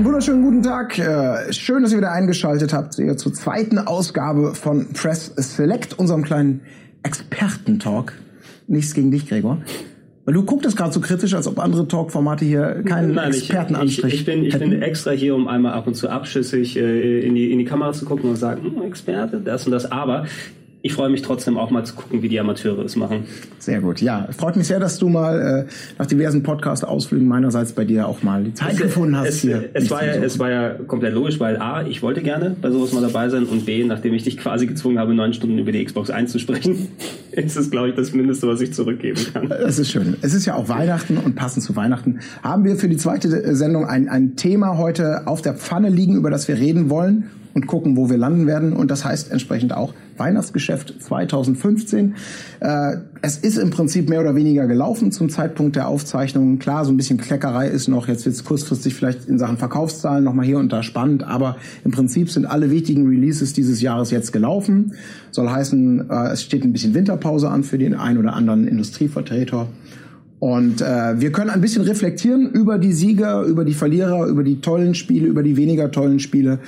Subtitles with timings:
[0.00, 0.98] einen wunderschönen guten Tag.
[0.98, 6.62] Äh, schön, dass ihr wieder eingeschaltet habt zur zweiten Ausgabe von Press Select, unserem kleinen
[7.02, 8.14] Experten-Talk.
[8.66, 9.58] Nichts gegen dich, Gregor.
[10.24, 14.14] Weil du guckst gerade so kritisch, als ob andere Talk-Formate hier keinen Nein, Expertenanstrich ich,
[14.14, 14.70] ich, ich, bin, ich hätten.
[14.70, 17.92] bin extra hier, um einmal ab und zu abschüssig äh, in, die, in die Kamera
[17.92, 19.92] zu gucken und sagen, hm, Experte, das und das.
[19.92, 20.24] Aber
[20.82, 23.24] ich freue mich trotzdem auch mal zu gucken, wie die Amateure es machen.
[23.58, 24.00] Sehr gut.
[24.00, 28.22] Ja, freut mich sehr, dass du mal äh, nach diversen Podcast-Ausflügen meinerseits bei dir auch
[28.22, 29.28] mal die Zeit gefunden hast.
[29.28, 32.56] Es, hier es, war ja, es war ja komplett logisch, weil A, ich wollte gerne
[32.60, 35.58] bei sowas mal dabei sein und B, nachdem ich dich quasi gezwungen habe, neun Stunden
[35.58, 36.88] über die Xbox einzusprechen,
[37.32, 39.48] ist es, glaube ich, das Mindeste, was ich zurückgeben kann.
[39.50, 40.16] Das ist schön.
[40.22, 43.84] Es ist ja auch Weihnachten und passend zu Weihnachten haben wir für die zweite Sendung
[43.84, 47.96] ein, ein Thema heute auf der Pfanne liegen, über das wir reden wollen und gucken,
[47.96, 48.72] wo wir landen werden.
[48.72, 52.14] Und das heißt entsprechend auch Weihnachtsgeschäft 2015.
[52.60, 56.58] Äh, es ist im Prinzip mehr oder weniger gelaufen zum Zeitpunkt der Aufzeichnung.
[56.60, 58.06] Klar, so ein bisschen Kleckerei ist noch.
[58.06, 61.24] Jetzt wird es kurzfristig vielleicht in Sachen Verkaufszahlen nochmal hier und da spannend.
[61.24, 64.92] Aber im Prinzip sind alle wichtigen Releases dieses Jahres jetzt gelaufen.
[65.32, 69.66] Soll heißen, äh, es steht ein bisschen Winterpause an für den einen oder anderen Industrievertreter.
[70.40, 74.62] Und äh, wir können ein bisschen reflektieren über die Sieger, über die Verlierer, über die
[74.62, 76.60] tollen Spiele, über die weniger tollen Spiele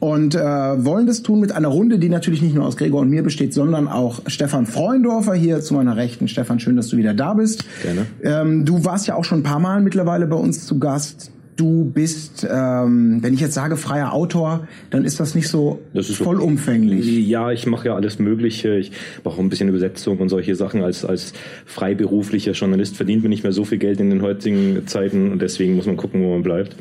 [0.00, 3.10] und äh, wollen das tun mit einer Runde, die natürlich nicht nur aus Gregor und
[3.10, 6.26] mir besteht, sondern auch Stefan Freundorfer hier zu meiner Rechten.
[6.26, 7.64] Stefan, schön, dass du wieder da bist.
[7.82, 8.06] Gerne.
[8.22, 11.30] Ähm, du warst ja auch schon ein paar Mal mittlerweile bei uns zu Gast.
[11.60, 16.08] Du bist, ähm, wenn ich jetzt sage freier Autor, dann ist das nicht so Das
[16.08, 17.28] ist so- vollumfänglich.
[17.28, 18.76] Ja, ich mache ja alles Mögliche.
[18.78, 18.92] Ich
[19.24, 20.82] mache auch ein bisschen Übersetzung und solche Sachen.
[20.82, 21.34] Als, als
[21.66, 25.76] freiberuflicher Journalist verdient man nicht mehr so viel Geld in den heutigen Zeiten und deswegen
[25.76, 26.76] muss man gucken, wo man bleibt.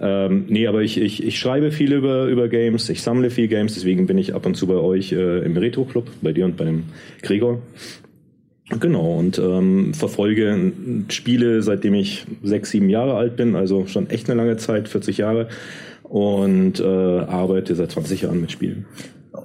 [0.00, 3.74] Ähm, nee, aber ich, ich, ich schreibe viel über, über Games, ich sammle viel Games,
[3.74, 6.56] deswegen bin ich ab und zu bei euch äh, im Retro Club, bei dir und
[6.56, 6.84] bei dem
[7.22, 7.60] Gregor.
[8.78, 10.72] Genau, und ähm, verfolge
[11.08, 15.18] Spiele, seitdem ich sechs, sieben Jahre alt bin, also schon echt eine lange Zeit, 40
[15.18, 15.48] Jahre,
[16.04, 18.86] und äh, arbeite seit 20 Jahren mit Spielen.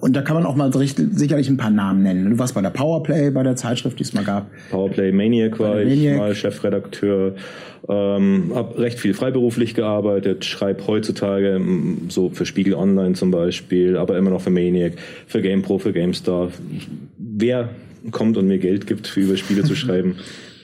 [0.01, 2.29] Und da kann man auch mal sicherlich ein paar Namen nennen.
[2.31, 4.49] Du warst bei der Powerplay, bei der Zeitschrift, die es mal gab.
[4.71, 6.17] Powerplay Maniac war Bei ich Maniac.
[6.17, 7.35] mal Chefredakteur,
[7.87, 11.61] ähm, habe recht viel freiberuflich gearbeitet, schreibe heutzutage
[12.09, 14.93] so für Spiegel Online zum Beispiel, aber immer noch für Maniac,
[15.27, 16.49] für GamePro, für GameStar.
[17.17, 17.69] Wer
[18.11, 20.15] kommt und mir Geld gibt, für über Spiele zu schreiben,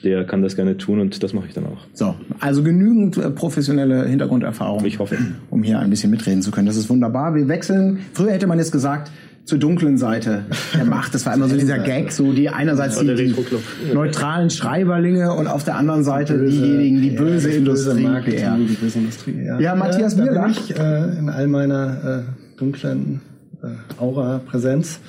[0.04, 1.86] der kann das gerne tun und das mache ich dann auch.
[1.92, 4.84] So, also genügend äh, professionelle Hintergrunderfahrung.
[4.84, 5.16] Ich hoffe.
[5.50, 6.66] Um hier ein bisschen mitreden zu können.
[6.66, 7.34] Das ist wunderbar.
[7.34, 8.00] Wir wechseln.
[8.12, 9.12] Früher hätte man jetzt gesagt,
[9.44, 10.44] zur dunklen Seite
[10.74, 11.14] der Macht.
[11.14, 13.34] Das war immer so dieser Gag, so die einerseits die, die
[13.92, 18.02] neutralen Schreiberlinge und auf der anderen Seite diejenigen, die böse das Industrie.
[18.04, 18.56] Marketing, Ja.
[18.56, 19.42] die böse Industrie.
[19.44, 20.44] Ja, Ja, Matthias äh, da Bierlach.
[20.44, 23.20] bin ich äh, in all meiner äh, dunklen
[23.62, 23.66] äh,
[24.00, 25.00] Aura-Präsenz.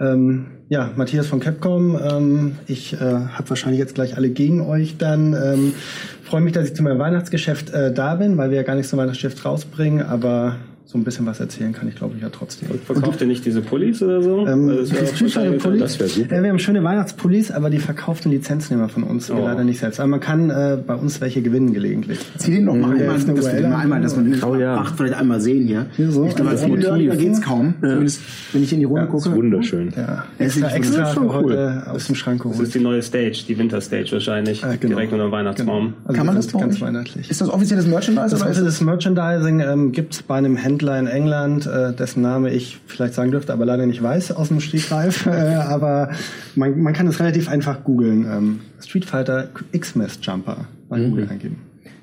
[0.00, 1.98] Ähm, ja, Matthias von Capcom.
[2.00, 5.34] Ähm, ich äh, habe wahrscheinlich jetzt gleich alle gegen euch dann.
[5.34, 5.74] Ähm,
[6.22, 8.88] Freue mich, dass ich zu meinem Weihnachtsgeschäft äh, da bin, weil wir ja gar nicht
[8.88, 10.58] so ein Weihnachtsgeschäft rausbringen, aber
[10.90, 12.68] so ein bisschen was erzählen kann ich, glaube ich, ja trotzdem.
[12.84, 14.44] Verkauft ihr nicht diese Pullis oder so?
[14.44, 16.34] Ähm, Weil das wäre Pullis, Das super.
[16.36, 19.44] Äh, wir haben schöne Weihnachtspullis, aber die verkauften Lizenznehmer von uns, Oh.
[19.44, 20.00] leider nicht selbst.
[20.00, 22.18] Aber man kann äh, bei uns welche gewinnen gelegentlich.
[22.38, 24.30] Zieh den noch mal Ja, einmal, ist eine dass wir den mal einmal, dass man
[24.32, 24.78] den Oh ja.
[24.78, 25.86] acht vielleicht einmal sehen hier.
[25.96, 27.18] Hier so, ich glaube, als also Motiv Motiv.
[27.18, 27.74] geht's kaum.
[27.80, 28.20] Zumindest,
[28.52, 29.32] wenn ich in die Runde Ja, gucke.
[29.32, 29.92] Wunderschön.
[29.96, 31.28] Ja, Es extra, ist extra cool.
[31.32, 32.66] heute aus dem Schrank Das geholt.
[32.66, 34.64] ist die neue Stage, die Winterstage wahrscheinlich.
[34.64, 34.96] Äh, genau.
[34.96, 35.94] Direkt unter dem Weihnachtsbaum.
[36.04, 37.30] Also Kann man das ganz, weihnachtlich.
[37.30, 38.36] Ist das offizielles Merchandise?
[38.36, 42.50] Das ist des Merchandising ähm, gibt es bei einem Händler in England, äh, dessen Name
[42.50, 45.26] ich vielleicht sagen dürfte, aber leider nicht weiß aus dem Stegreif.
[45.26, 46.10] äh, aber
[46.56, 48.24] man, man kann es relativ einfach googeln.
[48.30, 51.10] Ähm, Street Fighter X-Mess Jumper bei Mhm.
[51.10, 51.58] Google eingeben.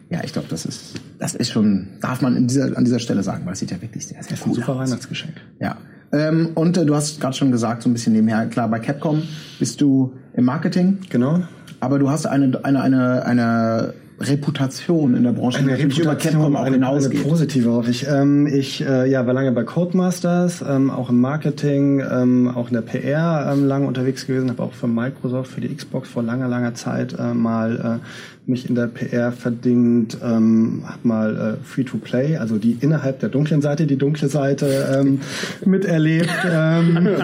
[0.10, 3.24] Ja, ich glaube, das ist, das ist schon, darf man in dieser, an dieser Stelle
[3.24, 4.80] sagen, weil es sieht ja wirklich sehr, sehr gut super aus.
[4.88, 5.34] Weihnachtsgeschenk.
[5.60, 5.76] Ja.
[6.14, 9.24] Ähm, und äh, du hast gerade schon gesagt, so ein bisschen nebenher, klar, bei Capcom
[9.60, 11.42] bist du im Marketing, Genau.
[11.82, 16.88] aber du hast eine, eine, eine, eine Reputation in der Branche, über Capcom auch eine,
[16.88, 18.08] eine positive hoffe ich.
[18.08, 22.74] Ähm, ich äh, ja, war lange bei Codemasters, ähm, auch im Marketing, ähm, auch in
[22.74, 26.48] der PR ähm, lange unterwegs gewesen, habe auch für Microsoft, für die Xbox vor langer,
[26.48, 32.38] langer Zeit äh, mal äh, mich in der PR verdingt, ähm, habe mal äh, Free-to-Play,
[32.38, 35.20] also die innerhalb der dunklen Seite, die dunkle Seite ähm,
[35.66, 36.30] miterlebt.
[36.52, 37.18] Ähm,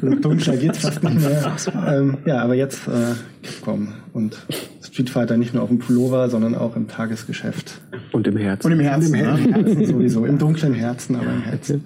[0.22, 2.16] dunkler geht's fast nicht mehr.
[2.24, 4.36] Ja, aber jetzt äh, Capcom und
[4.80, 7.80] Street Fighter nicht nur auf dem Pullover, sondern auch im Tagesgeschäft.
[8.12, 8.66] Und im Herzen.
[8.68, 9.12] Und im Herzen.
[9.12, 9.36] Im ne?
[9.56, 11.84] Herzen sowieso, im dunklen Herzen, aber im Herzen.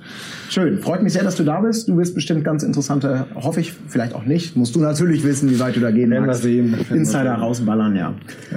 [0.50, 1.88] Schön, freut mich sehr, dass du da bist.
[1.88, 4.56] Du wirst bestimmt ganz interessante, hoffe ich, vielleicht auch nicht.
[4.56, 6.42] Musst du natürlich wissen, wie weit du da gehen Werden magst.
[6.42, 6.76] sehen.
[6.90, 8.14] Insider rausballern, ja.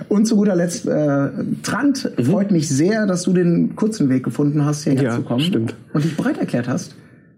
[0.10, 1.30] Und zu guter Letzt, äh,
[1.64, 5.40] Trant, freut mich sehr, dass du den kurzen Weg gefunden hast, hierher Ja, zu kommen.
[5.40, 5.76] stimmt.
[5.94, 6.94] Und dich bereit erklärt hast.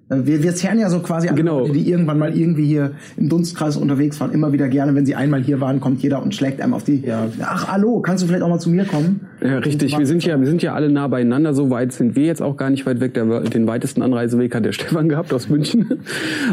[0.10, 1.60] Äh, Wir, wir zerren ja so quasi alle Genau.
[1.60, 5.16] Leute, die irgendwann mal irgendwie hier im Dunstkreis unterwegs waren, immer wieder gerne, wenn sie
[5.16, 7.04] einmal hier waren, kommt jeder und schlägt einem auf die.
[7.42, 9.22] Ach, hallo, kannst du vielleicht auch mal zu mir kommen?
[9.44, 9.98] Ja, richtig.
[9.98, 11.54] Wir sind ja, wir sind ja alle nah beieinander.
[11.54, 13.14] So weit sind wir jetzt auch gar nicht weit weg.
[13.14, 16.00] Der, den weitesten Anreiseweg hat der Stefan gehabt aus München.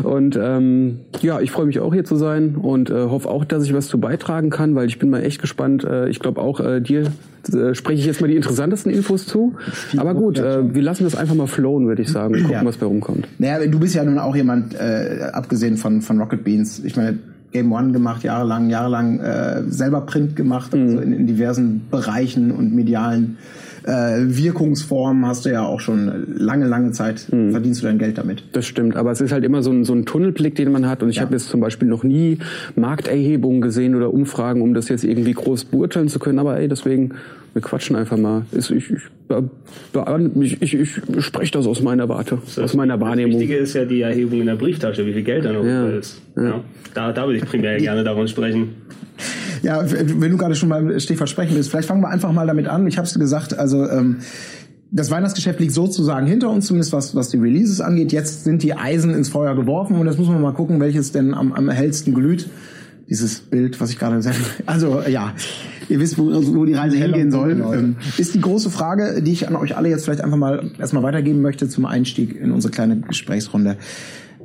[0.03, 3.65] Und ähm, ja, ich freue mich auch hier zu sein und äh, hoffe auch, dass
[3.65, 5.85] ich was zu beitragen kann, weil ich bin mal echt gespannt.
[5.85, 7.13] Äh, ich glaube auch äh, dir
[7.53, 9.55] äh, spreche ich jetzt mal die interessantesten Infos zu.
[9.97, 12.35] Aber gut, äh, wir lassen das einfach mal flowen, würde ich sagen.
[12.35, 12.65] Gucken, ja.
[12.65, 13.29] was bei rumkommt.
[13.39, 16.83] Naja, du bist ja nun auch jemand, äh, abgesehen von, von Rocket Beans.
[16.85, 17.19] Ich meine,
[17.53, 21.03] Game One gemacht, jahrelang, jahrelang äh, selber Print gemacht, also mhm.
[21.03, 23.39] in, in diversen Bereichen und medialen
[23.85, 27.51] äh, Wirkungsformen hast du ja auch schon lange, lange Zeit mhm.
[27.51, 28.45] verdienst du dein Geld damit.
[28.53, 31.03] Das stimmt, aber es ist halt immer so ein, so ein Tunnelblick, den man hat.
[31.03, 31.23] Und ich ja.
[31.23, 32.39] habe jetzt zum Beispiel noch nie
[32.77, 36.39] Markterhebungen gesehen oder Umfragen, um das jetzt irgendwie groß beurteilen zu können.
[36.39, 37.15] Aber ey, deswegen,
[37.53, 38.45] wir quatschen einfach mal.
[38.53, 40.81] Ich, ich, ich, ich,
[41.17, 43.33] ich spreche das aus meiner Warte, das aus meiner Wahrnehmung.
[43.33, 45.89] Das Wichtige ist ja die Erhebung in der Brieftasche, wie viel Geld da noch ja.
[45.89, 46.21] ist.
[46.37, 46.63] Ja.
[46.95, 48.75] Da, da würde ich primär gerne davon sprechen.
[49.63, 52.67] Ja, wenn du gerade schon mal Stichwort sprechen willst, vielleicht fangen wir einfach mal damit
[52.67, 52.87] an.
[52.87, 54.19] Ich habe es gesagt, also ähm,
[54.91, 58.13] das Weihnachtsgeschäft liegt sozusagen hinter uns, zumindest was, was die Releases angeht.
[58.13, 61.35] Jetzt sind die Eisen ins Feuer geworfen und jetzt muss man mal gucken, welches denn
[61.35, 62.49] am, am hellsten glüht.
[63.11, 64.49] Dieses Bild, was ich gerade gesagt habe.
[64.67, 65.35] Also ja,
[65.89, 67.53] ihr wisst, wo, wo die Reise hingehen soll.
[67.53, 71.03] Ähm, ist die große Frage, die ich an euch alle jetzt vielleicht einfach mal erstmal
[71.03, 73.77] weitergeben möchte zum Einstieg in unsere kleine Gesprächsrunde.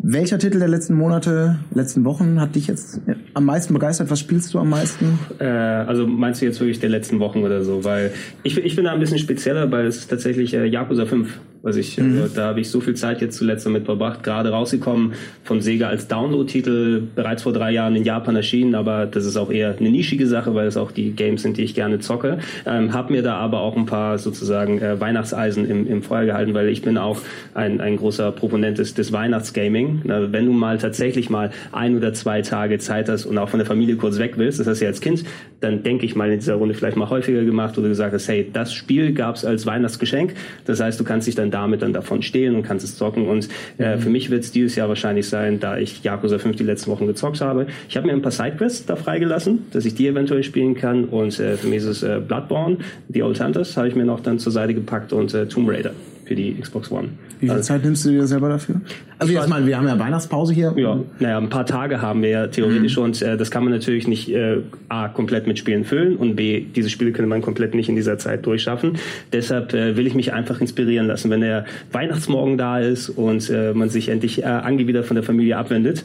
[0.01, 2.99] Welcher Titel der letzten Monate, letzten Wochen hat dich jetzt
[3.33, 4.09] am meisten begeistert?
[4.11, 5.19] Was spielst du am meisten?
[5.39, 7.83] Äh, also meinst du jetzt wirklich der letzten Wochen oder so?
[7.83, 8.11] Weil
[8.43, 11.77] ich, ich bin da ein bisschen spezieller, weil es ist tatsächlich äh, Yakuza 5 was
[11.77, 12.21] ich, mhm.
[12.21, 15.13] also, da habe ich so viel Zeit jetzt zuletzt damit verbracht, gerade rausgekommen
[15.43, 19.51] von Sega als Download-Titel, bereits vor drei Jahren in Japan erschienen, aber das ist auch
[19.51, 22.37] eher eine nischige Sache, weil es auch die Games sind, die ich gerne zocke.
[22.67, 26.53] Ähm, habe mir da aber auch ein paar sozusagen äh, Weihnachtseisen im, im Feuer gehalten,
[26.53, 27.19] weil ich bin auch
[27.55, 30.01] ein, ein großer Proponent des, des Weihnachtsgaming.
[30.03, 33.57] Na, wenn du mal tatsächlich mal ein oder zwei Tage Zeit hast und auch von
[33.57, 35.23] der Familie kurz weg willst, das hast du ja als Kind,
[35.61, 38.27] dann denke ich mal in dieser Runde vielleicht mal häufiger gemacht, wo du gesagt hast,
[38.27, 40.35] hey, das Spiel gab es als Weihnachtsgeschenk.
[40.65, 43.27] Das heißt, du kannst dich dann damit dann davon stehlen und kannst es zocken.
[43.27, 43.47] Und
[43.77, 44.01] äh, mhm.
[44.01, 47.07] für mich wird es dieses Jahr wahrscheinlich sein, da ich Yakuza 5 die letzten Wochen
[47.07, 47.67] gezockt habe.
[47.89, 51.05] Ich habe mir ein paar Sidequests da freigelassen, dass ich die eventuell spielen kann.
[51.05, 52.77] Und äh, für mich ist es äh, Bloodborne,
[53.09, 55.93] The Old Hunters, habe ich mir noch dann zur Seite gepackt und äh, Tomb Raider
[56.25, 57.09] für die Xbox One.
[57.39, 58.81] Wie viel also, Zeit nimmst du dir selber dafür?
[59.19, 60.73] Also jetzt mal, wir haben ja Weihnachtspause hier.
[60.75, 63.03] Ja, naja, ein paar Tage haben wir ja theoretisch mhm.
[63.03, 64.57] und äh, das kann man natürlich nicht äh,
[64.89, 68.17] A, komplett mit Spielen füllen und B, diese Spiele könnte man komplett nicht in dieser
[68.17, 68.97] Zeit durchschaffen.
[69.31, 71.29] Deshalb äh, will ich mich einfach inspirieren lassen.
[71.29, 75.57] Wenn der Weihnachtsmorgen da ist und äh, man sich endlich äh, angewidert von der Familie
[75.57, 76.03] abwendet,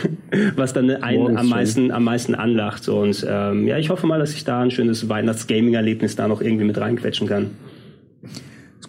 [0.56, 2.88] was dann einen am meisten, am meisten anlacht.
[2.88, 6.64] Und ähm, ja, ich hoffe mal, dass ich da ein schönes Weihnachts-Gaming-Erlebnis da noch irgendwie
[6.64, 7.50] mit reinquetschen kann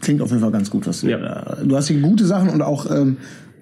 [0.02, 0.88] klingt auf jeden Fall ganz gut.
[0.88, 1.58] Was ja.
[1.64, 3.18] Du hast hier gute Sachen und auch ähm,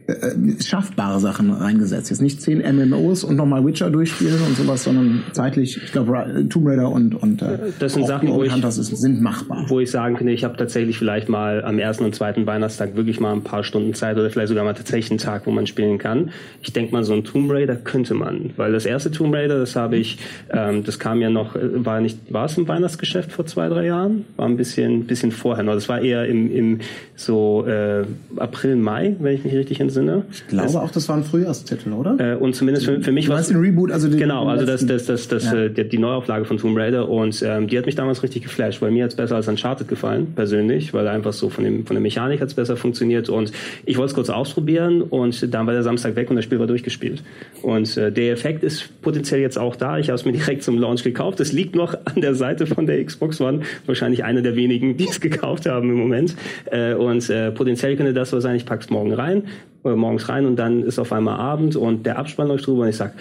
[0.08, 2.12] äh, schaffbare Sachen reingesetzt.
[2.12, 6.68] Jetzt nicht zehn MMOs und nochmal Witcher durchspielen und sowas, sondern zeitlich, ich glaube, Tomb
[6.68, 9.66] Raider und, und äh, das sind Sachen, wo ich, Hunters sind machbar.
[9.68, 13.20] Wo ich sagen kann, ich habe tatsächlich vielleicht mal am ersten und zweiten Weihnachtstag wirklich
[13.20, 15.98] mal ein paar Stunden Zeit oder vielleicht sogar mal tatsächlich einen Tag, wo man spielen
[15.98, 16.30] kann.
[16.62, 19.76] Ich denke mal, so ein Tomb Raider könnte man, weil das erste Tomb Raider, das
[19.76, 20.20] habe ich,
[20.52, 23.88] ähm, das kam ja noch, äh, war nicht, war es im Weihnachtsgeschäft vor zwei, drei
[23.88, 24.26] Jahren?
[24.36, 25.74] War ein bisschen, bisschen vorher noch.
[25.74, 26.80] Das war eher im, im
[27.16, 28.06] so äh,
[28.38, 29.95] April, Mai, wenn ich mich richtig entsinne.
[30.32, 32.34] Ich glaube das, auch, das war ein Frühjahrstitel, oder?
[32.34, 34.86] Äh, und zumindest für, für mich war es ein Reboot, also die, genau, also das,
[34.86, 35.66] das, das, das, ja.
[35.66, 38.92] äh, die Neuauflage von Tomb Raider und ähm, die hat mich damals richtig geflasht, weil
[38.92, 42.02] mir hat es besser als Uncharted gefallen, persönlich, weil einfach so von dem von der
[42.02, 43.52] Mechanik hat es besser funktioniert und
[43.86, 46.68] ich wollte es kurz ausprobieren und dann war der Samstag weg und das Spiel war
[46.68, 47.24] durchgespielt.
[47.62, 49.98] Und äh, der Effekt ist potenziell jetzt auch da.
[49.98, 51.40] Ich habe es mir direkt zum Launch gekauft.
[51.40, 55.08] Es liegt noch an der Seite von der Xbox One, wahrscheinlich einer der wenigen, die
[55.08, 56.36] es gekauft haben im Moment.
[56.66, 59.44] Äh, und äh, potenziell könnte das so sein, ich pack's morgen rein,
[59.86, 62.90] oder morgens rein und dann ist auf einmal Abend und der Abspann läuft drüber und
[62.90, 63.14] ich sag,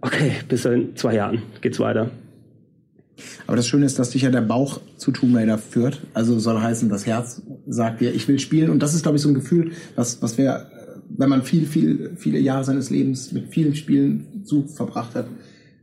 [0.00, 2.10] okay, bis in zwei Jahren geht's weiter.
[3.46, 6.00] Aber das Schöne ist, dass dich ja der Bauch zu Tomb Raider führt.
[6.14, 8.70] Also soll heißen, das Herz sagt dir, ich will spielen.
[8.70, 10.66] Und das ist, glaube ich, so ein Gefühl, was, was wir,
[11.08, 15.26] wenn man viel, viel, viele Jahre seines Lebens mit vielen Spielen zu verbracht hat,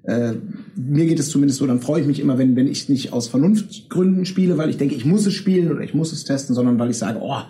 [0.04, 0.34] äh,
[0.75, 3.30] mir geht es zumindest so, dann freue ich mich immer, wenn, wenn ich nicht aus
[3.30, 6.78] Vernunftgründen spiele, weil ich denke, ich muss es spielen oder ich muss es testen, sondern
[6.78, 7.42] weil ich sage, oh,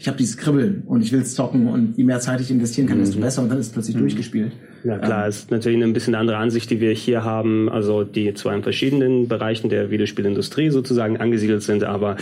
[0.00, 2.88] ich habe dieses Kribbeln und ich will es zocken und je mehr Zeit ich investieren
[2.88, 3.22] kann, desto mhm.
[3.22, 4.00] besser und dann ist es plötzlich mhm.
[4.00, 4.52] durchgespielt.
[4.82, 8.02] Ja klar, ähm, ist natürlich ein bisschen eine andere Ansicht, die wir hier haben, also
[8.02, 12.16] die zwar in verschiedenen Bereichen der Videospielindustrie sozusagen angesiedelt sind, aber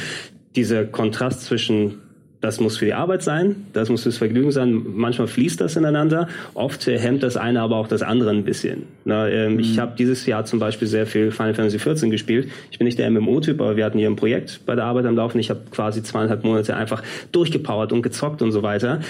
[0.56, 1.98] dieser Kontrast zwischen
[2.40, 4.82] das muss für die Arbeit sein, das muss fürs Vergnügen sein.
[4.94, 6.28] Manchmal fließt das ineinander.
[6.54, 8.84] Oft hemmt das eine aber auch das andere ein bisschen.
[9.04, 9.58] Na, ähm, mhm.
[9.58, 12.48] Ich habe dieses Jahr zum Beispiel sehr viel Final Fantasy XIV gespielt.
[12.70, 15.16] Ich bin nicht der MMO-Typ, aber wir hatten hier ein Projekt bei der Arbeit am
[15.16, 15.38] Laufen.
[15.38, 17.02] Ich habe quasi zweieinhalb Monate einfach
[17.32, 19.00] durchgepowert und gezockt und so weiter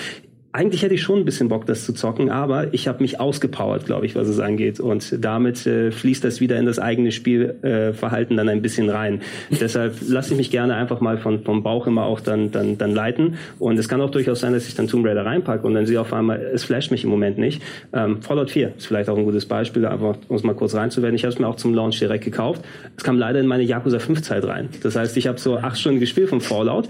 [0.51, 3.85] eigentlich hätte ich schon ein bisschen Bock, das zu zocken, aber ich habe mich ausgepowert,
[3.85, 4.81] glaube ich, was es angeht.
[4.81, 9.21] Und damit äh, fließt das wieder in das eigene Spielverhalten äh, dann ein bisschen rein.
[9.51, 12.95] Deshalb lasse ich mich gerne einfach mal von, vom Bauch immer auch dann, dann, dann
[12.95, 13.37] leiten.
[13.59, 16.01] Und es kann auch durchaus sein, dass ich dann Tomb Raider reinpacke und dann sehe
[16.01, 17.63] auf einmal, es flasht mich im Moment nicht.
[17.93, 21.15] Ähm, Fallout 4 ist vielleicht auch ein gutes Beispiel, einfach um es mal kurz reinzuwerden.
[21.15, 22.65] Ich habe es mir auch zum Launch direkt gekauft.
[22.97, 24.71] Es kam leider in meine Yakuza 5 Zeit rein.
[24.83, 26.89] Das heißt, ich habe so acht Stunden gespielt vom Fallout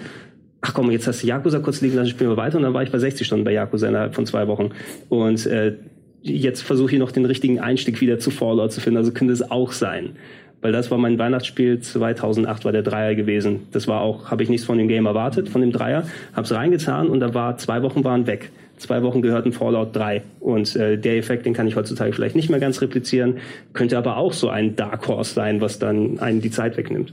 [0.61, 2.57] ach komm, jetzt hast du Yakuza kurz liegen lassen, spielen wir weiter.
[2.57, 4.71] Und dann war ich bei 60 Stunden bei Yakuza innerhalb von zwei Wochen.
[5.09, 5.75] Und äh,
[6.23, 8.99] jetzt versuche ich noch den richtigen Einstieg wieder zu Fallout zu finden.
[8.99, 10.17] Also könnte es auch sein.
[10.61, 13.61] Weil das war mein Weihnachtsspiel 2008, war der Dreier gewesen.
[13.71, 16.05] Das war auch, habe ich nichts von dem Game erwartet, von dem Dreier.
[16.35, 18.51] Hab's reingetan und da war, zwei Wochen waren weg.
[18.77, 20.23] Zwei Wochen gehörten Fallout 3.
[20.41, 23.39] Und äh, der Effekt, den kann ich heutzutage vielleicht nicht mehr ganz replizieren.
[23.73, 27.13] Könnte aber auch so ein Dark Horse sein, was dann einen die Zeit wegnimmt.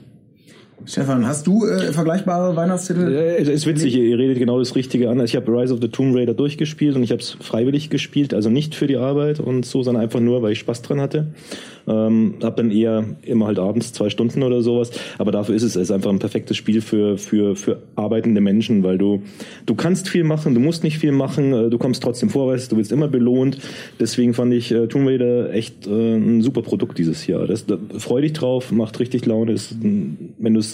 [0.84, 3.12] Stefan, hast du äh, vergleichbare Weihnachtstitel?
[3.12, 5.24] Äh, es ist witzig, ihr redet genau das Richtige an.
[5.24, 8.50] Ich habe Rise of the Tomb Raider durchgespielt und ich habe es freiwillig gespielt, also
[8.50, 11.28] nicht für die Arbeit und so, sondern einfach nur, weil ich Spaß dran hatte.
[11.88, 14.92] Ähm, hab dann eher immer halt abends zwei Stunden oder sowas.
[15.18, 18.84] Aber dafür ist es, es ist einfach ein perfektes Spiel für, für, für arbeitende Menschen,
[18.84, 19.22] weil du,
[19.66, 22.78] du kannst viel machen, du musst nicht viel machen, äh, du kommst trotzdem vorwärts, du
[22.78, 23.60] wirst immer belohnt.
[24.00, 27.48] Deswegen fand ich äh, Tomb Raider echt äh, ein super Produkt dieses Jahr.
[27.48, 29.54] Das, da, freu dich drauf, macht richtig Laune.
[29.54, 30.65] Ist, wenn du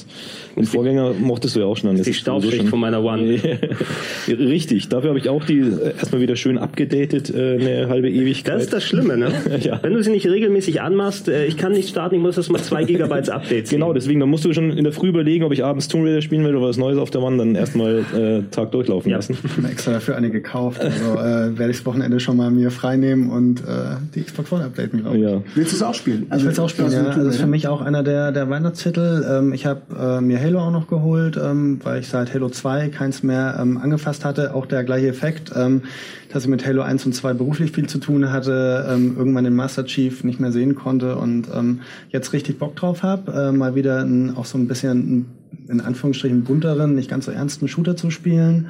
[0.55, 1.95] den Vorgänger mochtest du ja auch schon.
[1.95, 3.21] Das die Staubschicht von meiner One.
[4.27, 8.55] richtig, dafür habe ich auch die äh, erstmal wieder schön abgedatet, äh, eine halbe Ewigkeit.
[8.55, 9.31] Das ist das Schlimme, ne?
[9.62, 9.79] ja.
[9.81, 12.50] Wenn du sie nicht regelmäßig anmachst, machst, äh, ich kann nicht starten, ich muss das
[12.50, 13.71] mal zwei Gigabytes Updates.
[13.81, 16.21] Genau, deswegen, dann musst du schon in der Früh überlegen, ob ich abends Tomb Raider
[16.21, 19.17] spielen will oder was Neues auf der Wand, dann erstmal äh, Tag durchlaufen ja.
[19.17, 19.38] lassen.
[19.43, 22.69] Ich habe extra dafür eine gekauft, also äh, werde ich das Wochenende schon mal mir
[22.69, 25.24] freinehmen und äh, die Xbox One updaten, glaube ich.
[25.24, 25.41] Ja.
[25.55, 26.25] Willst du es auch spielen?
[26.29, 27.03] Also, ich will es auch spielen, ja.
[27.03, 29.25] Also das ist für mich auch einer der, der Weihnachtstitel.
[29.29, 32.90] Ähm, ich habe äh, mir Halo auch noch geholt, ähm, weil ich seit Halo 2
[32.90, 34.54] keins mehr ähm, angefasst hatte.
[34.54, 35.52] Auch der gleiche Effekt.
[35.56, 35.84] Ähm,
[36.32, 39.56] dass ich mit Halo 1 und 2 beruflich viel zu tun hatte, ähm, irgendwann den
[39.56, 43.76] Master Chief nicht mehr sehen konnte und ähm, jetzt richtig Bock drauf habe, äh, mal
[43.76, 45.26] wieder ein, auch so ein bisschen
[45.68, 48.70] in Anführungsstrichen bunteren, nicht ganz so ernsten Shooter zu spielen.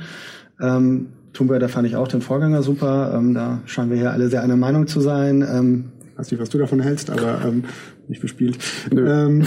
[0.60, 3.14] Ähm, Tomb Raider fand ich auch den Vorgänger super.
[3.16, 5.42] Ähm, da scheinen wir hier alle sehr einer Meinung zu sein.
[5.42, 5.86] Ähm,
[6.18, 7.64] weiß nicht, was du davon hältst, aber ähm,
[8.12, 8.58] nicht bespielt.
[8.92, 9.44] Ähm,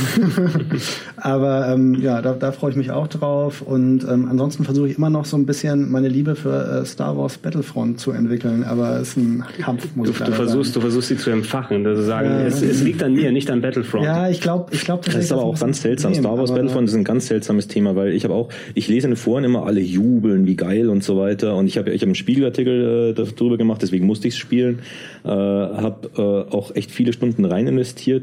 [1.17, 3.63] aber ähm, ja, da, da freue ich mich auch drauf.
[3.63, 7.17] Und ähm, ansonsten versuche ich immer noch so ein bisschen meine Liebe für äh, Star
[7.17, 8.65] Wars Battlefront zu entwickeln.
[8.65, 10.75] Aber es ist ein Kampf, muss du, ich du versuchst, sagen.
[10.75, 13.61] Du versuchst sie zu empfachen, also sagen, äh, es, es, liegt an mir, nicht an
[13.61, 14.05] Battlefront.
[14.05, 16.15] Ja, ich glaube, ich glaube, das ist aber auch ganz seltsam.
[16.15, 19.13] Star Wars Battlefront ist ein ganz seltsames Thema, weil ich habe auch, ich lese in
[19.13, 21.55] den Foren immer alle jubeln, wie geil und so weiter.
[21.55, 24.79] Und ich habe ich hab einen Spiegelartikel äh, darüber gemacht, deswegen musste ich es spielen.
[25.23, 28.23] Äh, habe äh, auch echt viele Stunden rein investiert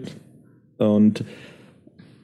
[0.86, 1.24] und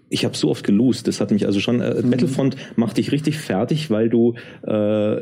[0.09, 2.11] ich habe so oft gelost, das hat mich also schon, äh, mhm.
[2.11, 4.35] Battlefront macht dich richtig fertig, weil du
[4.65, 5.21] äh,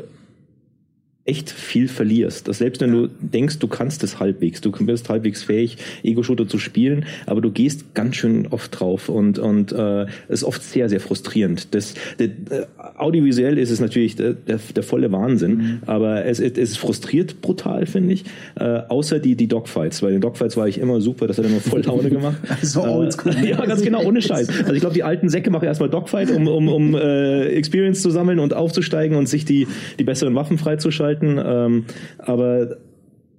[1.26, 2.48] echt viel verlierst.
[2.48, 6.58] Dass selbst wenn du denkst, du kannst es halbwegs, du bist halbwegs fähig, Ego-Shooter zu
[6.58, 11.00] spielen, aber du gehst ganz schön oft drauf und und äh, ist oft sehr sehr
[11.00, 11.74] frustrierend.
[11.74, 12.66] Das, das äh,
[12.96, 15.78] audiovisuell ist es natürlich der, der, der volle Wahnsinn, mhm.
[15.86, 18.24] aber es, es frustriert brutal finde ich.
[18.54, 21.60] Äh, außer die die Dogfights, weil in Dogfights war ich immer super, das hat immer
[21.60, 22.36] voll Laune gemacht.
[22.62, 23.34] so äh, oldschool.
[23.44, 24.48] ja, ganz genau, ohne Scheiß.
[24.60, 28.10] Also ich glaube, die alten Säcke machen erstmal Dogfight, um um um äh, Experience zu
[28.10, 29.66] sammeln und aufzusteigen und sich die
[29.98, 31.40] die besseren Waffen freizuschalten halten.
[31.44, 31.84] Ähm,
[32.18, 32.76] aber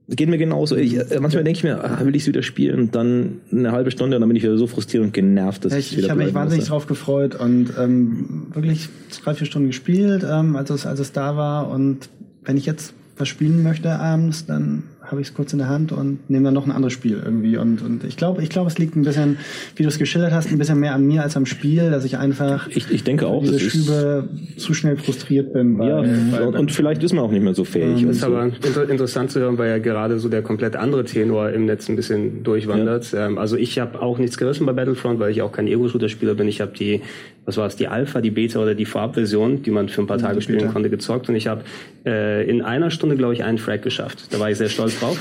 [0.10, 0.75] geht mir genauso.
[0.75, 3.72] Ich, äh, manchmal denke ich mir, ah, will ich es wieder spielen und dann eine
[3.72, 6.05] halbe Stunde und dann bin ich wieder so frustriert und genervt, dass ich, ich wieder
[6.05, 6.72] Ich habe mich wahnsinnig lasse.
[6.72, 8.89] drauf gefreut und ähm, wirklich
[9.24, 11.69] drei, vier Stunden gespielt, ähm, als, es, als es da war.
[11.69, 12.10] Und
[12.43, 15.92] wenn ich jetzt was spielen möchte abends, dann habe ich es kurz in der Hand
[15.92, 17.58] und nehme dann noch ein anderes Spiel irgendwie.
[17.58, 19.38] Und, und ich glaube, ich glaube, es liegt ein bisschen,
[19.76, 22.18] wie du es geschildert hast, ein bisschen mehr an mir als am Spiel, dass ich
[22.18, 25.78] einfach ich, ich denke auch, diese Schübe zu schnell frustriert bin.
[25.80, 25.98] Weil, ja,
[26.32, 28.02] weil, und, und, vielleicht ist man auch nicht mehr so fähig.
[28.02, 28.28] Ähm, ist so.
[28.28, 31.90] aber inter interessant zu hören, weil ja gerade so der komplett andere Tenor im Netz
[31.90, 33.12] ein bisschen durchwandert.
[33.12, 33.28] Ja.
[33.28, 36.48] Ähm, also ich habe auch nichts gerissen bei Battlefront, weil ich auch kein Ego-Shooter-Spieler bin.
[36.48, 37.02] Ich habe die,
[37.46, 40.18] was war es, die Alpha, die Beta oder die Vorabversion, die man für ein paar
[40.18, 41.30] Tage spielen konnte, gezockt.
[41.30, 41.62] Und ich habe
[42.06, 44.28] äh, in einer Stunde, glaube ich, einen Frag geschafft.
[44.32, 45.18] Da war ich sehr stolz drauf.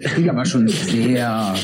[0.00, 1.54] Klingt aber schon sehr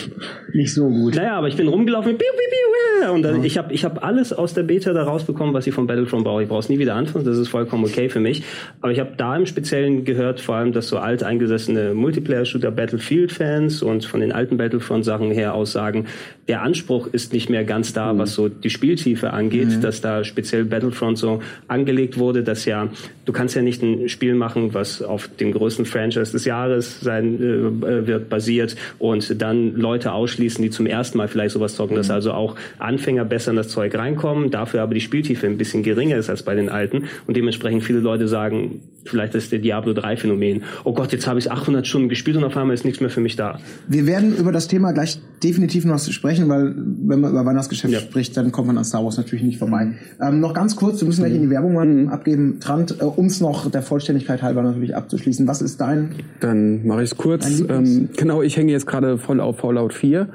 [0.53, 1.15] nicht so gut.
[1.15, 2.69] Naja, aber ich bin rumgelaufen piu, piu, piu,
[3.13, 3.45] und dann, ja.
[3.45, 6.43] ich habe ich hab alles aus der Beta da rausbekommen, was ich von Battlefront brauche.
[6.43, 8.43] Ich brauche es nie wieder anfangen, das ist vollkommen okay für mich.
[8.81, 14.05] Aber ich habe da im Speziellen gehört, vor allem, dass so alteingesessene Multiplayer-Shooter Battlefield-Fans und
[14.05, 16.07] von den alten Battlefront-Sachen her aussagen,
[16.49, 18.19] der Anspruch ist nicht mehr ganz da, mhm.
[18.19, 19.81] was so die Spieltiefe angeht, mhm.
[19.81, 22.89] dass da speziell Battlefront so angelegt wurde, dass ja,
[23.27, 27.39] du kannst ja nicht ein Spiel machen, was auf dem größten Franchise des Jahres sein
[27.49, 31.99] wird, basiert und dann Leute ausschließen, die zum ersten Mal vielleicht sowas zocken, mhm.
[31.99, 35.83] dass also auch Anfänger besser in das Zeug reinkommen, dafür aber die Spieltiefe ein bisschen
[35.83, 39.93] geringer ist als bei den alten und dementsprechend viele Leute sagen, vielleicht das der Diablo
[39.93, 40.65] 3 Phänomen.
[40.85, 43.21] Oh Gott, jetzt habe ich 800 Stunden gespielt und auf einmal ist nichts mehr für
[43.21, 43.59] mich da.
[43.89, 48.01] Wir werden über das Thema gleich definitiv noch sprechen, weil wenn man über Weihnachtsgeschäft ja.
[48.01, 49.93] spricht, dann kommt man an Star Wars natürlich nicht vorbei.
[50.21, 52.09] Ähm, noch ganz kurz, wir müssen gleich in die Werbung mal mhm.
[52.09, 52.59] abgeben.
[52.61, 55.47] Trant, äh, um es noch der Vollständigkeit halber natürlich abzuschließen.
[55.47, 56.11] Was ist dein?
[56.41, 57.61] Dann mache ich es kurz.
[57.69, 60.29] Ähm, genau, ich hänge jetzt gerade voll auf Fallout 4.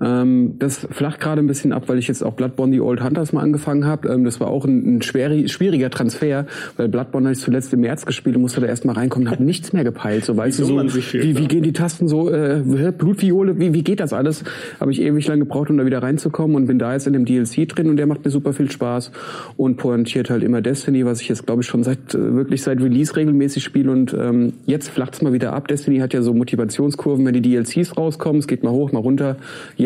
[0.00, 3.32] Ähm, das flacht gerade ein bisschen ab, weil ich jetzt auch Bloodborne The Old Hunters
[3.32, 4.08] mal angefangen habe.
[4.08, 7.80] Ähm, das war auch ein, ein schwer, schwieriger Transfer, weil Bloodborne habe ich zuletzt im
[7.80, 10.24] März gespielt und musste da erstmal reinkommen, habe nichts mehr gepeilt.
[10.24, 12.62] So weißt du so, wie, wie gehen die Tasten so, äh,
[12.96, 14.44] Blutviole, wie, wie geht das alles?
[14.80, 17.24] Habe ich ewig lang gebraucht, um da wieder reinzukommen und bin da jetzt in dem
[17.24, 19.12] DLC drin und der macht mir super viel Spaß
[19.56, 22.80] und pointiert halt immer Destiny, was ich jetzt glaube ich schon seit äh, wirklich seit
[22.80, 25.68] Release regelmäßig spiele und ähm, jetzt flacht's mal wieder ab.
[25.68, 29.36] Destiny hat ja so Motivationskurven, wenn die DLCs rauskommen, es geht mal hoch, mal runter.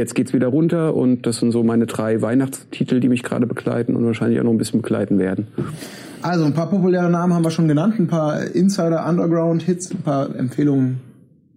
[0.00, 3.94] Jetzt geht's wieder runter und das sind so meine drei Weihnachtstitel, die mich gerade begleiten
[3.96, 5.48] und wahrscheinlich auch noch ein bisschen begleiten werden.
[6.22, 10.00] Also ein paar populäre Namen haben wir schon genannt, ein paar Insider Underground Hits, ein
[10.00, 11.00] paar Empfehlungen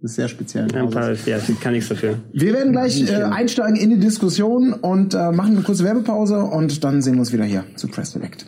[0.02, 2.16] des sehr speziellen ja, ein paar, ja, kann nichts dafür.
[2.34, 6.84] Wir werden gleich äh, einsteigen in die Diskussion und äh, machen eine kurze Werbepause und
[6.84, 8.44] dann sehen wir uns wieder hier zu Press Select.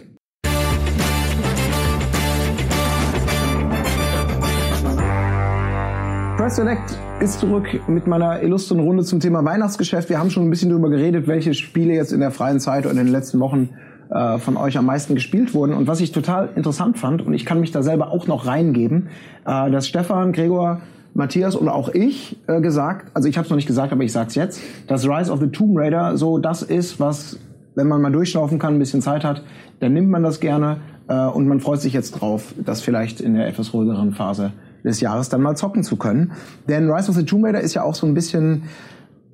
[6.47, 10.09] Press Select ist zurück mit meiner illustren Runde zum Thema Weihnachtsgeschäft.
[10.09, 12.93] Wir haben schon ein bisschen darüber geredet, welche Spiele jetzt in der freien Zeit oder
[12.93, 13.71] in den letzten Wochen
[14.11, 15.75] äh, von euch am meisten gespielt wurden.
[15.75, 19.09] Und was ich total interessant fand, und ich kann mich da selber auch noch reingeben,
[19.45, 20.83] äh, dass Stefan, Gregor,
[21.15, 24.13] Matthias und auch ich äh, gesagt, also ich habe es noch nicht gesagt, aber ich
[24.13, 27.41] sag's jetzt, dass Rise of the Tomb Raider so das ist, was,
[27.75, 29.43] wenn man mal durchschnaufen kann, ein bisschen Zeit hat,
[29.81, 30.77] dann nimmt man das gerne
[31.09, 34.53] äh, und man freut sich jetzt drauf, das vielleicht in der etwas ruhigeren Phase
[34.85, 36.33] des Jahres dann mal zocken zu können.
[36.69, 38.63] Denn Rise of the Tomb Raider ist ja auch so ein bisschen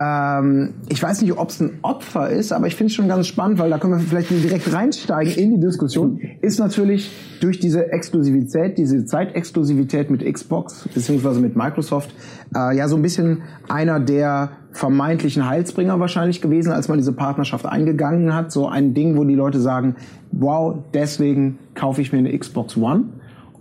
[0.02, 3.26] ähm, ich weiß nicht, ob es ein Opfer ist, aber ich finde es schon ganz
[3.26, 6.18] spannend, weil da können wir vielleicht direkt reinsteigen in die Diskussion.
[6.40, 12.14] Ist natürlich durch diese Exklusivität, diese Zeitexklusivität mit Xbox beziehungsweise mit Microsoft
[12.54, 17.66] äh, ja so ein bisschen einer der vermeintlichen Heilsbringer wahrscheinlich gewesen, als man diese Partnerschaft
[17.66, 18.50] eingegangen hat.
[18.50, 19.96] So ein Ding, wo die Leute sagen,
[20.32, 23.04] wow, deswegen kaufe ich mir eine Xbox One.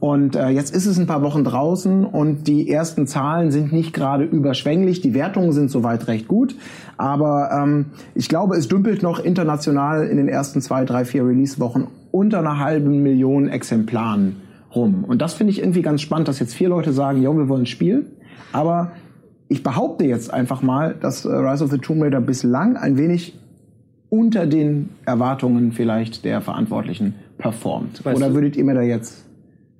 [0.01, 3.93] Und äh, jetzt ist es ein paar Wochen draußen und die ersten Zahlen sind nicht
[3.93, 5.01] gerade überschwänglich.
[5.01, 6.55] Die Wertungen sind soweit recht gut.
[6.97, 7.85] Aber ähm,
[8.15, 12.57] ich glaube, es dümpelt noch international in den ersten zwei, drei, vier Release-Wochen unter einer
[12.57, 14.37] halben Million Exemplaren
[14.73, 15.03] rum.
[15.03, 17.67] Und das finde ich irgendwie ganz spannend, dass jetzt vier Leute sagen, ja, wir wollen
[17.67, 18.07] spielen.
[18.53, 18.93] Aber
[19.49, 23.39] ich behaupte jetzt einfach mal, dass äh, Rise of the Tomb Raider bislang ein wenig
[24.09, 28.03] unter den Erwartungen vielleicht der Verantwortlichen performt.
[28.03, 29.27] Weißt Oder würdet ihr mir da jetzt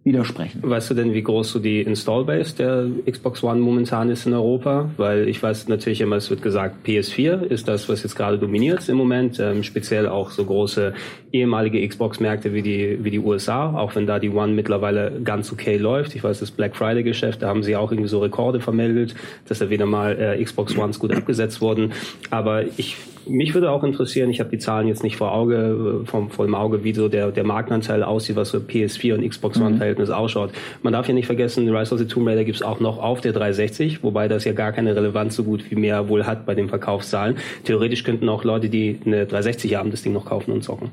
[0.04, 0.62] widersprechen.
[0.64, 4.90] Weißt du denn, wie groß so die Installbase der Xbox One momentan ist in Europa?
[4.98, 8.90] Weil ich weiß natürlich immer, es wird gesagt, PS4 ist das, was jetzt gerade dominiert
[8.90, 10.94] im Moment, ähm, speziell auch so große
[11.32, 15.78] ehemalige Xbox-Märkte wie die, wie die USA, auch wenn da die One mittlerweile ganz okay
[15.78, 16.16] läuft.
[16.16, 19.14] Ich weiß, das Black Friday-Geschäft, da haben sie auch irgendwie so Rekorde vermeldet,
[19.48, 21.94] dass da wieder mal äh, Xbox Ones gut abgesetzt wurden.
[22.32, 26.30] Aber ich mich würde auch interessieren, ich habe die Zahlen jetzt nicht vor Auge, vom,
[26.30, 29.78] vor dem Auge, wie so der, der Marktanteil aussieht, was so PS4 und Xbox mhm.
[29.78, 30.52] Verhältnis ausschaut.
[30.82, 33.34] Man darf ja nicht vergessen, Rise of the Tomb Raider gibt's auch noch auf der
[33.34, 36.70] 360, wobei das ja gar keine Relevanz so gut wie mehr wohl hat bei den
[36.70, 37.38] Verkaufszahlen.
[37.64, 40.92] Theoretisch könnten auch Leute, die eine 360 haben, das Ding noch kaufen und zocken.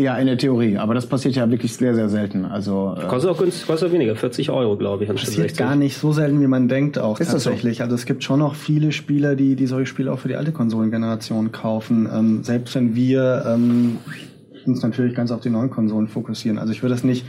[0.00, 2.46] Ja, in der Theorie, aber das passiert ja wirklich sehr, sehr selten.
[2.46, 5.10] Also äh kostet auch günstig, kostet auch weniger, 40 Euro, glaube ich.
[5.10, 5.58] Passiert 60.
[5.58, 7.78] gar nicht so selten, wie man denkt, auch Ist tatsächlich.
[7.78, 7.84] So?
[7.84, 10.52] Also es gibt schon noch viele Spieler, die die solche Spiele auch für die alte
[10.52, 12.08] Konsolengeneration kaufen.
[12.10, 13.98] Ähm, selbst wenn wir ähm,
[14.66, 16.58] uns natürlich ganz auf die neuen Konsolen fokussieren.
[16.58, 17.26] Also ich würde das nicht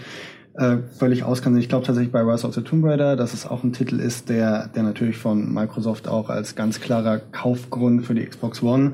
[0.53, 1.59] äh, völlig auskennen.
[1.59, 4.29] Ich glaube tatsächlich bei Rise of the Tomb Raider, dass es auch ein Titel ist,
[4.29, 8.93] der, der natürlich von Microsoft auch als ganz klarer Kaufgrund für die Xbox One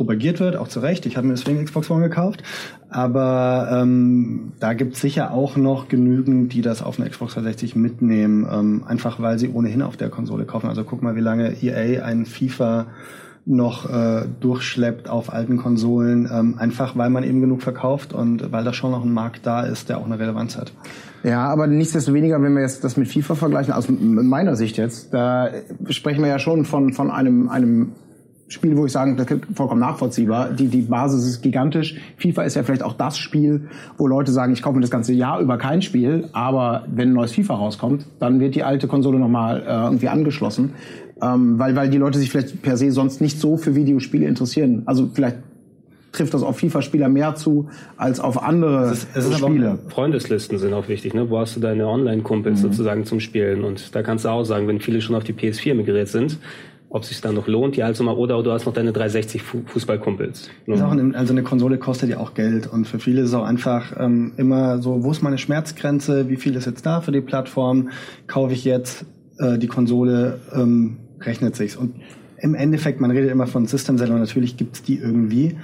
[0.00, 1.04] propagiert wird, auch zu Recht.
[1.04, 2.42] Ich habe mir deswegen Xbox One gekauft.
[2.88, 7.76] Aber ähm, da gibt es sicher auch noch genügend, die das auf eine Xbox 360
[7.76, 10.70] mitnehmen, ähm, einfach weil sie ohnehin auf der Konsole kaufen.
[10.70, 12.86] Also guck mal, wie lange EA einen FIFA
[13.44, 18.64] noch äh, durchschleppt auf alten Konsolen, ähm, einfach weil man eben genug verkauft und weil
[18.64, 20.72] da schon noch ein Markt da ist, der auch eine Relevanz hat.
[21.24, 25.50] Ja, aber nichtsdestoweniger, wenn wir jetzt das mit FIFA vergleichen, aus meiner Sicht jetzt, da
[25.90, 27.92] sprechen wir ja schon von, von einem, einem
[28.50, 30.50] Spiel, wo ich sagen, das ist vollkommen nachvollziehbar.
[30.50, 31.94] Die, die Basis ist gigantisch.
[32.16, 35.12] FIFA ist ja vielleicht auch das Spiel, wo Leute sagen, ich kaufe mir das ganze
[35.12, 39.20] Jahr über kein Spiel, aber wenn ein neues FIFA rauskommt, dann wird die alte Konsole
[39.20, 40.72] nochmal äh, irgendwie angeschlossen.
[41.22, 44.82] Ähm, weil, weil die Leute sich vielleicht per se sonst nicht so für Videospiele interessieren.
[44.86, 45.36] Also vielleicht
[46.12, 49.78] trifft das auf FIFA-Spieler mehr zu als auf andere es ist, es ist Spiele.
[49.88, 51.30] Freundeslisten sind auch wichtig, ne?
[51.30, 52.62] Wo hast du deine Online-Kumpels mhm.
[52.62, 53.62] sozusagen zum Spielen?
[53.62, 56.38] Und da kannst du auch sagen, wenn viele schon auf die PS4 migriert sind,
[56.90, 60.50] ob sich dann noch lohnt, die also mal oder du hast noch deine 360 Fußballkumpels.
[60.90, 62.66] Ein, also eine Konsole kostet ja auch Geld.
[62.66, 66.36] Und für viele ist es auch einfach ähm, immer so, wo ist meine Schmerzgrenze, wie
[66.36, 67.90] viel ist jetzt da für die Plattform,
[68.26, 69.06] kaufe ich jetzt
[69.38, 71.76] äh, die Konsole, ähm, rechnet sich's.
[71.76, 71.94] Und
[72.38, 75.56] im Endeffekt, man redet immer von System Seller, natürlich gibt's die irgendwie,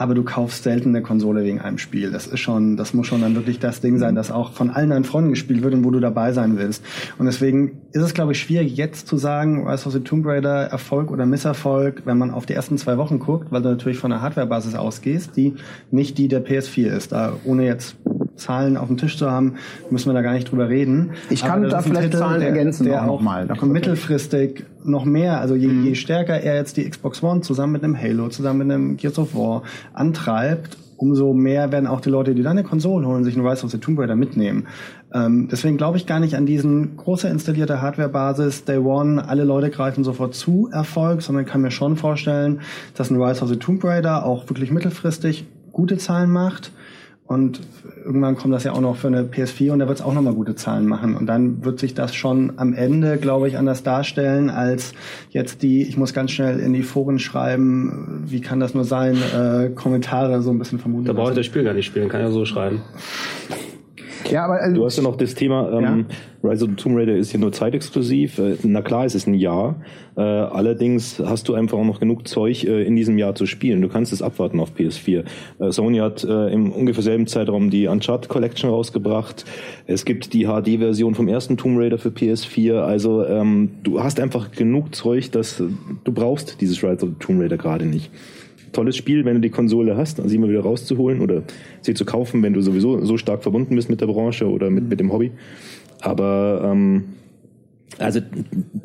[0.00, 2.10] aber du kaufst selten eine Konsole wegen einem Spiel.
[2.10, 4.88] Das ist schon, das muss schon dann wirklich das Ding sein, das auch von allen
[4.88, 6.82] deinen Freunden gespielt wird und wo du dabei sein willst.
[7.18, 10.62] Und deswegen ist es, glaube ich, schwierig jetzt zu sagen, Rise of the Tomb Raider
[10.62, 14.10] Erfolg oder Misserfolg, wenn man auf die ersten zwei Wochen guckt, weil du natürlich von
[14.10, 15.56] einer Hardwarebasis ausgehst, die
[15.90, 17.12] nicht die der PS4 ist.
[17.12, 17.96] Da ohne jetzt
[18.40, 19.54] Zahlen auf dem Tisch zu haben,
[19.90, 21.10] müssen wir da gar nicht drüber reden.
[21.28, 23.46] Ich kann da vielleicht Titel, Zahlen ergänzen, der auch mal.
[23.62, 25.84] mittelfristig noch mehr, also je, mhm.
[25.84, 29.18] je stärker er jetzt die Xbox One zusammen mit einem Halo, zusammen mit einem Gears
[29.18, 33.34] of War antreibt, umso mehr werden auch die Leute, die dann eine Konsole holen, sich
[33.34, 34.66] ein Rise of the Tomb Raider mitnehmen.
[35.14, 39.70] Ähm, deswegen glaube ich gar nicht an diesen große installierte Hardware-Basis, Day One, alle Leute
[39.70, 42.60] greifen sofort zu Erfolg, sondern kann mir schon vorstellen,
[42.94, 46.72] dass ein Rise of the Tomb Raider auch wirklich mittelfristig gute Zahlen macht
[47.30, 47.60] und
[48.04, 50.34] irgendwann kommt das ja auch noch für eine PS4 und da wird es auch nochmal
[50.34, 51.16] gute Zahlen machen.
[51.16, 54.94] Und dann wird sich das schon am Ende, glaube ich, anders darstellen, als
[55.30, 59.16] jetzt die, ich muss ganz schnell in die Foren schreiben, wie kann das nur sein,
[59.16, 61.04] äh, Kommentare so ein bisschen vermuten.
[61.04, 62.82] Da braucht das Spiel gar nicht spielen, kann ja so schreiben.
[64.30, 66.50] Ja, aber also, du hast ja noch das Thema, ähm, ja.
[66.50, 68.38] Rise of the Tomb Raider ist ja nur zeitexklusiv.
[68.38, 69.82] Äh, na klar, es ist ein Jahr.
[70.16, 73.82] Äh, allerdings hast du einfach auch noch genug Zeug äh, in diesem Jahr zu spielen.
[73.82, 75.24] Du kannst es abwarten auf PS4.
[75.58, 79.44] Äh, Sony hat äh, im ungefähr selben Zeitraum die Uncharted Collection rausgebracht.
[79.86, 82.80] Es gibt die HD-Version vom ersten Tomb Raider für PS4.
[82.80, 85.62] Also ähm, du hast einfach genug Zeug, dass
[86.04, 88.10] du brauchst dieses Rise of the Tomb Raider gerade nicht
[88.72, 91.42] tolles Spiel, wenn du die Konsole hast, sie mal wieder rauszuholen oder
[91.80, 94.88] sie zu kaufen, wenn du sowieso so stark verbunden bist mit der Branche oder mit,
[94.88, 95.32] mit dem Hobby.
[96.00, 97.04] Aber ähm,
[97.98, 98.20] also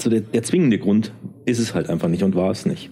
[0.06, 1.14] der, der zwingende Grund
[1.46, 2.90] ist es halt einfach nicht und war es nicht.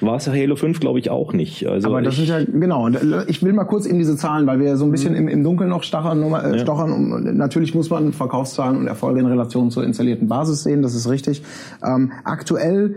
[0.00, 1.66] War es Halo 5, glaube ich, auch nicht.
[1.66, 2.88] Also Aber das ist ja, genau.
[3.26, 5.70] Ich will mal kurz eben diese Zahlen, weil wir so ein bisschen im, im Dunkeln
[5.70, 6.90] noch stachern, äh, stochern.
[6.90, 7.16] Ja.
[7.16, 11.08] Und natürlich muss man Verkaufszahlen und Erfolge in Relation zur installierten Basis sehen, das ist
[11.08, 11.42] richtig.
[11.84, 12.96] Ähm, aktuell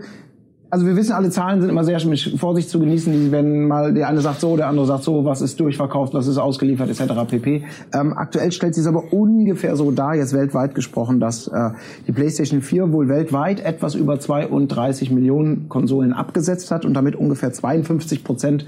[0.68, 3.30] also wir wissen, alle Zahlen sind immer sehr mit Vorsicht zu genießen.
[3.30, 6.38] Wenn mal der eine sagt so, der andere sagt so, was ist durchverkauft, was ist
[6.38, 7.12] ausgeliefert, etc.
[7.28, 7.64] pp.
[7.94, 11.70] Ähm, aktuell stellt sich es aber ungefähr so dar, jetzt weltweit gesprochen, dass äh,
[12.06, 17.52] die PlayStation 4 wohl weltweit etwas über 32 Millionen Konsolen abgesetzt hat und damit ungefähr
[17.52, 18.66] 52 Prozent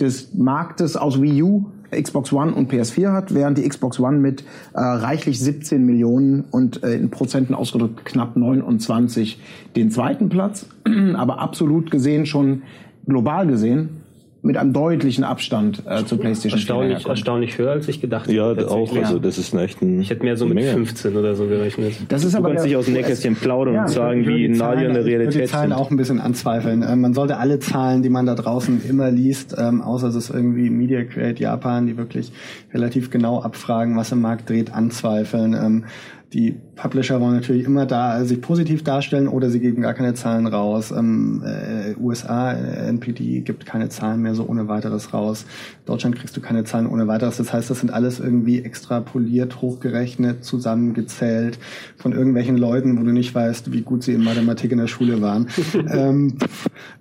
[0.00, 4.44] des Marktes aus Wii U Xbox One und PS4 hat, während die Xbox One mit
[4.74, 9.40] äh, reichlich 17 Millionen und äh, in Prozenten ausgedrückt knapp 29
[9.76, 10.66] den zweiten Platz,
[11.14, 12.62] aber absolut gesehen schon
[13.06, 13.99] global gesehen
[14.42, 18.50] mit einem deutlichen Abstand äh, zur PlayStation erstaunlich, 4 Erstaunlich höher, als ich gedacht ja,
[18.50, 18.62] hätte.
[18.62, 18.96] Ja, auch.
[18.96, 20.70] Also das ist echt ein Ich hätte mehr so mit Menge.
[20.70, 21.94] 15 oder so gerechnet.
[22.08, 24.84] Das ist du aber kannst nicht aus dem Nähkästchen plaudern ja, und sagen, wie nahe
[24.84, 25.42] in der Realität sind.
[25.42, 26.82] Ich die Zahlen auch ein bisschen anzweifeln.
[26.88, 30.30] Ähm, man sollte alle Zahlen, die man da draußen immer liest, ähm, außer es ist
[30.30, 32.32] irgendwie Media Create Japan, die wirklich
[32.72, 35.54] relativ genau abfragen, was im Markt dreht, anzweifeln.
[35.54, 35.84] Ähm,
[36.32, 40.46] die Publisher wollen natürlich immer da sich positiv darstellen oder sie geben gar keine Zahlen
[40.46, 40.92] raus.
[40.92, 45.44] Ähm, äh, USA, äh, NPD gibt keine Zahlen mehr so ohne weiteres raus.
[45.86, 47.38] Deutschland kriegst du keine Zahlen ohne weiteres.
[47.38, 51.58] Das heißt, das sind alles irgendwie extrapoliert, hochgerechnet, zusammengezählt
[51.96, 55.20] von irgendwelchen Leuten, wo du nicht weißt, wie gut sie in Mathematik in der Schule
[55.20, 55.48] waren.
[55.90, 56.38] ähm,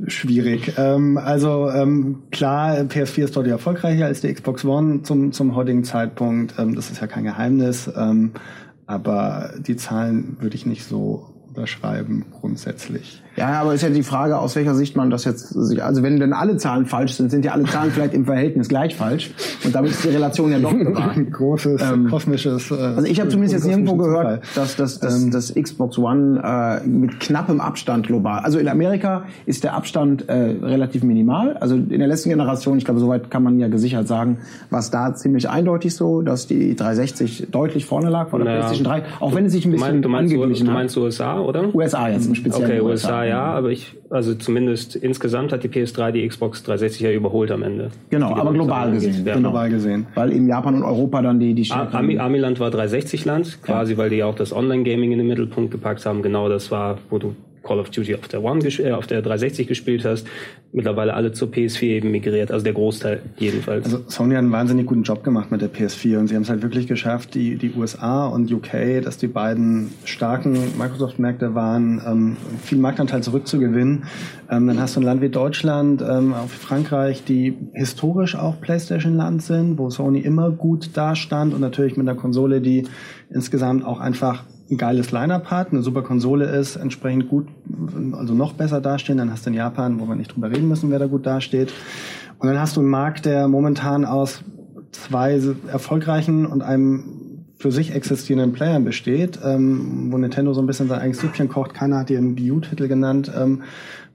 [0.08, 0.74] schwierig.
[0.78, 5.84] Ähm, also ähm, klar, PS4 ist deutlich erfolgreicher als die Xbox One zum, zum heutigen
[5.84, 6.56] Zeitpunkt.
[6.58, 7.90] Ähm, das ist ja kein Geheimnis.
[8.90, 13.22] Aber die Zahlen würde ich nicht so unterschreiben grundsätzlich.
[13.40, 16.34] Ja, aber ist ja die Frage, aus welcher Sicht man das jetzt, also wenn denn
[16.34, 19.32] alle Zahlen falsch sind, sind ja alle Zahlen vielleicht im Verhältnis gleich falsch
[19.64, 20.74] und damit ist die Relation ja doch
[21.16, 22.70] ein großes ähm, kosmisches.
[22.70, 26.42] Äh, also ich habe zumindest jetzt nirgendwo gehört, dass das, das, ähm, das Xbox One
[26.44, 28.40] äh, mit knappem Abstand global.
[28.40, 31.56] Also in Amerika ist der Abstand äh, relativ minimal.
[31.58, 35.16] Also in der letzten Generation, ich glaube, soweit kann man ja gesichert sagen, was da
[35.16, 38.60] ziemlich eindeutig so, dass die 360 deutlich vorne lag vor der naja.
[38.60, 41.20] PlayStation 3, auch wenn es sich ein bisschen du meinst, angeglichen du meinst, du meinst
[41.22, 41.74] USA, oder?
[41.74, 42.72] USA jetzt im Speziellen.
[42.72, 47.12] Okay, USA, ja, aber ich, also zumindest insgesamt hat die PS3 die Xbox 360 ja
[47.12, 47.90] überholt am Ende.
[48.10, 49.26] Genau, aber global gesehen.
[49.26, 49.50] Ja, genau.
[49.50, 50.08] global gesehen.
[50.16, 53.98] Weil in Japan und Europa dann die, die Ami, Amiland war 360-Land, quasi, ja.
[53.98, 56.22] weil die ja auch das Online-Gaming in den Mittelpunkt gepackt haben.
[56.22, 57.36] Genau das war, wo du
[57.70, 60.26] Call of Duty auf der One, äh, auf der 360 gespielt hast,
[60.72, 63.86] mittlerweile alle zur PS4 eben migriert, also der Großteil jedenfalls.
[63.86, 66.50] Also Sony hat einen wahnsinnig guten Job gemacht mit der PS4 und sie haben es
[66.50, 72.38] halt wirklich geschafft, die, die USA und UK, dass die beiden starken Microsoft-Märkte waren, ähm,
[72.64, 74.06] viel Marktanteil zurückzugewinnen.
[74.50, 79.44] Ähm, dann hast du ein Land wie Deutschland, ähm, auch Frankreich, die historisch auch PlayStation-Land
[79.44, 82.88] sind, wo Sony immer gut dastand und natürlich mit einer Konsole, die
[83.30, 87.48] insgesamt auch einfach ein geiles Line-Up hat, eine super Konsole ist, entsprechend gut,
[88.14, 89.18] also noch besser dastehen.
[89.18, 91.74] Dann hast du in Japan, wo wir nicht drüber reden müssen, wer da gut dasteht.
[92.38, 94.44] Und dann hast du einen Markt, der momentan aus
[94.92, 95.40] zwei
[95.72, 97.19] erfolgreichen und einem
[97.60, 101.74] für sich existierenden Playern besteht, ähm, wo Nintendo so ein bisschen sein eigenes Süppchen kocht.
[101.74, 103.30] Keiner hat ihren Wii U-Titel genannt.
[103.38, 103.64] Ähm,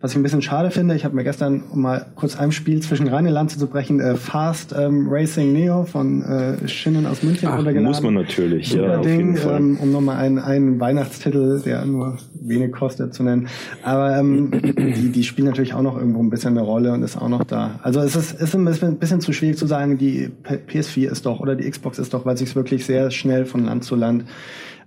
[0.05, 2.81] was ich ein bisschen schade finde, ich habe mir gestern, um mal kurz ein Spiel
[2.81, 7.49] zwischen reine Lanze zu brechen, äh, Fast ähm, Racing Neo von äh, Schinnen aus München
[7.51, 9.57] Ach, muss man natürlich, Super ja, auf Ding, jeden Fall.
[9.57, 13.49] Ähm, um nochmal einen, einen Weihnachtstitel, der nur wenig kostet, zu nennen.
[13.83, 17.17] Aber ähm, die, die spielen natürlich auch noch irgendwo ein bisschen eine Rolle und ist
[17.17, 17.81] auch noch da.
[17.83, 21.25] Also es ist, ist ein bisschen, ein bisschen zu schwierig zu sagen, die PS4 ist
[21.25, 24.25] doch oder die Xbox ist doch, weil sich wirklich sehr schnell von Land zu Land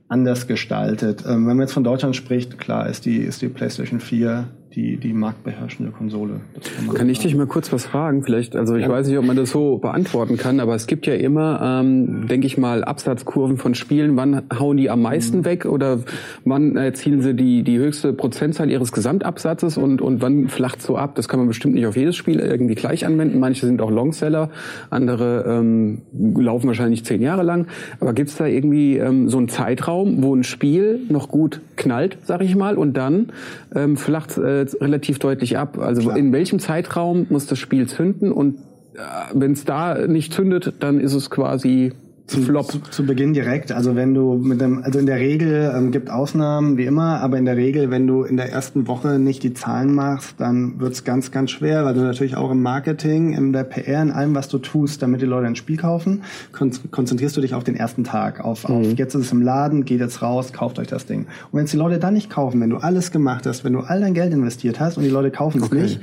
[0.08, 1.24] anders gestaltet.
[1.26, 4.98] Ähm, wenn man jetzt von Deutschland spricht, klar ist die, ist die PlayStation 4 die,
[4.98, 6.40] die marktbeherrschende Konsole.
[6.86, 8.22] Kann, kann ich dich mal kurz was fragen?
[8.22, 8.90] Vielleicht, also ich ja.
[8.90, 12.46] weiß nicht, ob man das so beantworten kann, aber es gibt ja immer, ähm, denke
[12.46, 14.16] ich mal, Absatzkurven von Spielen.
[14.18, 15.46] Wann hauen die am meisten mhm.
[15.46, 16.02] weg oder
[16.46, 21.16] wann erzielen sie die, die höchste Prozentzahl ihres Gesamtabsatzes und, und wann flacht so ab?
[21.16, 23.40] Das kann man bestimmt nicht auf jedes Spiel irgendwie gleich anwenden.
[23.40, 24.52] Manche sind auch Longseller,
[24.92, 27.66] andere ähm, laufen wahrscheinlich zehn Jahre lang.
[28.00, 32.20] Aber gibt es da irgendwie ähm, so einen Zeitraum, wo ein Spiel noch gut knallt,
[32.24, 33.32] sag ich mal, und dann
[33.76, 35.78] ähm, flacht äh, relativ deutlich ab.
[35.80, 36.18] Also Klar.
[36.18, 38.56] in welchem Zeitraum muss das Spiel zünden und
[38.96, 39.00] äh,
[39.34, 41.94] wenn es da nicht zündet, dann ist es quasi
[42.28, 42.70] zu, Flop.
[42.70, 43.72] Zu, zu, Beginn direkt.
[43.72, 47.38] Also wenn du mit dem, also in der Regel ähm, gibt Ausnahmen wie immer, aber
[47.38, 51.06] in der Regel, wenn du in der ersten Woche nicht die Zahlen machst, dann wird's
[51.06, 54.50] ganz, ganz schwer, weil du natürlich auch im Marketing, in der PR, in allem, was
[54.50, 58.04] du tust, damit die Leute ein Spiel kaufen, kon konzentrierst du dich auf den ersten
[58.04, 58.76] Tag, auf, mhm.
[58.76, 61.28] auf jetzt ist es im Laden, geht jetzt raus, kauft euch das Ding.
[61.52, 64.02] Und wenn die Leute dann nicht kaufen, wenn du alles gemacht hast, wenn du all
[64.02, 65.82] dein Geld investiert hast und die Leute kaufen es okay.
[65.82, 66.02] nicht,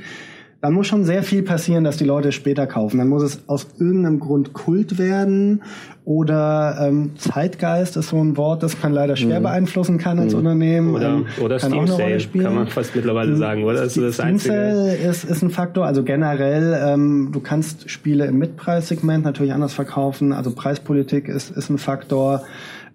[0.65, 2.97] dann muss schon sehr viel passieren, dass die Leute später kaufen.
[2.97, 5.61] Dann muss es aus irgendeinem Grund Kult werden
[6.05, 9.43] oder ähm, Zeitgeist ist so ein Wort, das man leider schwer mhm.
[9.43, 10.39] beeinflussen kann als mhm.
[10.39, 10.95] Unternehmen.
[10.95, 13.37] Oder, ähm, oder kann Steam Sale, kann man fast mittlerweile mhm.
[13.37, 13.83] sagen, oder?
[13.83, 15.85] Das ist das Steam Sale ist, ist ein Faktor.
[15.85, 20.33] Also generell, ähm, du kannst Spiele im Mitpreissegment natürlich anders verkaufen.
[20.33, 22.41] Also Preispolitik ist, ist ein Faktor.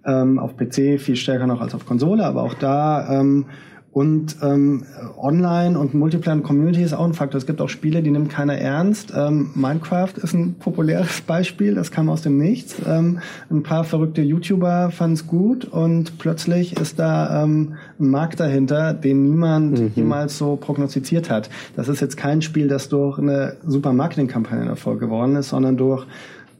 [0.03, 3.45] Ähm, auf PC viel stärker noch als auf Konsole, aber auch da ähm,
[3.93, 4.85] und ähm,
[5.17, 7.39] Online und Multiplayer und Community ist auch ein Faktor.
[7.39, 9.11] Es gibt auch Spiele, die nimmt keiner ernst.
[9.13, 12.77] Ähm, Minecraft ist ein populäres Beispiel, das kam aus dem Nichts.
[12.87, 18.39] Ähm, ein paar verrückte YouTuber fanden es gut und plötzlich ist da ähm, ein Markt
[18.39, 19.91] dahinter, den niemand mhm.
[19.93, 21.49] jemals so prognostiziert hat.
[21.75, 26.05] Das ist jetzt kein Spiel, das durch eine super Marketingkampagne Erfolg geworden ist, sondern durch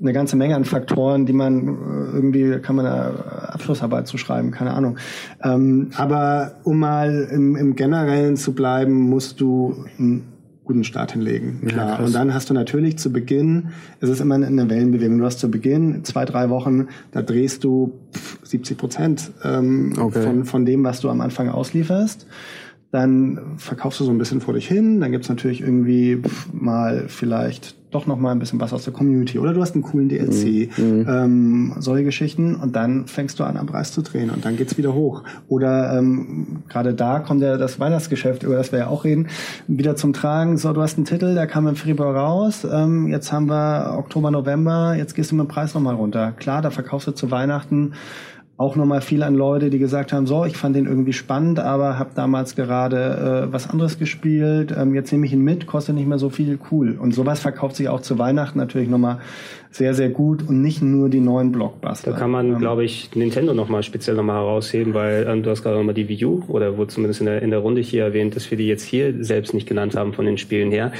[0.02, 4.52] eine ganze Menge an Faktoren, die man äh, irgendwie, kann man eine Abschlussarbeit zu schreiben,
[4.52, 4.98] keine Ahnung.
[5.44, 10.24] Ähm, aber um mal im, im Generellen zu bleiben, musst du einen
[10.64, 11.62] guten Start hinlegen.
[11.66, 12.00] Klar.
[12.00, 15.20] Ja, und dann hast du natürlich zu Beginn, es ist immer eine Wellenbewegung.
[15.20, 18.00] Du hast zu Beginn zwei, drei Wochen, da drehst du
[18.44, 20.22] 70 Prozent ähm, okay.
[20.22, 22.28] von, von dem, was du am Anfang auslieferst
[22.92, 27.78] dann verkaufst du so ein bisschen vor dich hin, dann gibt's natürlich irgendwie mal vielleicht
[27.92, 30.70] doch noch mal ein bisschen was aus der Community oder du hast einen coolen DLC,
[30.78, 30.86] mhm.
[30.86, 31.06] mhm.
[31.08, 34.78] ähm, solche Geschichten und dann fängst du an am Preis zu drehen und dann geht's
[34.78, 35.24] wieder hoch.
[35.48, 39.28] Oder ähm, gerade da kommt ja das Weihnachtsgeschäft, über das wir ja auch reden,
[39.68, 40.58] wieder zum Tragen.
[40.58, 44.32] So, du hast einen Titel, der kam im Februar raus, ähm, jetzt haben wir Oktober,
[44.32, 46.34] November, jetzt gehst du mit dem Preis nochmal runter.
[46.38, 47.94] Klar, da verkaufst du zu Weihnachten
[48.58, 51.98] auch nochmal viel an Leute, die gesagt haben, so, ich fand den irgendwie spannend, aber
[51.98, 56.08] habe damals gerade äh, was anderes gespielt, ähm, jetzt nehme ich ihn mit, kostet nicht
[56.08, 56.98] mehr so viel, cool.
[57.00, 59.18] Und sowas verkauft sich auch zu Weihnachten natürlich nochmal
[59.72, 62.12] sehr, sehr gut und nicht nur die neuen Blockbuster.
[62.12, 65.64] Da kann man, ähm, glaube ich, Nintendo nochmal speziell nochmal herausheben, weil ähm, du hast
[65.64, 68.36] gerade nochmal die Wii U oder wurde zumindest in der, in der Runde hier erwähnt,
[68.36, 70.92] dass wir die jetzt hier selbst nicht genannt haben von den Spielen her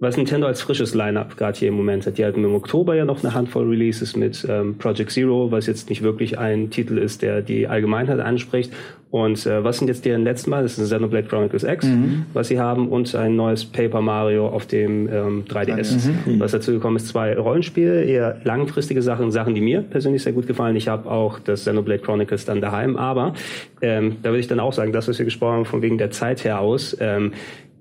[0.00, 2.18] was Nintendo als frisches Line-up gerade hier im Moment hat.
[2.18, 5.90] Die hatten im Oktober ja noch eine Handvoll Releases mit ähm, Project Zero, was jetzt
[5.90, 8.72] nicht wirklich ein Titel ist, der die Allgemeinheit anspricht.
[9.10, 10.62] Und äh, was sind jetzt deren letzten Mal?
[10.62, 12.26] Das ist ein Xenoblade Chronicles X, mhm.
[12.34, 16.08] was sie haben, und ein neues Paper Mario auf dem ähm, 3DS.
[16.26, 16.38] Mhm.
[16.40, 20.46] Was dazu gekommen ist, zwei Rollenspiele, eher langfristige Sachen, Sachen, die mir persönlich sehr gut
[20.46, 20.76] gefallen.
[20.76, 23.32] Ich habe auch das Xenoblade Chronicles dann daheim, aber
[23.80, 26.10] ähm, da würde ich dann auch sagen, das, was wir gesprochen haben, von wegen der
[26.10, 27.32] Zeit her aus, ähm,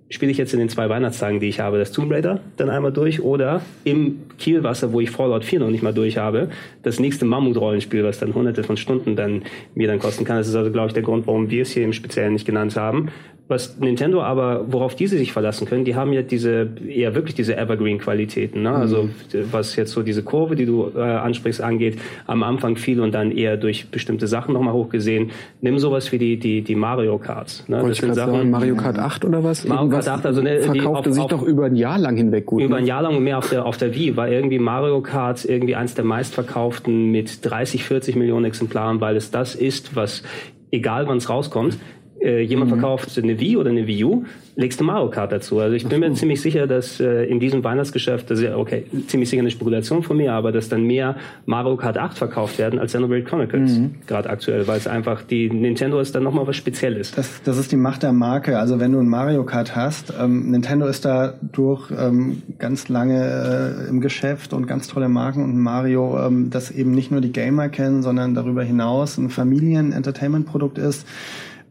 [0.09, 2.91] spiele ich jetzt in den zwei Weihnachtstagen, die ich habe, das Tomb Raider dann einmal
[2.91, 6.49] durch oder im Kielwasser, wo ich Fallout 4 noch nicht mal durch habe,
[6.83, 9.43] das nächste Mammut-Rollenspiel, was dann hunderte von Stunden dann
[9.75, 10.37] mir dann kosten kann.
[10.37, 12.75] Das ist also, glaube ich, der Grund, warum wir es hier im Speziellen nicht genannt
[12.75, 13.09] haben.
[13.49, 17.55] Was Nintendo aber, worauf diese sich verlassen können, die haben ja diese, eher wirklich diese
[17.55, 18.63] Evergreen-Qualitäten.
[18.63, 18.71] Ne?
[18.71, 19.09] Also mhm.
[19.51, 23.31] was jetzt so diese Kurve, die du äh, ansprichst, angeht, am Anfang viel und dann
[23.31, 25.31] eher durch bestimmte Sachen nochmal hochgesehen.
[25.61, 27.63] Nimm sowas wie die, die, die Mario Karts.
[27.69, 27.81] Ne?
[27.87, 29.65] Das sind Sachen, sagen, Mario Kart 8 oder was?
[29.65, 32.61] Mario 8, also ne, verkaufte auf, sich auf, doch über ein Jahr lang hinweg gut.
[32.61, 32.81] Über ne?
[32.81, 35.75] ein Jahr lang und mehr auf der, auf der Wii war irgendwie Mario Kart irgendwie
[35.75, 40.23] eins der meistverkauften mit 30, 40 Millionen Exemplaren, weil es das ist, was
[40.71, 41.77] egal wann es rauskommt,
[42.21, 42.79] äh, jemand mhm.
[42.79, 44.23] verkauft eine Wii oder eine Wii U,
[44.55, 45.59] legst du Mario Kart dazu.
[45.59, 48.85] Also ich bin mir ziemlich sicher, dass äh, in diesem Weihnachtsgeschäft, das ist ja okay,
[49.07, 52.79] ziemlich sicher eine Spekulation von mir, aber dass dann mehr Mario Kart 8 verkauft werden
[52.79, 53.95] als Xenoblade Chronicles mhm.
[54.07, 57.11] gerade aktuell, weil es einfach die Nintendo ist dann nochmal was Spezielles.
[57.11, 58.57] Das, das ist die Macht der Marke.
[58.57, 63.85] Also wenn du ein Mario Kart hast, ähm, Nintendo ist da durch ähm, ganz lange
[63.85, 67.31] äh, im Geschäft und ganz tolle Marken und Mario, ähm, das eben nicht nur die
[67.31, 71.05] Gamer kennen, sondern darüber hinaus ein Familien-Entertainment-Produkt ist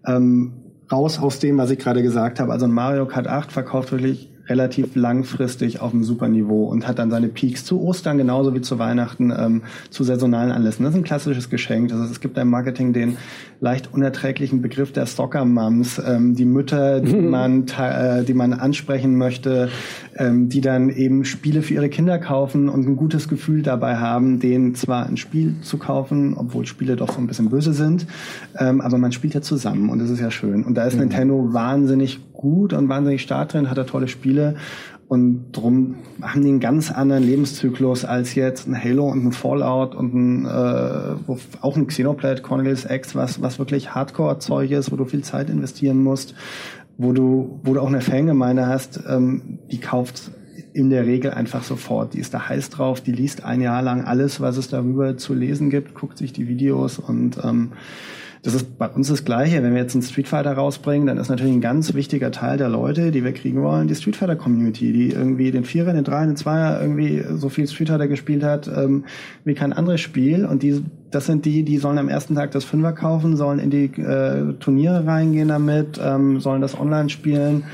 [0.07, 0.53] ähm,
[0.91, 2.53] raus aus dem, was ich gerade gesagt habe.
[2.53, 7.11] Also Mario Kart 8 verkauft wirklich relativ langfristig auf einem super Niveau und hat dann
[7.11, 10.85] seine Peaks zu Ostern genauso wie zu Weihnachten ähm, zu saisonalen Anlässen.
[10.85, 11.93] Das ist ein klassisches Geschenk.
[11.93, 13.17] Heißt, es gibt im Marketing den
[13.61, 19.69] leicht unerträglichen Begriff der Soccer-Mums, ähm, die Mütter, die man, äh, die man ansprechen möchte,
[20.17, 24.39] ähm, die dann eben Spiele für ihre Kinder kaufen und ein gutes Gefühl dabei haben,
[24.41, 28.07] denen zwar ein Spiel zu kaufen, obwohl Spiele doch so ein bisschen böse sind,
[28.59, 30.65] ähm, aber man spielt ja zusammen und das ist ja schön.
[30.65, 31.01] Und da ist mhm.
[31.01, 34.57] Nintendo wahnsinnig gut und wahnsinnig stark drin, hat er tolle Spiele
[35.09, 39.95] und drum haben die einen ganz anderen Lebenszyklus als jetzt ein Halo und ein Fallout
[39.95, 45.05] und ein, äh, auch ein Xenoblade Cornelius X, was, was wirklich Hardcore-Zeug ist, wo du
[45.05, 46.35] viel Zeit investieren musst,
[46.99, 50.33] wo du, wo du auch eine Fangemeinde hast, ähm, die kauft
[50.73, 52.15] in der Regel einfach sofort.
[52.15, 55.35] Die ist da heiß drauf, die liest ein Jahr lang alles, was es darüber zu
[55.35, 57.73] lesen gibt, guckt sich die Videos und ähm,
[58.43, 59.63] das ist bei uns das Gleiche.
[59.63, 62.69] Wenn wir jetzt einen Street Fighter rausbringen, dann ist natürlich ein ganz wichtiger Teil der
[62.69, 66.27] Leute, die wir kriegen wollen, die Street Fighter Community, die irgendwie den Vierer, den Dreier,
[66.27, 69.05] den Zweier irgendwie so viel Street Fighter gespielt hat ähm,
[69.45, 70.45] wie kein anderes Spiel.
[70.45, 73.71] Und die, das sind die, die sollen am ersten Tag das Fünfer kaufen, sollen in
[73.71, 77.65] die äh, Turniere reingehen damit, ähm, sollen das online spielen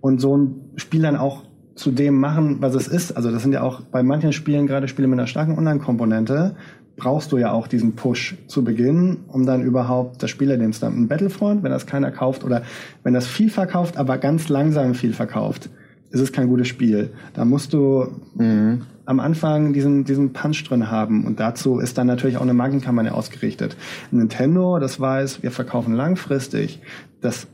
[0.00, 3.16] und so ein Spiel dann auch zu dem machen, was es ist.
[3.16, 6.54] Also das sind ja auch bei manchen Spielen gerade Spiele mit einer starken Online-Komponente,
[7.02, 11.08] brauchst du ja auch diesen Push zu Beginn, um dann überhaupt das Spielerdienst dann ein
[11.08, 12.62] Battlefront, wenn das keiner kauft oder
[13.02, 15.68] wenn das viel verkauft, aber ganz langsam viel verkauft,
[16.10, 17.10] ist es kein gutes Spiel.
[17.34, 18.82] Da musst du mhm.
[19.04, 23.12] am Anfang diesen, diesen Punch drin haben und dazu ist dann natürlich auch eine Markenkampagne
[23.12, 23.76] ausgerichtet.
[24.12, 26.82] Nintendo, das weiß, wir verkaufen langfristig.
[27.20, 27.48] Das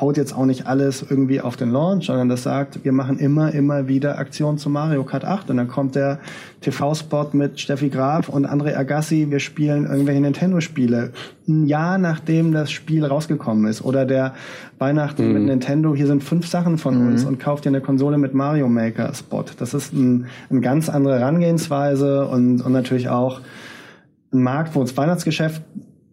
[0.00, 3.52] haut jetzt auch nicht alles irgendwie auf den Launch, sondern das sagt, wir machen immer,
[3.52, 6.18] immer wieder Aktionen zu Mario Kart 8 und dann kommt der
[6.60, 11.12] TV-Spot mit Steffi Graf und André Agassi, wir spielen irgendwelche Nintendo-Spiele.
[11.48, 14.34] Ein Jahr nachdem das Spiel rausgekommen ist oder der
[14.78, 15.32] Weihnachten mhm.
[15.34, 17.08] mit Nintendo, hier sind fünf Sachen von mhm.
[17.08, 19.44] uns und kauft dir eine Konsole mit Mario Maker Spot.
[19.58, 23.40] Das ist ein, eine ganz andere Herangehensweise und, und natürlich auch
[24.32, 25.62] ein Markt, wo das Weihnachtsgeschäft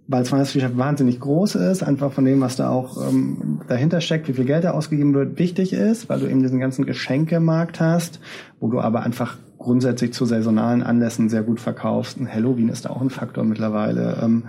[0.09, 4.33] weil Weihnachtsgeschäft wahnsinnig groß ist, einfach von dem, was da auch ähm, dahinter steckt, wie
[4.33, 8.19] viel Geld da ausgegeben wird, wichtig ist, weil du eben diesen ganzen Geschenkemarkt hast,
[8.59, 12.19] wo du aber einfach grundsätzlich zu saisonalen Anlässen sehr gut verkaufst.
[12.19, 14.45] Ein Halloween ist da auch ein Faktor mittlerweile ähm,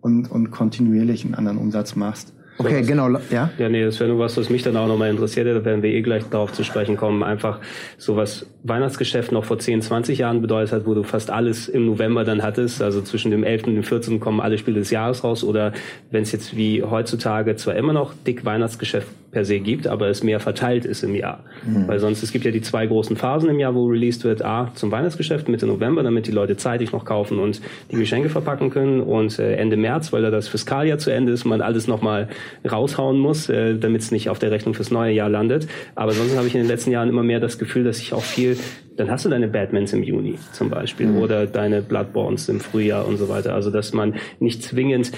[0.00, 2.32] und, und kontinuierlich einen anderen Umsatz machst.
[2.56, 3.50] Okay, so genau, ja.
[3.58, 5.82] Ja, nee, das wäre nur was, was mich dann auch nochmal interessiert hätte, da werden
[5.82, 7.22] wir eh gleich darauf zu sprechen kommen.
[7.22, 7.58] Einfach
[7.98, 11.86] so was Weihnachtsgeschäft noch vor 10, 20 Jahren bedeutet hat, wo du fast alles im
[11.86, 13.64] November dann hattest, also zwischen dem 11.
[13.64, 14.20] und dem 14.
[14.20, 15.72] kommen alle Spiele des Jahres raus oder
[16.10, 20.22] wenn es jetzt wie heutzutage zwar immer noch dick Weihnachtsgeschäft per se gibt, aber es
[20.22, 21.44] mehr verteilt ist im Jahr.
[21.66, 21.86] Mhm.
[21.86, 24.42] Weil sonst, es gibt ja die zwei großen Phasen im Jahr, wo released wird.
[24.42, 28.70] A, zum Weihnachtsgeschäft Mitte November, damit die Leute zeitig noch kaufen und die Geschenke verpacken
[28.70, 29.00] können.
[29.00, 32.28] Und äh, Ende März, weil da das Fiskaljahr zu Ende ist, man alles nochmal
[32.70, 35.66] raushauen muss, äh, damit es nicht auf der Rechnung fürs neue Jahr landet.
[35.94, 38.22] Aber sonst habe ich in den letzten Jahren immer mehr das Gefühl, dass ich auch
[38.22, 38.56] viel
[38.96, 41.18] dann hast du deine Batmans im Juni zum Beispiel mhm.
[41.18, 43.54] oder deine Bloodborns im Frühjahr und so weiter.
[43.54, 45.10] Also dass man nicht zwingend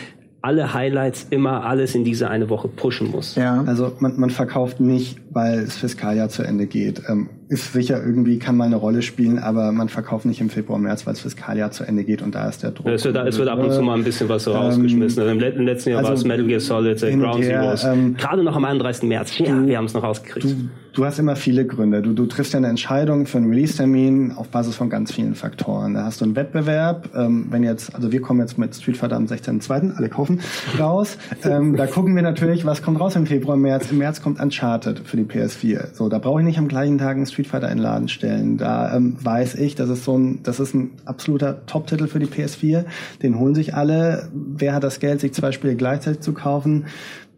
[0.47, 3.35] alle Highlights immer alles in diese eine Woche pushen muss.
[3.35, 7.03] Ja, also man, man verkauft nicht, weil das Fiskaljahr zu Ende geht.
[7.09, 10.79] Ähm, ist sicher irgendwie, kann mal eine Rolle spielen, aber man verkauft nicht im Februar,
[10.79, 12.87] März, weil das Fiskaljahr zu Ende geht und da ist der Druck.
[12.89, 15.23] Es wird, es wird ab und zu mal ein bisschen was so ähm, rausgeschmissen.
[15.23, 17.85] Also Im letzten Jahr also war es Metal Gear Solid, äh, Ground Zeroes.
[17.85, 19.09] Ähm, Gerade noch am 31.
[19.09, 19.39] März.
[19.39, 20.45] Ja, du, wir haben es noch rausgekriegt.
[20.45, 22.03] Du, du hast immer viele Gründe.
[22.03, 25.95] Du, du triffst ja eine Entscheidung für einen Release-Termin auf Basis von ganz vielen Faktoren.
[25.95, 27.11] Da hast du einen Wettbewerb.
[27.15, 30.41] Ähm, wenn jetzt, also wir kommen jetzt mit Street Fighter am 16.02., alle kaufen,
[30.81, 31.17] raus.
[31.45, 33.93] ähm, da gucken wir natürlich, was kommt raus im Februar, März.
[33.93, 35.95] Im März kommt Uncharted für die PS4.
[35.95, 38.57] So, da brauche ich nicht am gleichen Tag einen Street Fighter in den Laden stellen.
[38.57, 42.27] Da ähm, weiß ich, das ist so ein, das ist ein absoluter Top-Titel für die
[42.27, 42.87] PS4.
[43.22, 44.31] Den holen sich alle.
[44.33, 46.87] Wer hat das Geld, sich zwei Spiele gleichzeitig zu kaufen?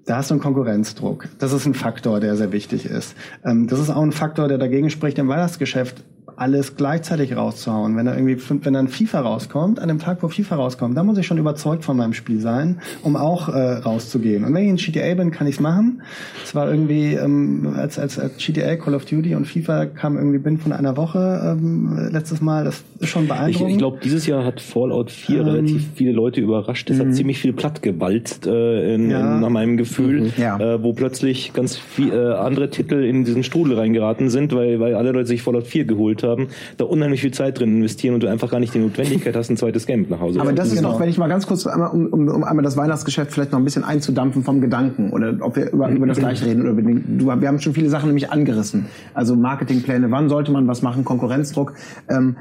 [0.07, 1.29] Da hast du einen Konkurrenzdruck.
[1.41, 3.17] Das ist ein Faktor, der sehr wichtig ist.
[3.45, 6.05] Ähm, das ist auch ein Faktor, der dagegen spricht, im Weihnachtsgeschäft
[6.39, 7.97] alles gleichzeitig rauszuhauen.
[7.97, 11.19] Wenn da irgendwie, wenn dann FIFA rauskommt, an dem Tag, wo FIFA rauskommt, da muss
[11.19, 14.45] ich schon überzeugt von meinem Spiel sein, um auch äh, rauszugehen.
[14.45, 16.03] Und wenn ich in GTA bin, kann ich's machen.
[16.45, 20.39] Es war irgendwie, ähm, als, als, als GTA, Call of Duty und FIFA kam irgendwie
[20.39, 22.65] bin von einer Woche ähm, letztes Mal.
[22.65, 23.71] Das ist schon Ich, beeindruckend.
[23.73, 26.91] ich glaube, dieses Jahr hat Fallout 4 Ähm, relativ viele Leute überrascht.
[26.91, 29.35] Es hat ziemlich viel platt gewalzt, äh, in, Ja.
[29.35, 30.59] in, nach meinem Gefühl, Ja.
[30.59, 34.95] äh, wo plötzlich ganz viel, äh, andere Titel in diesen Strudel reingeraten sind, weil, weil
[34.95, 36.28] alle Leute sich Fallout 4 geholt haben,
[36.77, 39.57] da unheimlich viel Zeit drin investieren und du einfach gar nicht die Notwendigkeit hast, ein
[39.57, 40.91] zweites Game nach Hause Aber zu das ist bringen.
[40.91, 43.59] noch, wenn ich mal ganz kurz einmal, um, um, um einmal das Weihnachtsgeschäft vielleicht noch
[43.59, 46.83] ein bisschen einzudampfen vom Gedanken oder ob wir über, über das gleich reden oder über
[46.83, 48.87] den, du, wir haben schon viele Sachen nämlich angerissen.
[49.15, 51.75] Also Marketingpläne, wann sollte man was machen, Konkurrenzdruck.
[52.09, 52.37] Ähm,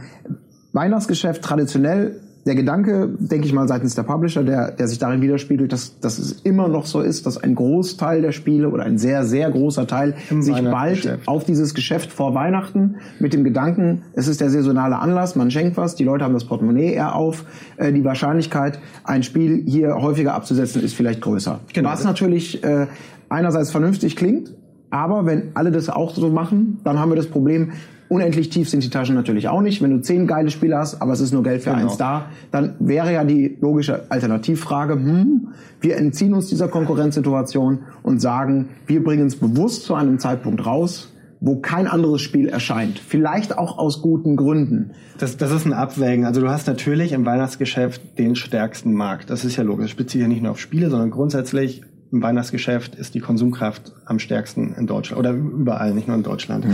[0.73, 5.71] Weihnachtsgeschäft traditionell, der Gedanke, denke ich mal, seitens der Publisher, der, der sich darin widerspiegelt,
[5.71, 9.25] dass, dass es immer noch so ist, dass ein Großteil der Spiele oder ein sehr,
[9.25, 14.27] sehr großer Teil Im sich bald auf dieses Geschäft vor Weihnachten mit dem Gedanken, es
[14.27, 17.43] ist der saisonale Anlass, man schenkt was, die Leute haben das Portemonnaie eher auf,
[17.75, 21.59] äh, die Wahrscheinlichkeit, ein Spiel hier häufiger abzusetzen, ist vielleicht größer.
[21.73, 21.89] Genau.
[21.89, 22.87] Was natürlich äh,
[23.27, 24.53] einerseits vernünftig klingt,
[24.89, 27.73] aber wenn alle das auch so machen, dann haben wir das Problem,
[28.10, 29.82] unendlich tief sind die Taschen natürlich auch nicht.
[29.82, 31.84] Wenn du zehn geile Spiele hast, aber es ist nur Geld für Genau.
[31.84, 35.49] eins da, dann wäre ja die logische Alternativfrage, hm,
[35.82, 41.14] wir entziehen uns dieser Konkurrenzsituation und sagen, wir bringen es bewusst zu einem Zeitpunkt raus,
[41.39, 42.97] wo kein anderes Spiel erscheint.
[42.97, 44.91] Vielleicht auch aus guten Gründen.
[45.20, 46.26] Das, das ist ein Abwägen.
[46.26, 49.30] Also du hast natürlich im Weihnachtsgeschäft den stärksten Markt.
[49.30, 49.91] Das ist ja logisch.
[49.91, 54.20] Das bezieht ja nicht nur auf Spiele, sondern grundsätzlich im Weihnachtsgeschäft ist die Konsumkraft am
[54.20, 56.66] stärksten in Deutschland oder überall, nicht nur in Deutschland.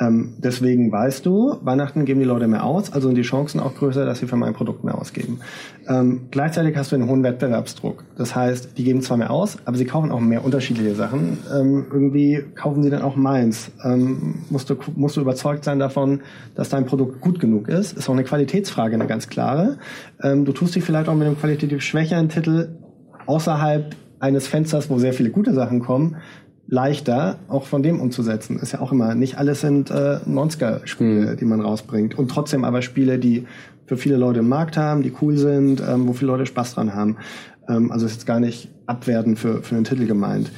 [0.00, 3.74] Ähm, deswegen weißt du, Weihnachten geben die Leute mehr aus, also sind die Chancen auch
[3.74, 5.40] größer, dass sie für mein Produkt mehr ausgeben.
[5.88, 8.04] Ähm, gleichzeitig hast du einen hohen Wettbewerbsdruck.
[8.16, 11.38] Das heißt, die geben zwar mehr aus, aber sie kaufen auch mehr unterschiedliche Sachen.
[11.54, 13.70] Ähm, irgendwie kaufen sie dann auch meins.
[13.84, 16.20] Ähm, musst, du, musst du überzeugt sein davon,
[16.54, 17.96] dass dein Produkt gut genug ist.
[17.96, 19.78] Ist auch eine Qualitätsfrage, eine ganz klare.
[20.22, 22.76] Ähm, du tust dich vielleicht auch mit einem qualitativ schwächeren Titel
[23.26, 26.16] außerhalb eines Fensters, wo sehr viele gute Sachen kommen,
[26.66, 28.58] leichter auch von dem umzusetzen.
[28.58, 32.18] Ist ja auch immer, nicht alles sind äh, Monster-Spiele, die man rausbringt.
[32.18, 33.46] Und trotzdem aber Spiele, die
[33.86, 36.94] für viele Leute im Markt haben, die cool sind, ähm, wo viele Leute Spaß dran
[36.94, 37.16] haben.
[37.68, 40.50] Ähm, also ist jetzt gar nicht abwertend für, für einen Titel gemeint.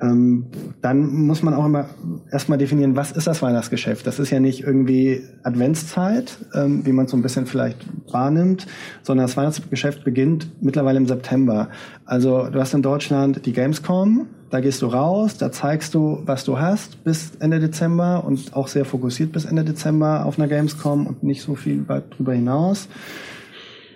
[0.00, 0.46] Ähm,
[0.80, 1.86] dann muss man auch immer
[2.30, 4.06] erstmal definieren, was ist das Weihnachtsgeschäft?
[4.06, 8.66] Das ist ja nicht irgendwie Adventszeit, ähm, wie man so ein bisschen vielleicht wahrnimmt,
[9.02, 11.68] sondern das Weihnachtsgeschäft beginnt mittlerweile im September.
[12.04, 16.44] Also du hast in Deutschland die Gamescom, da gehst du raus, da zeigst du, was
[16.44, 21.06] du hast bis Ende Dezember und auch sehr fokussiert bis Ende Dezember auf einer Gamescom
[21.06, 22.88] und nicht so viel weit drüber hinaus.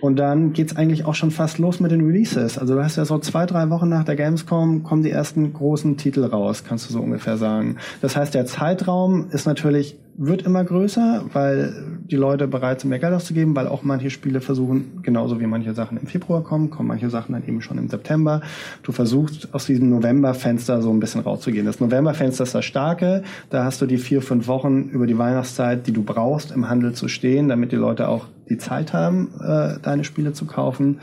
[0.03, 2.59] Und dann geht's eigentlich auch schon fast los mit den Releases.
[2.59, 5.97] Also du hast ja so zwei, drei Wochen nach der Gamescom kommen die ersten großen
[5.97, 7.77] Titel raus, kannst du so ungefähr sagen.
[8.01, 12.99] Das heißt, der Zeitraum ist natürlich, wird immer größer, weil die Leute bereit sind, mehr
[12.99, 16.89] Geld auszugeben, weil auch manche Spiele versuchen, genauso wie manche Sachen im Februar kommen, kommen
[16.89, 18.43] manche Sachen dann eben schon im September.
[18.83, 21.65] Du versuchst aus diesem Novemberfenster so ein bisschen rauszugehen.
[21.65, 23.23] Das Novemberfenster ist das starke.
[23.51, 26.93] Da hast du die vier, fünf Wochen über die Weihnachtszeit, die du brauchst, im Handel
[26.93, 31.01] zu stehen, damit die Leute auch die Zeit haben, äh, deine Spiele zu kaufen.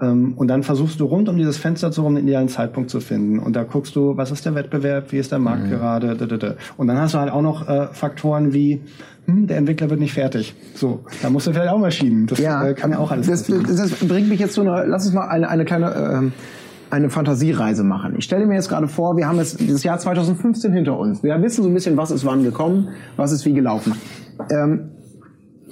[0.00, 3.00] Ähm, und dann versuchst du rund um dieses Fenster zu rum den idealen Zeitpunkt zu
[3.00, 3.38] finden.
[3.38, 6.36] Und da guckst du, was ist der Wettbewerb, wie ist der Markt gerade, da, da,
[6.36, 6.54] da.
[6.76, 8.80] Und dann hast du halt auch noch äh, Faktoren wie,
[9.26, 10.54] hm, der Entwickler wird nicht fertig.
[10.74, 12.26] So, da musst du vielleicht auch mal schieben.
[12.26, 15.14] Das äh, kann ja auch alles das, das, bringt mich jetzt zu einer, lass uns
[15.14, 16.32] mal eine, eine kleine, ähm,
[16.90, 18.14] eine Fantasiereise machen.
[18.16, 21.22] Ich stelle mir jetzt gerade vor, wir haben jetzt das Jahr 2015 hinter uns.
[21.22, 23.94] Wir wissen so ein bisschen, was ist wann gekommen, was ist wie gelaufen.
[24.50, 24.90] Ähm,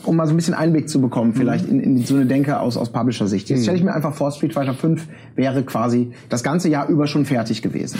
[0.05, 2.77] um mal so ein bisschen Einblick zu bekommen, vielleicht in, in so eine Denke aus,
[2.77, 3.49] aus Publisher-Sicht.
[3.49, 7.07] Jetzt stelle ich mir einfach vor, Street Fighter 5 wäre quasi das ganze Jahr über
[7.07, 7.99] schon fertig gewesen.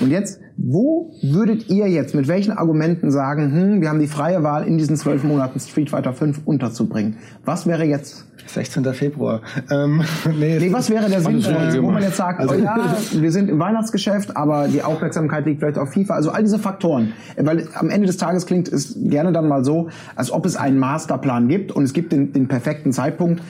[0.00, 4.42] Und jetzt, wo würdet ihr jetzt mit welchen Argumenten sagen, hm, wir haben die freie
[4.42, 7.16] Wahl, in diesen zwölf Monaten Street Fighter 5 unterzubringen?
[7.44, 8.84] Was wäre jetzt 16.
[8.94, 9.42] Februar.
[9.70, 10.02] Ähm,
[10.38, 13.32] nee, Nee, was wäre der Sinn, äh, wo man jetzt sagt, Also- oh ja, wir
[13.32, 16.14] sind im Weihnachtsgeschäft, aber die Aufmerksamkeit liegt vielleicht auf FIFA.
[16.14, 17.12] Also all diese Faktoren.
[17.36, 20.78] Weil am Ende des Tages klingt es gerne dann mal so, als ob es einen
[20.78, 23.40] Masterplan gibt und es gibt den, den perfekten Zeitpunkt,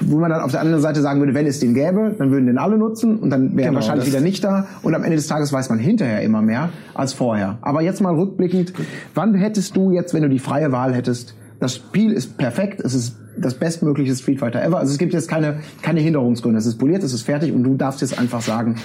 [0.00, 2.46] wo man dann auf der anderen Seite sagen würde, wenn es den gäbe, dann würden
[2.46, 4.66] den alle nutzen und dann wäre er Genau, wahrscheinlich das- wieder nicht da.
[4.82, 7.56] Und am Ende des Tages weiß man hinterher immer mehr als vorher.
[7.62, 8.74] Aber jetzt mal rückblickend,
[9.14, 12.92] wann hättest du jetzt, wenn du die freie Wahl hättest, das Spiel ist perfekt, es
[12.92, 14.78] ist das bestmögliche Street Fighter ever.
[14.78, 16.58] Also es gibt jetzt keine, keine Hinderungsgründe.
[16.58, 18.76] Es ist poliert, es ist fertig und du darfst jetzt einfach sagen,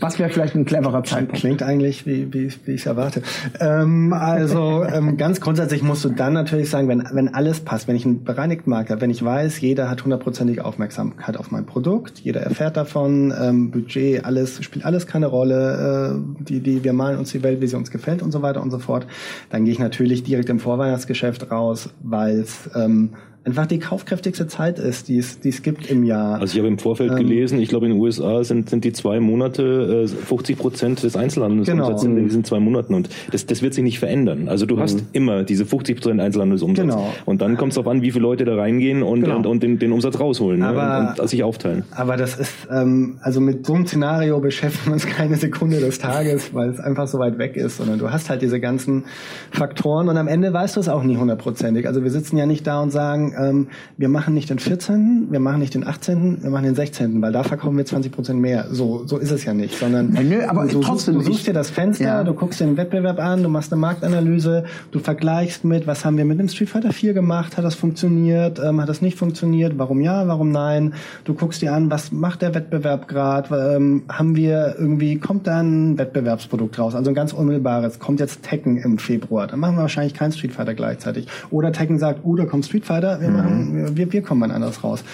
[0.00, 1.40] was wäre vielleicht ein cleverer Zeitpunkt.
[1.40, 3.22] Klingt eigentlich, wie, wie, wie ich es erwarte.
[3.60, 7.96] Ähm, also ähm, ganz grundsätzlich musst du dann natürlich sagen, wenn, wenn alles passt, wenn
[7.96, 12.20] ich einen bereinigten Markt habe, wenn ich weiß, jeder hat hundertprozentige Aufmerksamkeit auf mein Produkt,
[12.20, 17.18] jeder erfährt davon, ähm, Budget, alles, spielt alles keine Rolle, äh, die, die, wir malen
[17.18, 19.06] uns die Welt, wie sie uns gefällt und so weiter und so fort,
[19.50, 23.10] dann gehe ich natürlich direkt im Vorweihnachtsgeschäft raus, weil es ähm,
[23.44, 26.40] einfach die kaufkräftigste Zeit ist, die es, die es gibt im Jahr.
[26.40, 28.92] Also ich habe im Vorfeld ähm, gelesen, ich glaube in den USA sind, sind die
[28.92, 31.90] zwei Monate äh, 50 Prozent des Einzelhandels genau.
[32.02, 34.48] in diesen zwei Monaten und das, das wird sich nicht verändern.
[34.48, 34.80] Also du mhm.
[34.80, 36.86] hast immer diese 50 Prozent Einzelhandelsumsatz.
[36.86, 37.12] Genau.
[37.24, 39.38] Und dann kommt es darauf an, wie viele Leute da reingehen und, genau.
[39.38, 40.68] und, und den, den Umsatz rausholen ne?
[40.68, 41.08] aber, ne?
[41.10, 41.84] und, und sich aufteilen.
[41.90, 45.98] Aber das ist, ähm, also mit so einem Szenario beschäftigen wir uns keine Sekunde des
[45.98, 49.04] Tages, weil es einfach so weit weg ist, sondern du hast halt diese ganzen
[49.50, 51.88] Faktoren und am Ende weißt du es auch nie hundertprozentig.
[51.88, 55.40] Also wir sitzen ja nicht da und sagen, ähm, wir machen nicht den 14., wir
[55.40, 58.66] machen nicht den 18., wir machen den 16., weil da verkaufen wir 20 Prozent mehr.
[58.70, 61.70] So, so ist es ja nicht, sondern nö, aber du, trotzdem, du suchst dir das
[61.70, 62.24] Fenster, ja.
[62.24, 66.16] du guckst dir den Wettbewerb an, du machst eine Marktanalyse, du vergleichst mit, was haben
[66.16, 69.74] wir mit dem Street Fighter 4 gemacht, hat das funktioniert, ähm, hat das nicht funktioniert,
[69.76, 74.36] warum ja, warum nein, du guckst dir an, was macht der Wettbewerb gerade, ähm, haben
[74.36, 78.98] wir irgendwie, kommt da ein Wettbewerbsprodukt raus, also ein ganz unmittelbares, kommt jetzt Tekken im
[78.98, 81.26] Februar, dann machen wir wahrscheinlich kein Street Fighter gleichzeitig.
[81.50, 83.36] Oder Tekken sagt, oh, da kommt Street Fighter, wir mhm.
[83.36, 85.04] machen wir, wir kommen anders raus.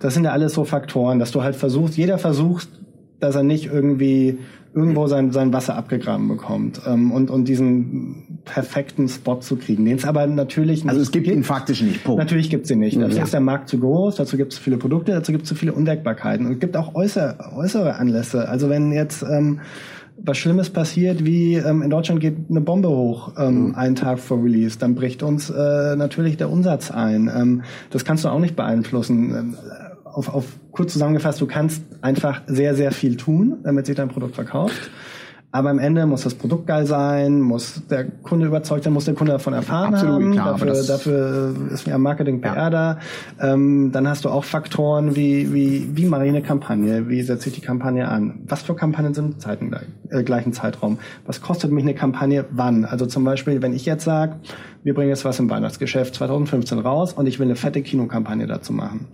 [0.00, 2.68] Das sind ja alles so Faktoren, dass du halt versuchst, jeder versucht,
[3.20, 4.38] dass er nicht irgendwie
[4.74, 9.96] irgendwo sein, sein Wasser abgegraben bekommt ähm, und, und diesen perfekten Spot zu kriegen, den
[9.96, 12.04] es aber natürlich nicht Also es gibt ihn faktisch nicht.
[12.04, 12.18] Punkt.
[12.18, 13.00] Natürlich gibt es ihn nicht.
[13.00, 13.24] Dafür ja.
[13.24, 15.72] ist der Markt zu groß, dazu gibt es viele Produkte, dazu gibt es zu viele
[15.72, 18.48] Undeckbarkeiten und es gibt auch äußere, äußere Anlässe.
[18.48, 19.60] Also wenn jetzt ähm,
[20.22, 23.74] was Schlimmes passiert, wie ähm, in Deutschland geht eine Bombe hoch ähm, mhm.
[23.74, 27.30] einen Tag vor Release, dann bricht uns äh, natürlich der Umsatz ein.
[27.34, 29.34] Ähm, das kannst du auch nicht beeinflussen.
[29.34, 29.56] Ähm,
[30.04, 34.34] auf, auf kurz zusammengefasst, du kannst einfach sehr, sehr viel tun, damit sich dein Produkt
[34.34, 34.90] verkauft.
[35.50, 39.14] Aber am Ende muss das Produkt geil sein, muss der Kunde überzeugt sein, muss der
[39.14, 40.32] Kunde davon erfahren Absolut, haben.
[40.32, 42.70] Klar, dafür, dafür ist ja Marketing PR ja.
[42.70, 42.98] da.
[43.40, 47.08] Ähm, dann hast du auch Faktoren wie, wie, wie mache ich eine Kampagne?
[47.08, 48.40] Wie setze ich die Kampagne an?
[48.46, 49.74] Was für Kampagnen sind im
[50.10, 50.98] äh, gleichen Zeitraum?
[51.24, 52.84] Was kostet mich eine Kampagne wann?
[52.84, 54.36] Also zum Beispiel, wenn ich jetzt sage,
[54.82, 58.74] wir bringen jetzt was im Weihnachtsgeschäft 2015 raus und ich will eine fette Kinokampagne dazu
[58.74, 59.06] machen.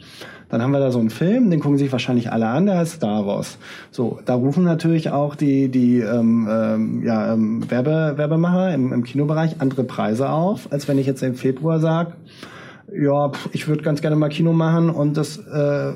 [0.54, 2.92] Dann haben wir da so einen Film, den gucken sich wahrscheinlich alle an, der heißt
[2.92, 3.58] Star Wars.
[3.90, 9.02] So, da rufen natürlich auch die, die ähm, ähm, ja, ähm, Werbe, Werbemacher im, im
[9.02, 12.12] Kinobereich andere Preise auf, als wenn ich jetzt im Februar sage,
[12.96, 15.92] ja, ich würde ganz gerne mal Kino machen und das, äh,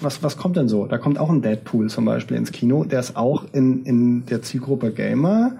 [0.00, 0.86] was, was kommt denn so?
[0.86, 4.40] Da kommt auch ein Deadpool zum Beispiel ins Kino, der ist auch in, in der
[4.40, 5.56] Zielgruppe Gamer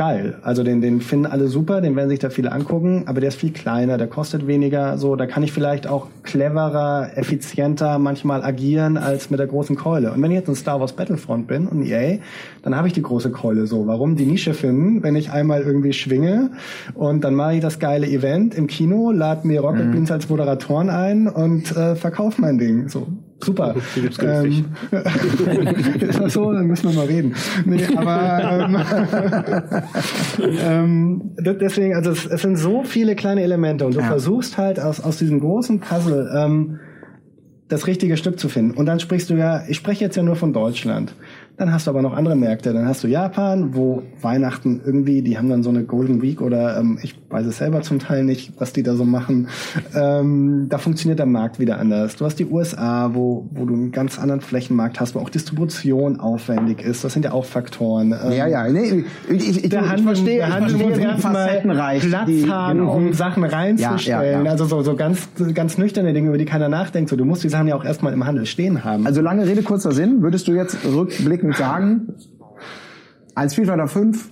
[0.00, 0.38] geil.
[0.40, 3.38] Also den, den finden alle super, den werden sich da viele angucken, aber der ist
[3.38, 8.96] viel kleiner, der kostet weniger, so, da kann ich vielleicht auch cleverer, effizienter manchmal agieren
[8.96, 10.10] als mit der großen Keule.
[10.10, 12.16] Und wenn ich jetzt ein Star Wars Battlefront bin und EA,
[12.62, 13.86] dann habe ich die große Keule so.
[13.86, 16.52] Warum die Nische finden, wenn ich einmal irgendwie schwinge
[16.94, 19.92] und dann mache ich das geile Event im Kino, lade mir Rocket mhm.
[19.92, 22.88] Beans als Moderatoren ein und äh, verkaufe mein Ding.
[22.88, 23.06] So,
[23.42, 23.74] Super.
[23.96, 24.64] Die gibt's günstig.
[24.92, 25.66] Ähm,
[26.00, 26.52] ist das so?
[26.52, 27.34] Dann müssen wir mal reden.
[27.64, 28.68] Nee, aber
[30.40, 34.06] ähm, ähm, deswegen, also es, es, sind so viele kleine Elemente und du ja.
[34.06, 36.80] versuchst halt aus, aus diesem großen Puzzle ähm,
[37.68, 38.76] das richtige Stück zu finden.
[38.76, 41.14] Und dann sprichst du ja, ich spreche jetzt ja nur von Deutschland.
[41.56, 42.72] Dann hast du aber noch andere Märkte.
[42.72, 46.78] Dann hast du Japan, wo Weihnachten irgendwie, die haben dann so eine Golden Week oder
[46.78, 49.48] ähm, ich weiß es selber zum Teil nicht, was die da so machen.
[49.94, 52.16] Ähm, da funktioniert der Markt wieder anders.
[52.16, 56.20] Du hast die USA, wo, wo du einen ganz anderen Flächenmarkt hast, wo auch Distribution
[56.20, 57.02] aufwendig ist.
[57.04, 58.12] Das sind ja auch Faktoren.
[58.12, 62.26] Ähm, ja, ja, nee, ich, ich, der Handel, ich verstehe, der Handel muss erstmal Platz
[62.26, 62.94] die, haben, genau.
[62.94, 64.22] um Sachen reinzustellen.
[64.22, 64.50] Ja, ja, ja.
[64.50, 67.10] Also so, so ganz, ganz nüchterne Dinge, über die keiner nachdenkt.
[67.10, 69.06] So, du musst die Sachen ja auch erstmal im Handel stehen haben.
[69.06, 70.22] Also lange Rede, kurzer Sinn.
[70.22, 72.14] Würdest du jetzt rückblicken rückblickend sagen,
[73.34, 74.30] ein Street Fighter 5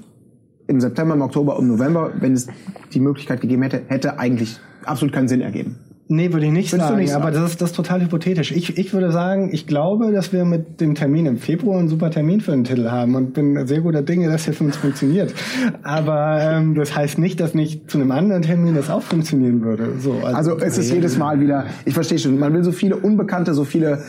[0.69, 2.47] im September, im Oktober, im November, wenn es
[2.93, 5.77] die Möglichkeit gegeben hätte, hätte eigentlich absolut keinen Sinn ergeben.
[6.11, 8.51] Nee, würde ich nicht Würdest sagen, nicht aber das ist, das ist total hypothetisch.
[8.53, 12.11] Ich, ich würde sagen, ich glaube, dass wir mit dem Termin im Februar einen super
[12.11, 15.35] Termin für den Titel haben und bin sehr guter Dinge, dass der für uns funktioniert.
[15.83, 19.99] Aber ähm, das heißt nicht, dass nicht zu einem anderen Termin das auch funktionieren würde.
[19.99, 22.97] So, also, also es ist jedes Mal wieder, ich verstehe schon, man will so viele
[22.97, 24.03] Unbekannte, so viele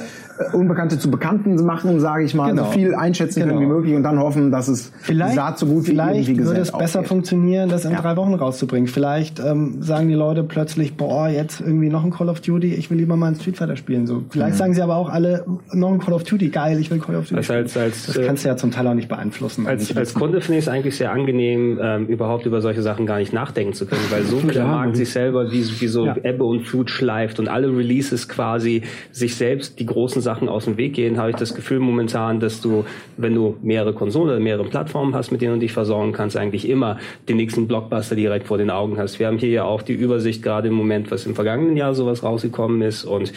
[0.53, 2.65] Unbekannte zu Bekannten machen, sage ich mal, Genau.
[2.65, 3.75] so viel einschätzen können wie Genau.
[3.75, 6.71] möglich und dann hoffen, dass es die Vielleicht, Saat so gut wie vielleicht würde es
[6.71, 7.07] besser ausgeht.
[7.07, 8.01] funktionieren, das in Ja.
[8.01, 8.87] drei Wochen rauszubringen.
[8.87, 12.89] Vielleicht ähm, sagen die Leute plötzlich, boah, jetzt irgendwie noch ein Call of Duty, ich
[12.89, 14.07] will lieber mal ein Street Fighter spielen.
[14.07, 16.99] So, vielleicht sagen sie aber auch alle, noch ein Call of Duty, geil, ich will
[16.99, 17.35] Call of Duty.
[17.35, 17.59] Das spielen.
[17.63, 19.67] als- als, das äh, kannst du ja zum Teil auch nicht beeinflussen.
[19.67, 23.17] Als, als Kunde finde ich es eigentlich sehr angenehm, ähm, überhaupt über solche Sachen gar
[23.19, 26.15] nicht nachdenken zu können, weil so viel der Markt sich selber wie, wie so Ja.
[26.23, 30.77] Ebbe und Flut schleift und alle Releases quasi sich selbst die großen Sachen aus dem
[30.77, 32.85] Weg gehen, habe ich das Gefühl momentan, dass du,
[33.17, 36.67] wenn du mehrere Konsolen oder mehrere Plattformen hast, mit denen du dich versorgen kannst, eigentlich
[36.67, 39.19] immer den nächsten Blockbuster direkt vor den Augen hast.
[39.19, 42.23] Wir haben hier ja auch die Übersicht gerade im Moment, was im vergangenen Jahr sowas
[42.23, 43.33] rausgekommen ist und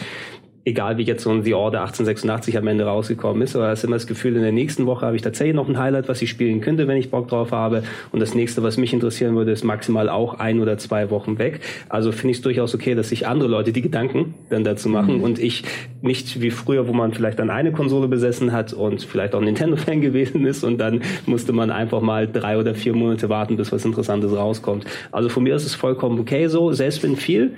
[0.64, 3.84] egal wie jetzt so ein The Order 1886 am Ende rausgekommen ist, aber es ist
[3.84, 6.30] immer das Gefühl, in der nächsten Woche habe ich tatsächlich noch ein Highlight, was ich
[6.30, 7.82] spielen könnte, wenn ich Bock drauf habe.
[8.12, 11.60] Und das nächste, was mich interessieren würde, ist maximal auch ein oder zwei Wochen weg.
[11.88, 15.20] Also finde ich es durchaus okay, dass sich andere Leute die Gedanken dann dazu machen
[15.20, 15.64] und ich
[16.00, 19.46] nicht wie früher, wo man vielleicht dann eine Konsole besessen hat und vielleicht auch ein
[19.46, 23.72] Nintendo-Fan gewesen ist und dann musste man einfach mal drei oder vier Monate warten, bis
[23.72, 24.84] was Interessantes rauskommt.
[25.10, 27.52] Also von mir ist es vollkommen okay so, selbst wenn viel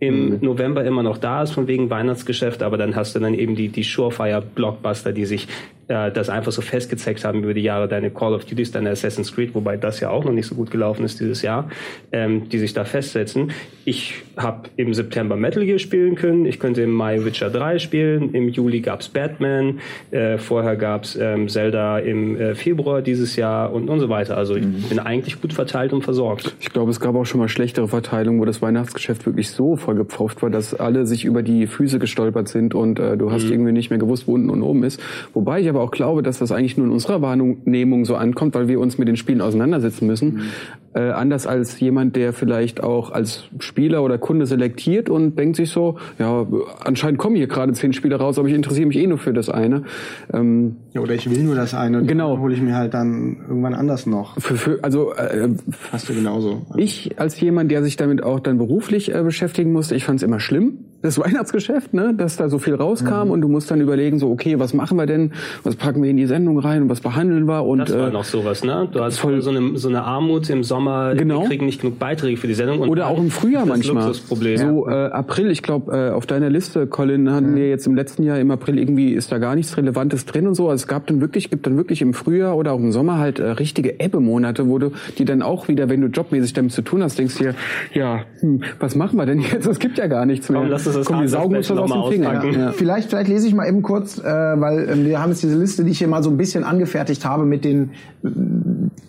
[0.00, 3.54] im November immer noch da ist, von wegen Weihnachtsgeschäft, aber dann hast du dann eben
[3.54, 5.46] die, die Surefire-Blockbuster, die sich
[5.90, 9.34] äh, das einfach so festgezeckt haben über die Jahre, deine Call of Duties, deine Assassin's
[9.34, 11.68] Creed, wobei das ja auch noch nicht so gut gelaufen ist dieses Jahr,
[12.12, 13.50] ähm, die sich da festsetzen.
[13.84, 18.32] Ich habe im September Metal Gear spielen können, ich könnte im Mai Witcher 3 spielen,
[18.34, 19.80] im Juli gab's Batman,
[20.12, 24.36] äh, vorher gab's ähm, Zelda im äh, Februar dieses Jahr und, und so weiter.
[24.36, 26.54] Also ich bin eigentlich gut verteilt und versorgt.
[26.60, 30.40] Ich glaube, es gab auch schon mal schlechtere Verteilungen, wo das Weihnachtsgeschäft wirklich so vollgepfropft
[30.42, 33.90] war, dass alle sich über die Füße gestolpert sind und äh, du hast irgendwie nicht
[33.90, 35.00] mehr gewusst, wo unten und oben ist.
[35.34, 38.68] Wobei ich aber auch glaube, dass das eigentlich nur in unserer Wahrnehmung so ankommt, weil
[38.68, 40.50] wir uns mit den Spielen auseinandersetzen müssen.
[40.92, 45.70] Äh, anders als jemand, der vielleicht auch als Spieler oder Kunde selektiert und denkt sich
[45.70, 46.46] so, ja,
[46.84, 49.48] anscheinend kommen hier gerade zehn Spiele raus, aber ich interessiere mich eh nur für das
[49.48, 49.84] eine.
[50.32, 52.32] Ähm, ja, oder ich will nur das eine, Genau.
[52.34, 54.38] dann hole ich mir halt dann irgendwann anders noch.
[54.40, 55.48] für, für, also äh,
[55.92, 56.62] Hast du genauso.
[56.76, 60.22] Ich als jemand, der sich damit auch dann beruflich äh, beschäftigen musste, ich fand es
[60.22, 63.30] immer schlimm, das Weihnachtsgeschäft, ne, dass da so viel rauskam Mhm.
[63.30, 65.32] und du musst dann überlegen, so okay, was machen wir denn,
[65.62, 68.12] was packen wir in die Sendung rein und was behandeln wir und Das war äh,
[68.12, 68.88] noch sowas, ne?
[68.92, 71.42] Du hast voll- so eine, so eine Armut im Sommer, Genau.
[71.42, 72.80] wir kriegen nicht genug Beiträge für die Sendung.
[72.80, 74.04] Und oder auch im Frühjahr das manchmal.
[74.06, 74.58] Luxusproblem.
[74.58, 78.22] So äh, April, ich glaube, äh, auf deiner Liste, Colin, hatten wir jetzt im letzten
[78.24, 80.68] Jahr im April irgendwie ist da gar nichts Relevantes drin und so.
[80.68, 83.38] Also es gab dann wirklich, gibt dann wirklich im Frühjahr oder auch im Sommer halt
[83.38, 87.02] äh, richtige Ebbe-Monate, wo du die dann auch wieder, wenn du jobmäßig damit zu tun
[87.02, 87.54] hast, denkst dir,
[87.92, 89.66] ja, hm, was machen wir denn jetzt?
[89.66, 90.60] Es gibt ja gar nichts mehr.
[90.60, 92.36] Komm, lass uns das Komm, die saugen uns das aus mal Fingern.
[92.36, 92.60] auspacken.
[92.60, 92.72] Ja.
[92.72, 95.84] Vielleicht, vielleicht lese ich mal eben kurz, äh, weil ähm, wir haben jetzt diese Liste,
[95.84, 97.90] die ich hier mal so ein bisschen angefertigt habe mit den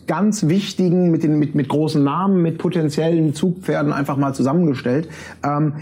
[0.07, 5.07] ganz wichtigen, mit den mit, mit großen Namen, mit potenziellen Zugpferden einfach mal zusammengestellt.
[5.41, 5.75] Ähm,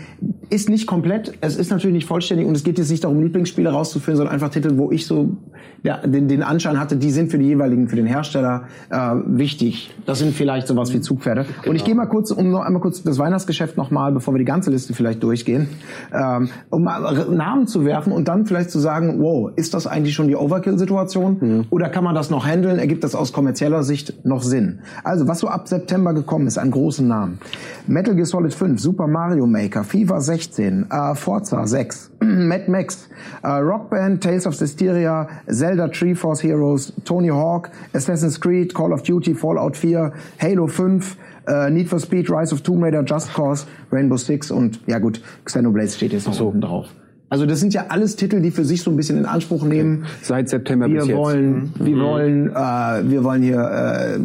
[0.52, 3.72] ist nicht komplett, es ist natürlich nicht vollständig und es geht jetzt nicht darum, Lieblingsspiele
[3.72, 5.38] rauszuführen, sondern einfach Titel, wo ich so
[5.84, 9.96] ja, den, den Anschein hatte, die sind für die jeweiligen, für den Hersteller äh, wichtig.
[10.06, 11.46] Das sind vielleicht sowas wie Zugpferde.
[11.66, 14.46] Und ich gehe mal kurz, um noch einmal kurz das Weihnachtsgeschäft nochmal, bevor wir die
[14.46, 15.70] ganze Liste vielleicht durchgehen,
[16.14, 20.14] ähm, um mal Namen zu werfen und dann vielleicht zu sagen, wow, ist das eigentlich
[20.14, 21.66] schon die Overkill-Situation?
[21.70, 22.78] Oder kann man das noch handeln?
[22.78, 24.80] Ergibt das aus kommerzieller Sicht noch Sinn?
[25.04, 27.40] Also, was so ab September gekommen ist, an großen Namen.
[27.88, 33.10] Metal Gear Solid 5, Super Mario Maker, FIFA 16, äh, Forza 6, Mad Max,
[33.42, 39.34] äh, Rockband, Tales of Systeria, Zelda Treeforce Heroes, Tony Hawk, Assassin's Creed, Call of Duty,
[39.34, 41.18] Fallout 4, Halo 5,
[41.48, 45.22] äh, Need for Speed, Rise of Tomb Raider, Just Cause, Rainbow Six und ja gut,
[45.46, 46.48] Xenoblade steht jetzt noch so.
[46.48, 46.88] oben drauf.
[47.30, 50.06] Also das sind ja alles Titel, die für sich so ein bisschen in Anspruch nehmen.
[50.22, 51.18] Seit September Wir bis jetzt.
[51.18, 54.20] wollen, wir wollen, äh, wir wollen hier äh,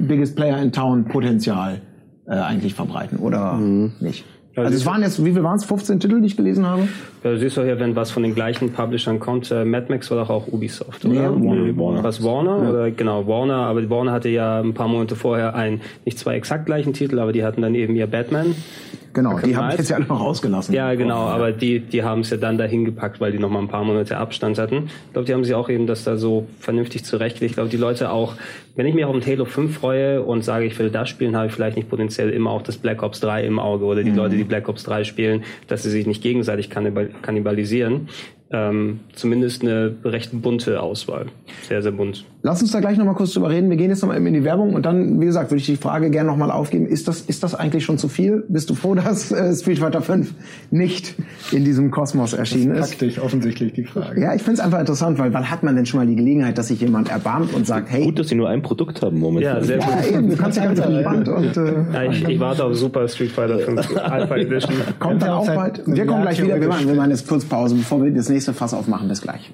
[0.00, 1.80] Biggest Player in Town Potenzial
[2.26, 3.56] äh, eigentlich verbreiten oder
[4.00, 4.24] nicht.
[4.56, 5.64] Also es waren jetzt, wie viel waren es?
[5.64, 6.88] 15 Titel, die ich gelesen habe?
[7.22, 10.10] Ja, du siehst doch hier, wenn was von den gleichen Publishern kommt, äh, Mad Max
[10.10, 11.30] war doch auch Ubisoft, oder?
[11.30, 11.78] Nee, Warner.
[11.78, 12.04] Warner.
[12.04, 12.68] Was Warner?
[12.68, 16.66] Oder genau, Warner, aber Warner hatte ja ein paar Monate vorher ein, nicht zwei exakt
[16.66, 18.54] gleichen Titel, aber die hatten dann eben ihr Batman.
[19.12, 20.72] Genau, die haben ich jetzt ja alle noch rausgelassen.
[20.72, 23.58] Ja, genau, aber die, die haben es ja dann dahin gepackt, weil die noch mal
[23.58, 24.88] ein paar Monate Abstand hatten.
[25.06, 27.50] Ich glaube, die haben sie auch eben das da so vernünftig zurechtgelegt.
[27.50, 28.34] Ich glaube, die Leute auch,
[28.76, 31.48] wenn ich mich auf ein Halo 5 freue und sage, ich will das spielen, habe
[31.48, 34.36] ich vielleicht nicht potenziell immer auch das Black Ops 3 im Auge oder die Leute,
[34.36, 38.08] die Black Ops 3 spielen, dass sie sich nicht gegenseitig kannibal kannibalisieren.
[38.52, 41.26] Ähm, zumindest eine recht bunte Auswahl.
[41.68, 42.24] Sehr, sehr bunt.
[42.42, 43.70] Lass uns da gleich nochmal kurz drüber reden.
[43.70, 45.76] Wir gehen jetzt nochmal eben in die Werbung und dann, wie gesagt, würde ich die
[45.76, 46.86] Frage gerne nochmal aufgeben.
[46.86, 48.44] Ist das, ist das eigentlich schon zu viel?
[48.48, 50.34] Bist du froh, dass äh, Street Fighter 5
[50.72, 51.14] nicht
[51.52, 52.88] in diesem Kosmos erschienen ist?
[52.88, 54.20] Praktisch offensichtlich die Frage.
[54.20, 56.58] Ja, ich finde es einfach interessant, weil wann hat man denn schon mal die Gelegenheit,
[56.58, 59.58] dass sich jemand erbarmt und sagt, hey, Gut, dass sie nur ein Produkt haben momentan.
[59.58, 59.86] Ja, sehr gut.
[60.10, 63.06] ja, eben, du kannst ja ganz entspannt und äh, Ja, ich, ich warte auf Super
[63.06, 64.74] Street Fighter 5 Alpha Edition.
[64.98, 65.82] kommt dann auch seit bald.
[65.86, 66.60] Wir kommen gleich wieder.
[66.60, 69.06] Wir machen, wir machen jetzt kurz Pause, bevor wir das nächste nächste Fass aufmachen.
[69.06, 69.52] Bis gleich.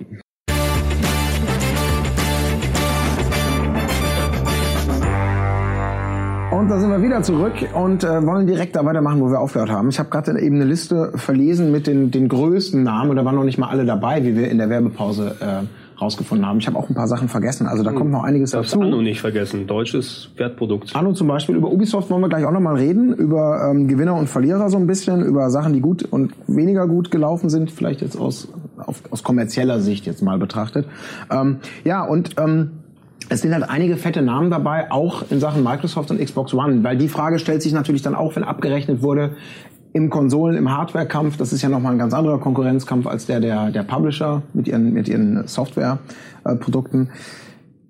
[6.52, 9.70] Und da sind wir wieder zurück und äh, wollen direkt da weitermachen, wo wir aufgehört
[9.70, 9.88] haben.
[9.88, 13.34] Ich habe gerade eben eine Liste verlesen mit den, den größten Namen und da waren
[13.34, 15.66] noch nicht mal alle dabei, wie wir in der Werbepause äh,
[16.00, 16.58] rausgefunden haben.
[16.58, 18.82] Ich habe auch ein paar Sachen vergessen, also da kommt noch einiges Darfst dazu.
[18.82, 19.66] Anno nicht vergessen.
[19.66, 20.94] Deutsches Wertprodukt.
[20.94, 24.28] Anno zum Beispiel, über Ubisoft wollen wir gleich auch nochmal reden, über ähm, Gewinner und
[24.28, 28.18] Verlierer so ein bisschen, über Sachen, die gut und weniger gut gelaufen sind, vielleicht jetzt
[28.18, 28.48] aus,
[28.78, 30.86] auf, aus kommerzieller Sicht jetzt mal betrachtet.
[31.30, 32.70] Ähm, ja, und ähm,
[33.28, 36.96] es sind halt einige fette Namen dabei, auch in Sachen Microsoft und Xbox One, weil
[36.96, 39.32] die Frage stellt sich natürlich dann auch, wenn abgerechnet wurde,
[39.92, 43.70] im Konsolen, im Hardware-Kampf, das ist ja nochmal ein ganz anderer Konkurrenzkampf als der der,
[43.70, 47.08] der Publisher mit ihren, mit ihren Software-Produkten.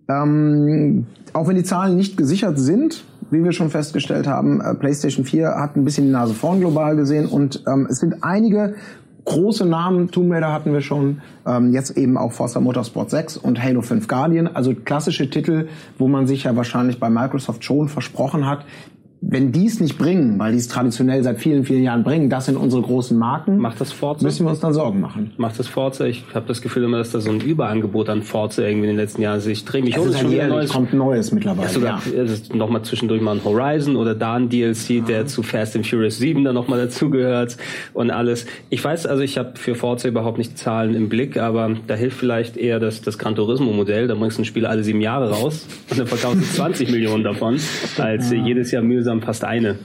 [0.09, 5.24] Ähm, auch wenn die Zahlen nicht gesichert sind, wie wir schon festgestellt haben, äh, PlayStation
[5.24, 8.76] 4 hat ein bisschen die Nase vorn global gesehen und ähm, es sind einige
[9.27, 13.62] große Namen, Tomb Raider hatten wir schon, ähm, jetzt eben auch Forza Motorsport 6 und
[13.62, 15.68] Halo 5 Guardian, also klassische Titel,
[15.99, 18.64] wo man sich ja wahrscheinlich bei Microsoft schon versprochen hat,
[19.21, 22.47] wenn die es nicht bringen, weil die es traditionell seit vielen, vielen Jahren bringen, das
[22.47, 24.25] sind unsere großen Marken, Macht das Forza?
[24.25, 25.33] müssen wir uns dann Sorgen machen.
[25.37, 26.05] Macht das Forza?
[26.05, 28.97] Ich habe das Gefühl immer, dass da so ein Überangebot an Forza irgendwie in den
[28.97, 29.47] letzten Jahren ist.
[29.47, 31.67] Ich drehe mich um, es ja ist kommt Neues mittlerweile.
[31.67, 32.57] Ja, sogar ja.
[32.57, 36.45] nochmal zwischendurch mal ein Horizon oder da ein DLC, der zu Fast and Furious 7
[36.45, 37.57] dann nochmal dazugehört
[37.95, 38.47] und alles.
[38.71, 42.19] Ich weiß, also ich habe für Forza überhaupt nicht Zahlen im Blick, aber da hilft
[42.19, 44.07] vielleicht eher das, das Gran Turismo Modell.
[44.09, 47.25] Da bringst du ein Spiel alle sieben Jahre raus und dann verkaufst du 20 Millionen
[47.25, 47.59] davon,
[47.99, 49.77] als äh, jedes Jahr mühsam fast eine.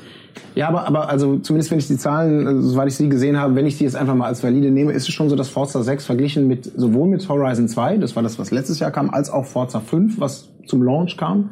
[0.55, 3.55] Ja, aber, aber also zumindest wenn ich die Zahlen, äh, soweit ich sie gesehen habe,
[3.55, 5.81] wenn ich die jetzt einfach mal als valide nehme, ist es schon so, dass Forza
[5.81, 9.29] 6 verglichen mit sowohl mit Horizon 2, das war das, was letztes Jahr kam, als
[9.29, 11.49] auch Forza 5, was zum Launch kam,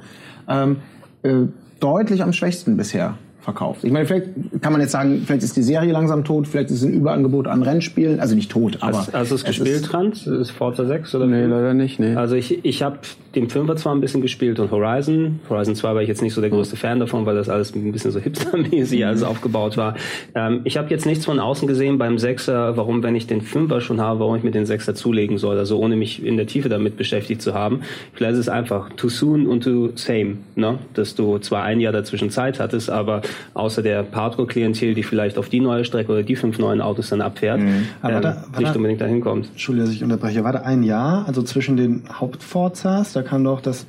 [0.48, 0.78] ähm,
[1.24, 1.48] äh,
[1.80, 3.84] deutlich am schwächsten bisher verkauft.
[3.84, 4.28] Ich meine, vielleicht
[4.62, 7.48] kann man jetzt sagen, vielleicht ist die Serie langsam tot, vielleicht ist es ein Überangebot
[7.48, 10.28] an Rennspielen, also nicht tot, aber Hast, hast du es gespielt, ist, Trans?
[10.28, 12.16] Ist Forza 6 oder Nee, leider nicht, nee.
[12.16, 13.00] Also ich, ich habe
[13.36, 15.40] den Fünfer zwar ein bisschen gespielt und Horizon.
[15.50, 17.92] Horizon 2 war ich jetzt nicht so der größte Fan davon, weil das alles ein
[17.92, 19.96] bisschen so hipstermäßig alles aufgebaut war.
[20.36, 23.82] Ähm, ich habe jetzt nichts von außen gesehen beim Sechser, warum, wenn ich den Fünfer
[23.82, 25.58] schon habe, warum ich mir den Sechser zulegen soll.
[25.58, 27.82] Also ohne mich in der Tiefe damit beschäftigt zu haben.
[28.14, 30.80] Vielleicht ist es einfach too soon und too same, ne?
[30.94, 33.22] dass du zwar ein Jahr dazwischen Zeit hattest, aber
[33.54, 37.22] außer der Hardcore-Klientel, die vielleicht auf die neue Strecke oder die fünf neuen Autos dann
[37.22, 37.62] abfährt,
[38.02, 39.48] Aber ähm, da- nicht da- unbedingt dahin kommt.
[39.52, 40.44] Entschuldigung, dass ich unterbreche.
[40.44, 43.86] War da ein Jahr, also zwischen den Hauptforzas, da kam doch das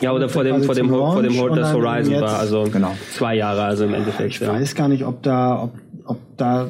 [0.00, 2.22] Ja, oder vor dem, quasi vor dem, zum vor dem Launch und das Horizon jetzt-
[2.22, 2.92] war, also Genau.
[3.12, 4.30] zwei Jahre, also im Endeffekt.
[4.34, 4.52] Ich ja.
[4.52, 5.72] weiß gar nicht, ob da, ob,
[6.04, 6.68] ob da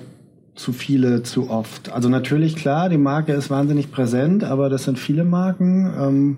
[0.55, 1.93] zu viele zu oft.
[1.93, 5.93] Also natürlich klar, die Marke ist wahnsinnig präsent, aber das sind viele Marken.
[6.01, 6.37] Ähm,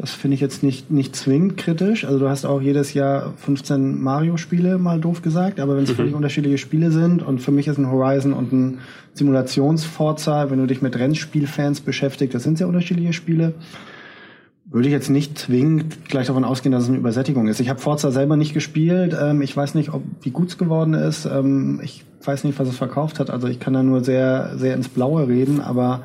[0.00, 2.06] das finde ich jetzt nicht, nicht zwingend kritisch.
[2.06, 6.14] Also du hast auch jedes Jahr 15 Mario-Spiele, mal doof gesagt, aber wenn es völlig
[6.14, 8.78] unterschiedliche Spiele sind und für mich ist ein Horizon und ein
[9.12, 13.54] Simulationsforza, wenn du dich mit Rennspielfans beschäftigst, das sind sehr unterschiedliche Spiele
[14.70, 17.58] würde ich jetzt nicht zwingend gleich davon ausgehen, dass es eine Übersättigung ist.
[17.58, 19.16] Ich habe Forza selber nicht gespielt.
[19.20, 21.24] Ähm, ich weiß nicht, ob, wie gut es geworden ist.
[21.24, 23.30] Ähm, ich weiß nicht, was es verkauft hat.
[23.30, 25.60] Also ich kann da nur sehr, sehr ins Blaue reden.
[25.60, 26.02] Aber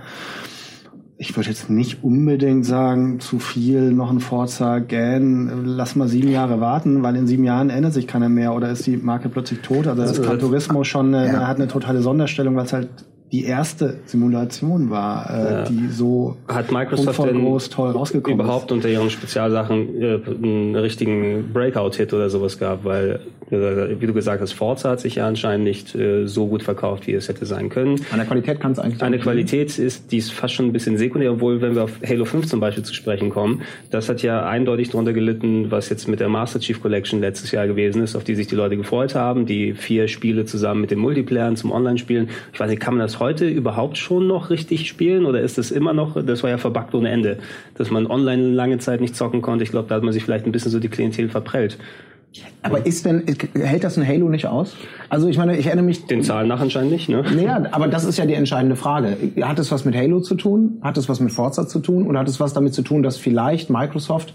[1.17, 6.29] ich würde jetzt nicht unbedingt sagen, zu viel, noch ein Forza, Gan, lass mal sieben
[6.29, 9.61] Jahre warten, weil in sieben Jahren ändert sich keiner mehr oder ist die Marke plötzlich
[9.61, 9.87] tot.
[9.87, 11.47] Also das Gran Turismo schon eine, Ja.
[11.47, 12.89] hat eine totale Sonderstellung, weil es halt
[13.31, 15.63] die erste Simulation war, äh, Ja.
[15.63, 22.13] die so Hat Microsoft groß toll rausgekommen überhaupt unter ihren Spezialsachen äh, einen richtigen Breakout-Hit
[22.13, 22.85] oder sowas gab?
[22.85, 23.19] Weil,
[23.49, 27.07] äh, wie du gesagt hast, Forza hat sich ja anscheinend nicht äh, so gut verkauft,
[27.07, 27.99] wie es hätte sein können.
[28.11, 30.97] an der Qualität kann es eigentlich Eine Qualität ist, die ist fast schon ein bisschen
[30.97, 34.45] sekundär, obwohl, wenn wir auf Halo 5 zum Beispiel zu sprechen kommen, das hat ja
[34.47, 38.23] eindeutig darunter gelitten, was jetzt mit der Master Chief Collection letztes Jahr gewesen ist, auf
[38.23, 42.29] die sich die Leute gefreut haben, die vier Spiele zusammen mit den Multiplayern zum Online-Spielen.
[42.53, 45.71] Ich weiß nicht, kann man das heute überhaupt schon noch richtig spielen oder ist das
[45.71, 47.39] immer noch, das war ja verbuggt ohne Ende,
[47.75, 49.63] dass man online lange Zeit nicht zocken konnte.
[49.63, 51.77] Ich glaube, da hat man sich vielleicht ein bisschen so die Klientel verprellt.
[52.63, 54.75] Aber ist denn, hält das ein Halo nicht aus?
[55.09, 57.23] Also ich meine, ich erinnere mich, Den Zahlen nach anscheinend nicht, ne?
[57.35, 59.15] Naja, aber das ist ja die entscheidende Frage.
[59.41, 60.79] Hat es was mit Halo zu tun?
[60.81, 62.07] Hat es was mit Forza zu tun?
[62.07, 64.33] Oder hat es was damit zu tun, dass vielleicht Microsoft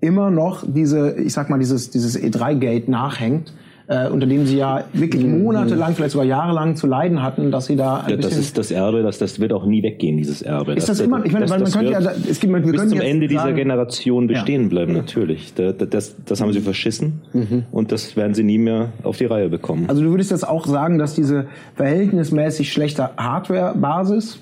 [0.00, 3.52] immer noch diese, ich sag mal, dieses, dieses E3-Gate nachhängt,
[3.92, 7.74] äh, unter dem sie ja wirklich monatelang, vielleicht sogar jahrelang zu leiden hatten, dass sie
[7.74, 10.74] da ein Ja, das ist das Erbe, das, das wird auch nie weggehen, dieses Erbe.
[10.74, 11.98] Ist das immer- ich meine, weil man könnte ja-
[12.30, 15.54] es gibt- wir bis zum Ende dieser sagen- Generation bestehen bleiben, natürlich.
[15.54, 17.20] Da- da- Das, das haben sie verschissen
[17.72, 19.86] und das werden sie nie mehr auf die Reihe bekommen.
[19.88, 24.38] Also du würdest jetzt auch sagen, dass diese verhältnismäßig schlechte Hardware-Basis,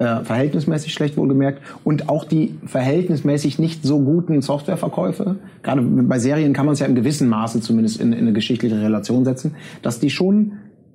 [0.00, 6.54] äh, verhältnismäßig schlecht wohlgemerkt, und auch die verhältnismäßig nicht so guten Softwareverkäufe, gerade bei Serien
[6.54, 10.00] kann man es ja im gewissen Maße zumindest in, in eine geschichtliche Relation setzen, dass
[10.00, 10.52] die schon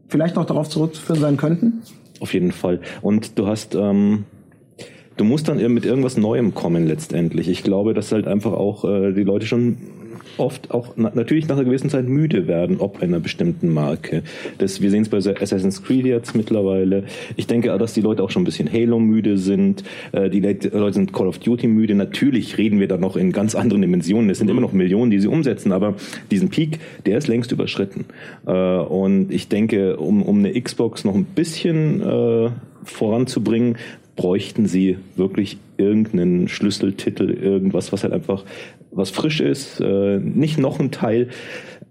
[0.08, 1.82] vielleicht noch darauf zurückzuführen sein könnten?
[2.20, 2.82] Auf jeden Fall.
[3.02, 4.26] Und du hast, ähm,
[5.18, 7.48] du musst dann mit irgendwas Neuem kommen letztendlich.
[7.48, 9.78] Ich glaube, dass halt einfach auch äh, die Leute schon
[10.38, 14.24] oft auch na, natürlich nach einer gewissen Zeit müde werden, ob einer bestimmten Marke.
[14.58, 17.04] Das, wir sehen es bei Assassin's Creed jetzt mittlerweile.
[17.36, 19.84] Ich denke, dass die Leute auch schon ein bisschen Halo müde sind.
[20.12, 21.96] Äh, die Leute sind Call of Duty müde.
[21.96, 24.30] Natürlich reden wir da noch in ganz anderen Dimensionen.
[24.30, 25.96] Es sind immer noch Millionen, die sie umsetzen, aber
[26.32, 28.06] diesen Peak, der ist längst überschritten.
[28.46, 32.50] Äh, und ich denke, um, um eine Xbox noch ein bisschen äh,
[32.84, 33.78] voranzubringen,
[34.16, 38.44] bräuchten sie wirklich irgendeinen Schlüsseltitel, irgendwas, was halt einfach
[38.96, 41.30] was frisch ist, äh, nicht noch ein Teil.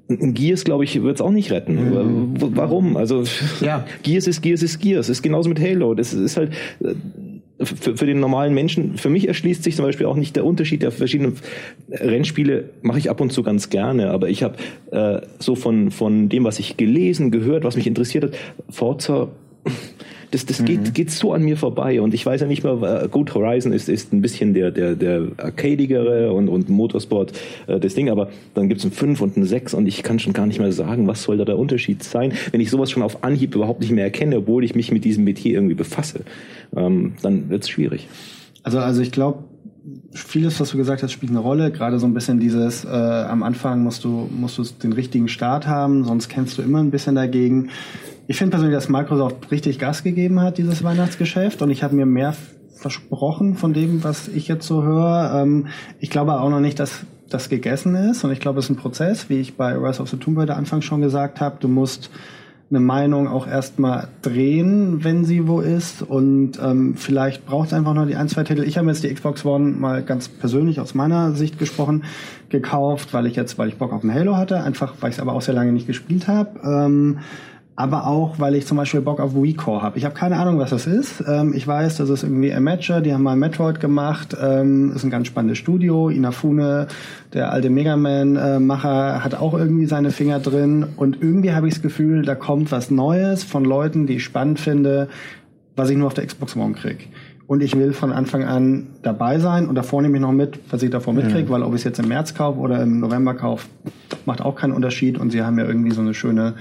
[0.08, 1.74] Ein Gears, glaube ich, wird es auch nicht retten.
[1.74, 2.34] Mhm.
[2.38, 2.96] Warum?
[2.96, 3.24] Also
[3.60, 3.86] ja.
[4.02, 5.08] Gears ist Gears ist Gears.
[5.08, 5.94] Ist genauso mit Halo.
[5.94, 6.52] Das ist halt
[6.82, 6.94] äh,
[7.62, 10.82] für, für den normalen Menschen, für mich erschließt sich zum Beispiel auch nicht der Unterschied
[10.82, 11.36] der verschiedenen
[11.90, 14.56] Rennspiele, mache ich ab und zu ganz gerne, aber ich habe
[14.90, 18.32] äh, so von, von dem, was ich gelesen, gehört, was mich interessiert hat,
[18.68, 19.28] Forza
[20.34, 20.66] das, das mhm.
[20.66, 22.00] geht, geht so an mir vorbei.
[22.00, 25.28] Und ich weiß ja nicht mehr, gut, Horizon ist, ist ein bisschen der, der, der
[25.36, 27.32] arcadigere und, und Motorsport
[27.66, 30.18] äh, das Ding, aber dann gibt es ein 5 und ein 6 und ich kann
[30.18, 33.02] schon gar nicht mehr sagen, was soll da der Unterschied sein, wenn ich sowas schon
[33.02, 36.20] auf Anhieb überhaupt nicht mehr erkenne, obwohl ich mich mit diesem Metier irgendwie befasse.
[36.76, 38.08] Ähm, dann wird es schwierig.
[38.62, 39.44] Also, also ich glaube,
[40.12, 41.70] vieles, was du gesagt hast, spielt eine Rolle.
[41.70, 45.66] Gerade so ein bisschen dieses, äh, am Anfang musst du, musst du den richtigen Start
[45.66, 47.70] haben, sonst kämpfst du immer ein bisschen dagegen.
[48.26, 51.60] Ich finde persönlich, dass Microsoft richtig Gas gegeben hat, dieses Weihnachtsgeschäft.
[51.60, 52.34] Und ich habe mir mehr
[52.74, 55.42] versprochen von dem, was ich jetzt so höre.
[55.42, 55.66] Ähm,
[56.00, 58.24] ich glaube auch noch nicht, dass das gegessen ist.
[58.24, 60.56] Und ich glaube, es ist ein Prozess, wie ich bei Rise of the Tomb Raider
[60.56, 61.56] Anfang schon gesagt habe.
[61.60, 62.10] Du musst
[62.70, 66.02] eine Meinung auch erstmal drehen, wenn sie wo ist.
[66.02, 68.62] Und ähm, vielleicht braucht es einfach noch die ein, zwei Titel.
[68.62, 72.04] Ich habe jetzt die Xbox One mal ganz persönlich aus meiner Sicht gesprochen
[72.48, 75.20] gekauft, weil ich jetzt, weil ich Bock auf ein Halo hatte, einfach weil ich es
[75.20, 76.60] aber auch sehr lange nicht gespielt habe.
[76.64, 77.18] Ähm,
[77.76, 79.98] aber auch, weil ich zum Beispiel Bock auf WeCore habe.
[79.98, 81.24] Ich habe keine Ahnung, was das ist.
[81.26, 85.10] Ähm, ich weiß, das ist irgendwie Amateur, die haben mal Metroid gemacht, ähm, ist ein
[85.10, 86.08] ganz spannendes Studio.
[86.08, 86.86] Inafune,
[87.32, 90.86] der alte Mega Man-Macher, äh, hat auch irgendwie seine Finger drin.
[90.96, 94.60] Und irgendwie habe ich das Gefühl, da kommt was Neues von Leuten, die ich spannend
[94.60, 95.08] finde,
[95.74, 97.08] was ich nur auf der Xbox One krieg.
[97.46, 100.82] Und ich will von Anfang an dabei sein und davor nehme ich noch mit, was
[100.82, 101.50] ich davor mitkriege, mhm.
[101.50, 103.68] weil ob ich es jetzt im März kaufe oder im November kaufe,
[104.24, 105.18] macht auch keinen Unterschied.
[105.18, 106.54] Und sie haben ja irgendwie so eine schöne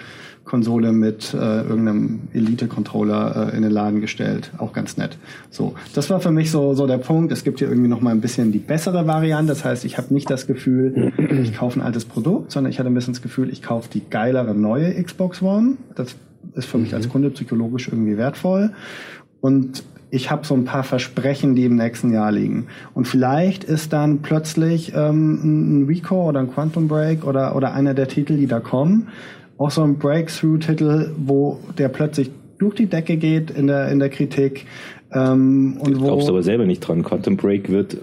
[0.45, 4.51] Konsole mit äh, irgendeinem Elite-Controller äh, in den Laden gestellt.
[4.57, 5.17] Auch ganz nett.
[5.49, 7.31] So, das war für mich so, so der Punkt.
[7.31, 9.53] Es gibt hier irgendwie noch mal ein bisschen die bessere Variante.
[9.53, 12.89] Das heißt, ich habe nicht das Gefühl, ich kaufe ein altes Produkt, sondern ich hatte
[12.89, 15.77] ein bisschen das Gefühl, ich kaufe die geilere neue Xbox One.
[15.95, 16.15] Das
[16.55, 17.11] ist für mich als mhm.
[17.11, 18.71] Kunde psychologisch irgendwie wertvoll.
[19.39, 22.67] Und ich habe so ein paar Versprechen, die im nächsten Jahr liegen.
[22.93, 27.95] Und vielleicht ist dann plötzlich ähm, ein Rico oder ein Quantum Break oder, oder einer
[27.95, 29.07] der Titel, die da kommen,
[29.57, 34.09] auch so ein Breakthrough-Titel, wo der plötzlich durch die Decke geht in der, in der
[34.09, 34.65] Kritik.
[35.13, 37.03] Ähm, und wo, glaubst du aber selber nicht dran.
[37.03, 37.97] Quantum Break wird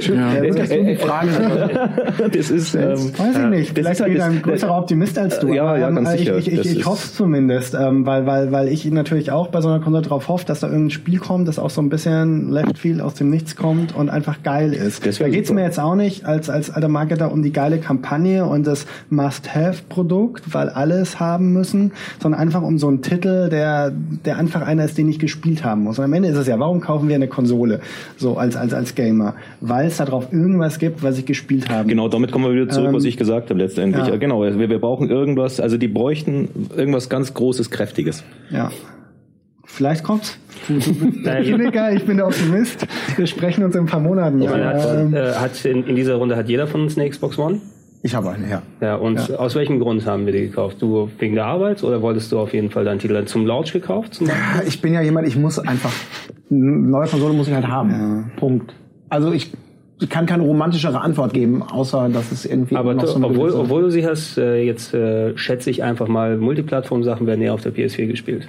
[0.00, 1.90] ja, das ist die Frage.
[2.32, 3.74] das ist, ähm, weiß ich nicht.
[3.74, 5.48] Vielleicht halt bin ich ein größerer Optimist als du.
[5.48, 6.36] Ja, ja, ganz ich, sicher.
[6.38, 9.68] Ich, ich, ich hoffe es zumindest, ähm, weil, weil, weil ich natürlich auch bei so
[9.68, 12.78] einer Konsole darauf hoffe, dass da irgendein Spiel kommt, das auch so ein bisschen Left
[12.78, 15.04] Field aus dem Nichts kommt und einfach geil ist.
[15.20, 18.44] Da geht es mir jetzt auch nicht als, als alter Marketer um die geile Kampagne
[18.46, 23.92] und das Must-Have-Produkt, weil alles haben müssen, sondern einfach um so einen Titel, der,
[24.24, 25.98] der einfach einer ist, den ich gespielt haben muss.
[25.98, 27.80] Und am Ende ist es ja, warum kaufen wir eine Konsole?
[28.16, 29.34] So als, als, als Gamer.
[29.60, 31.88] Weil es darauf irgendwas gibt, was ich gespielt habe.
[31.88, 34.06] Genau, damit kommen wir wieder zurück, ähm, was ich gesagt habe letztendlich.
[34.06, 34.16] Ja.
[34.16, 38.24] Genau, wir, wir brauchen irgendwas, also die bräuchten irgendwas ganz Großes, Kräftiges.
[38.50, 38.70] Ja.
[39.64, 40.38] Vielleicht kommt's.
[40.66, 42.86] Zyniker, ich bin der Optimist.
[43.16, 44.40] Wir sprechen uns in ein paar Monaten.
[44.40, 47.38] Ja, hat, ähm, äh, hat in, in, dieser Runde hat jeder von uns eine Xbox
[47.38, 47.60] One?
[48.06, 48.62] Ich habe eine, ja.
[48.80, 49.34] Ja, und ja.
[49.34, 50.80] aus welchem Grund haben wir die gekauft?
[50.80, 54.14] Du wegen der Arbeit oder wolltest du auf jeden Fall deinen Titel zum Launch gekauft?
[54.14, 54.28] Zum
[54.64, 55.92] ich bin ja jemand, ich muss einfach,
[56.48, 57.90] eine neue Konsole muss ich halt haben.
[57.90, 58.38] Ja.
[58.38, 58.72] Punkt.
[59.08, 59.50] Also ich
[59.98, 62.76] ich kann keine romantischere Antwort geben, außer dass es irgendwie.
[62.76, 66.36] Aber noch so obwohl, obwohl du sie hast, äh, jetzt äh, schätze ich einfach mal,
[66.36, 68.48] Multiplattform-Sachen werden eher auf der PS4 gespielt.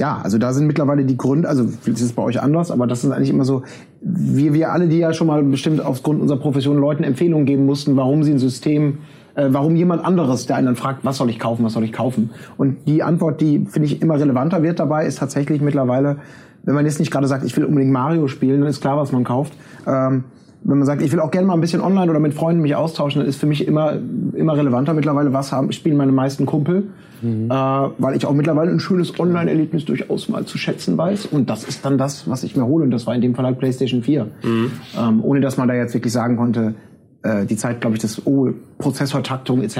[0.00, 3.04] Ja, also da sind mittlerweile die Gründe, also das ist bei euch anders, aber das
[3.04, 3.64] ist eigentlich immer so,
[4.00, 7.98] wir, wir alle, die ja schon mal bestimmt aufgrund unserer Profession Leuten Empfehlungen geben mussten,
[7.98, 9.00] warum sie ein System
[9.34, 11.92] äh, warum jemand anderes, der einen dann fragt, was soll ich kaufen, was soll ich
[11.92, 12.30] kaufen?
[12.56, 16.16] Und die Antwort, die finde ich immer relevanter wird dabei, ist tatsächlich mittlerweile,
[16.62, 19.12] wenn man jetzt nicht gerade sagt, ich will unbedingt Mario spielen, dann ist klar, was
[19.12, 19.52] man kauft.
[19.86, 20.24] Ähm,
[20.62, 22.74] wenn man sagt, ich will auch gerne mal ein bisschen online oder mit Freunden mich
[22.76, 23.94] austauschen, dann ist für mich immer,
[24.34, 26.88] immer relevanter mittlerweile, was haben, spielen meine meisten Kumpel.
[27.22, 27.50] Mhm.
[27.50, 31.26] Äh, weil ich auch mittlerweile ein schönes Online-Erlebnis durchaus mal zu schätzen weiß.
[31.26, 32.84] Und das ist dann das, was ich mir hole.
[32.84, 34.24] Und das war in dem Fall halt PlayStation 4.
[34.24, 34.70] Mhm.
[34.98, 36.74] Ähm, ohne dass man da jetzt wirklich sagen konnte,
[37.22, 38.50] äh, die Zeit, glaube ich, das, oh,
[38.80, 39.78] Prozessortaktung etc.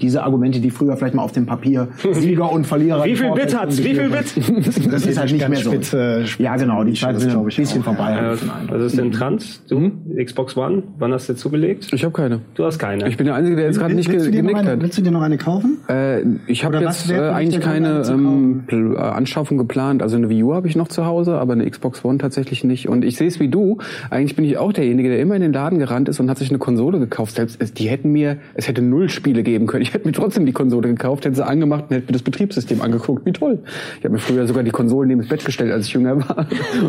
[0.00, 3.04] Diese Argumente, die früher vielleicht mal auf dem Papier Sieger und Verlierer.
[3.04, 3.78] Wie viel Bit hat's?
[3.78, 4.34] Wie viel Bit?
[4.96, 5.70] Das, ist halt nicht mehr so.
[5.70, 6.84] Spitze, ja, genau.
[6.84, 7.84] Die Zeit sind ein bisschen auch.
[7.84, 8.12] vorbei.
[8.12, 8.78] Äh, den Eindruck.
[8.78, 9.62] Was ist denn Trans?
[9.68, 9.90] Du?
[10.22, 10.82] Xbox One?
[10.98, 11.88] Wann hast du zugelegt?
[11.92, 12.40] Ich habe keine.
[12.54, 13.08] Du hast keine.
[13.08, 14.82] Ich bin der Einzige, der jetzt gerade nicht willst, ge genickt eine, hat.
[14.82, 15.78] willst du dir noch eine kaufen?
[15.88, 20.02] Äh, ich habe jetzt äh, eigentlich keine ähm, äh, Anschaffung geplant.
[20.02, 22.88] Also eine Wii U habe ich noch zu Hause, aber eine Xbox One tatsächlich nicht.
[22.88, 23.78] Und ich sehe es wie du.
[24.10, 26.50] Eigentlich bin ich auch derjenige, der immer in den Laden gerannt ist und hat sich
[26.50, 27.36] eine Konsole gekauft.
[27.36, 29.82] Selbst die hätten mir, es hätte null Spiele geben können.
[29.82, 32.80] Ich hätte mir trotzdem die Konsole gekauft, hätte sie angemacht und hätte mir das Betriebssystem
[32.82, 33.26] angeguckt.
[33.26, 33.58] Wie toll.
[33.98, 36.46] Ich habe mir früher sogar die Konsolen neben das Bett gestellt, als ich jünger war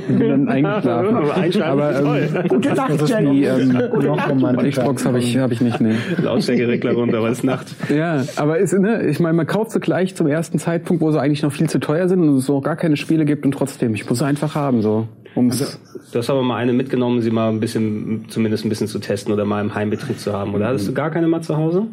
[0.08, 1.16] und bin dann eingeschlafen.
[1.16, 4.70] Aber aber ähm, Gute Nacht, die ähm.
[4.70, 5.80] Xbox habe ich, hab ich nicht.
[5.82, 5.96] Nee.
[6.22, 7.68] Lautstärkeregler runter, weil es Nacht.
[7.90, 11.20] Ja, aber ist, ne, ich meine, man kauft sie gleich zum ersten Zeitpunkt, wo sie
[11.20, 13.94] eigentlich noch viel zu teuer sind und es noch gar keine Spiele gibt und trotzdem,
[13.94, 15.08] ich muss sie einfach haben, so.
[15.38, 15.80] Um's,
[16.12, 19.34] Du hast aber mal eine mitgenommen, sie mal ein bisschen, zumindest ein bisschen zu testen
[19.34, 20.54] oder mal im Heimbetrieb zu haben.
[20.56, 21.84] Oder hattest du gar keine mal zu Hause?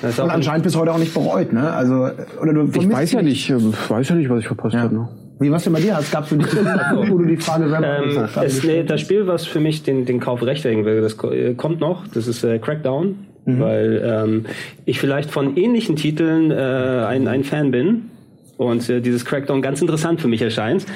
[0.00, 1.72] Das ist Und anscheinend bis heute auch nicht bereut, ne?
[1.72, 2.08] Also,
[2.40, 3.56] oder du ich weiß ja nicht, äh,
[3.88, 4.82] weiß ja nicht, was ich verpasst Ja.
[4.82, 4.94] habe.
[4.94, 5.08] Ne?
[5.40, 5.96] Wie was denn bei dir?
[5.98, 6.46] Es gab für dich,
[7.08, 10.20] wo du die Frage selber Ähm, es, nee, das Spiel, was für mich den, den
[10.20, 12.06] Kauf rechtfertigen will, das äh, kommt noch.
[12.08, 14.44] Das ist äh, Crackdown, weil ähm,
[14.86, 18.10] ich vielleicht von ähnlichen Titeln äh, ein, ein Fan bin.
[18.56, 20.86] Und äh, dieses Crackdown ganz interessant für mich erscheint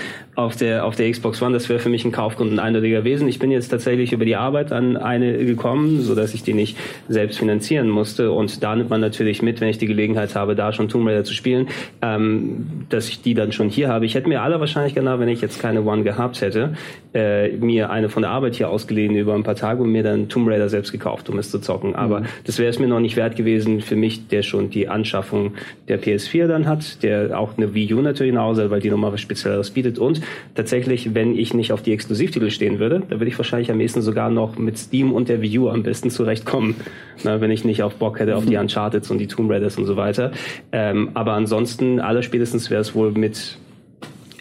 [0.40, 1.52] auf der auf der Xbox One.
[1.52, 3.28] Das wäre für mich ein Kaufgrund ein eindeutiger gewesen.
[3.28, 6.76] Ich bin jetzt tatsächlich über die Arbeit an eine gekommen, so dass ich die nicht
[7.08, 8.32] selbst finanzieren musste.
[8.32, 11.24] Und da nimmt man natürlich mit, wenn ich die Gelegenheit habe, da schon Tomb Raider
[11.24, 11.68] zu spielen,
[12.02, 14.06] ähm, dass ich die dann schon hier habe.
[14.06, 16.74] Ich hätte mir aller Wahrscheinlichkeit nach, wenn ich jetzt keine One gehabt hätte,
[17.14, 20.28] äh, mir eine von der Arbeit hier ausgeliehen über ein paar Tage und mir dann
[20.28, 21.94] Tomb Raider selbst gekauft, um es zu zocken.
[21.94, 25.54] Aber das wäre es mir noch nicht wert gewesen für mich, der schon die Anschaffung
[25.88, 28.90] der PS4 dann hat, der auch eine Wii U natürlich nach Hause hat, weil die
[28.90, 29.98] nochmal was Spezielleres bietet.
[29.98, 30.20] Und
[30.54, 34.02] tatsächlich, wenn ich nicht auf die Exklusivtitel stehen würde, da würde ich wahrscheinlich am ehesten
[34.02, 36.76] sogar noch mit Steam und der Wii U am besten zurechtkommen,
[37.22, 39.86] na, wenn ich nicht auf Bock hätte auf die Uncharted und die Tomb Raiders und
[39.86, 40.32] so weiter.
[40.72, 43.58] Ähm, aber ansonsten, allerspätestens wäre es wohl mit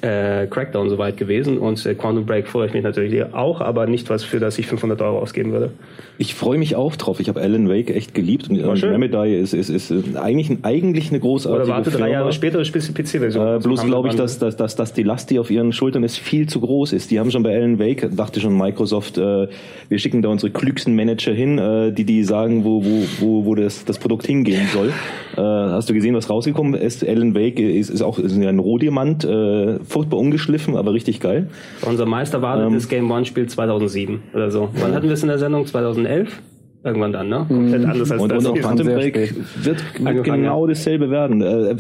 [0.02, 4.10] äh, Crackdown soweit gewesen und äh, Quantum Break freue ich mich natürlich auch, aber nicht
[4.10, 5.72] was für das ich 500 Euro ausgeben würde.
[6.18, 7.20] Ich freue mich auch drauf.
[7.20, 8.92] Ich habe Alan Wake echt geliebt und, schön.
[8.92, 12.12] Remedy ist, ist, ist äh, eigentlich, eigentlich eine großartige Oder warte drei Firma.
[12.12, 13.58] Jahre später spielst du die PC-Version.
[13.58, 16.18] Äh, bloß glaube ich, dass, dass, dass, dass die Last, die auf ihren Schultern ist,
[16.18, 17.12] viel zu groß ist.
[17.12, 19.48] Die haben schon bei Alan Wake, dachte schon Microsoft, äh,
[19.88, 23.56] wir schicken da unsere klügsten Manager hin, äh, die die sagen, wo, wo, wo, wo
[23.56, 24.92] das, das Produkt hingehen soll.
[25.38, 27.08] Äh, hast du gesehen, was rausgekommen ist?
[27.08, 31.50] Alan Wake ist, ist auch ist ein Rohdiamant, äh, furchtbar ungeschliffen, aber richtig geil.
[31.82, 34.70] Unser meist erwartetes Game One-Spiel 2007 oder so.
[34.80, 35.66] Wann hatten wir es in der Sendung?
[35.66, 36.42] 2011?
[36.82, 37.44] Irgendwann dann, ne?
[37.46, 38.46] Komplett anders als Und, das.
[38.46, 38.62] und auch.
[38.62, 39.84] Quantum Break wird,
[40.24, 41.42] genau dasselbe werden.
[41.42, 41.76] Äh, äh,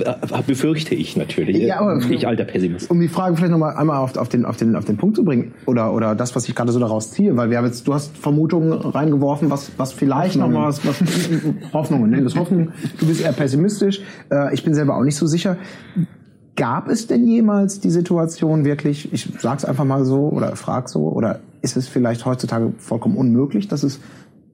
[0.46, 1.56] befürchte ich natürlich.
[1.58, 2.92] Ja, aber- ich alter Pessimist.
[2.92, 5.16] um die Frage vielleicht noch mal einmal auf, auf, den, auf, den, auf den Punkt
[5.16, 7.88] zu bringen oder, oder das, was ich gerade so daraus ziehe, weil wir haben jetzt,
[7.88, 11.02] du hast Vermutungen reingeworfen, was, was vielleicht noch mal was, was
[11.72, 12.72] Hoffnungen, nenn das Hoffnung.
[13.00, 14.02] Du bist eher pessimistisch.
[14.30, 15.56] Äh, ich bin selber auch nicht so sicher.
[16.60, 21.08] Gab es denn jemals die Situation wirklich, ich sag's einfach mal so oder frag so,
[21.08, 24.02] oder ist es vielleicht heutzutage vollkommen unmöglich, dass es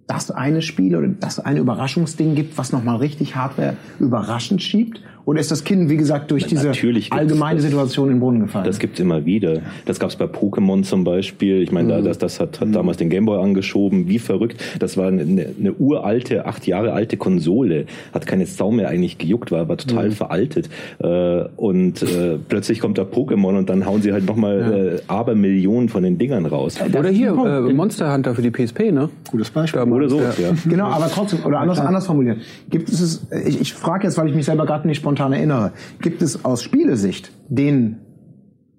[0.06, 5.01] das eine Spiel oder das eine Überraschungsding gibt, was nochmal richtig Hardware überraschend schiebt?
[5.26, 6.72] Oder ist das Kind, wie gesagt, durch diese
[7.10, 7.66] allgemeine das.
[7.66, 8.66] Situation in den Boden gefallen?
[8.66, 9.62] Das gibt's immer wieder.
[9.86, 11.64] Das gab's bei Pokémon zum Beispiel.
[11.64, 14.08] Ich meine, da das, das hat, hat damals den Gameboy angeschoben.
[14.08, 14.64] Wie verrückt.
[14.78, 17.86] Das war eine, eine uralte, acht Jahre alte Konsole.
[18.14, 20.70] Hat keine Sau mehr eigentlich gejuckt, war aber total veraltet.
[21.00, 25.90] Äh, und äh, plötzlich kommt da Pokémon und dann hauen sie halt nochmal äh, Abermillionen
[25.90, 26.78] von den Dingern raus.
[26.94, 29.10] Oder hier, äh, Monster Hunter für die PSP, ne?
[29.32, 29.80] Gutes Beispiel.
[29.80, 30.50] Damals, Oder so, ja.
[30.50, 30.56] ja.
[30.66, 32.38] Genau, aber trotzdem, oder anders, anders formuliert.
[32.70, 35.74] Gibt es es, ich, ich frage jetzt, weil ich mich selber gerade nicht spontan erinnere,
[36.01, 37.97] gibt es aus Spielesicht den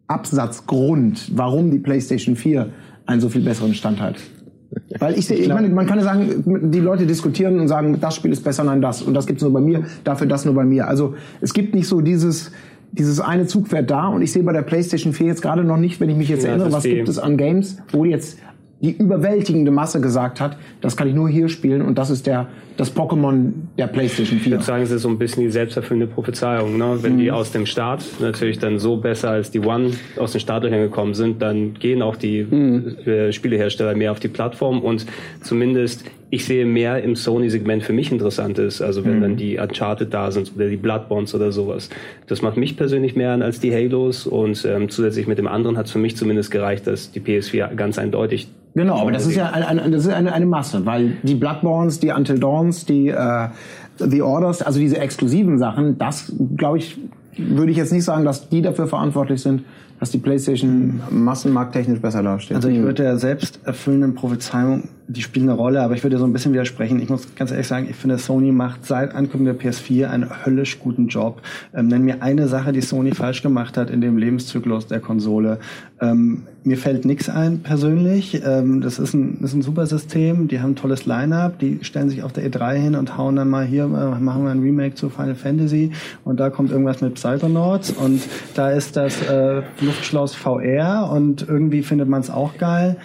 [0.09, 2.69] Absatzgrund, warum die PlayStation 4
[3.07, 4.17] einen so viel besseren Stand hat?
[4.99, 8.15] Weil ich sehe, ich meine, man kann ja sagen, die Leute diskutieren und sagen, das
[8.15, 9.03] Spiel ist besser, nein, das.
[9.03, 10.89] Und das gibt's nur bei mir, dafür das nur bei mir.
[10.89, 12.53] Also es gibt nicht so dieses,
[12.93, 16.01] dieses eine Zugpferd da und ich sehe bei der PlayStation 4 jetzt gerade noch nicht,
[16.01, 18.39] wenn ich mich jetzt Ja, erinnere, was gibt es an Games, wo jetzt
[18.81, 22.49] die überwältigende Masse gesagt hat, das kann ich nur hier spielen und das ist der
[22.77, 24.53] das Pokémon der PlayStation Ich 4.
[24.53, 26.77] würde sagen, es ist so ein bisschen die selbsterfüllende Prophezeiung.
[26.77, 26.99] Ne?
[27.01, 30.81] Wenn die aus dem Start natürlich dann so besser als die One aus den Startlöchern
[30.81, 35.07] gekommen sind, dann gehen auch die äh, Spielehersteller mehr auf die Plattform und
[35.41, 38.83] zumindest ich sehe mehr im Sony-Segment für mich interessant ist.
[38.83, 41.89] Also wenn dann die Uncharted da sind oder die Bloodborns oder sowas.
[42.27, 45.77] Das macht mich persönlich mehr an als die Halos und ähm, zusätzlich mit dem anderen
[45.79, 49.37] hat es für mich zumindest gereicht, dass die PS4 ganz eindeutig Genau, aber das ist
[49.37, 53.09] ja eine, eine, das ist eine, eine Masse, weil die Bloodborns, die Until Dawns, die
[53.09, 53.49] äh,
[53.97, 56.99] The Orders, also diese exklusiven Sachen, das glaube ich
[57.39, 59.65] würde ich jetzt nicht sagen, dass die dafür verantwortlich sind,
[60.01, 62.57] dass die PlayStation massenmarkttechnisch besser dasteht.
[62.57, 66.25] Also ich würde der selbst erfüllenden Prophezeiung, die spielen eine Rolle, aber ich würde so
[66.25, 67.01] ein bisschen widersprechen.
[67.01, 70.79] Ich muss ganz ehrlich sagen, ich finde, Sony macht seit Ankunft der PS4 einen höllisch
[70.81, 71.43] guten Job.
[71.75, 75.59] Ähm, nenn mir eine Sache, die Sony falsch gemacht hat in dem Lebenszyklus der Konsole.
[75.99, 78.43] Ähm, mir fällt nichts ein persönlich.
[78.45, 80.47] Ähm, das, ist ein, ist ein super System.
[80.49, 81.59] Die haben ein tolles Line-up.
[81.59, 84.51] Die stellen sich auf der E3 hin und hauen dann mal hier, äh, machen wir
[84.51, 85.93] ein Remake zu Final Fantasy
[86.25, 88.21] und da kommt irgendwas mit Psychonauts und
[88.55, 92.97] da ist das äh, Luftschloss VR und irgendwie findet man es auch geil.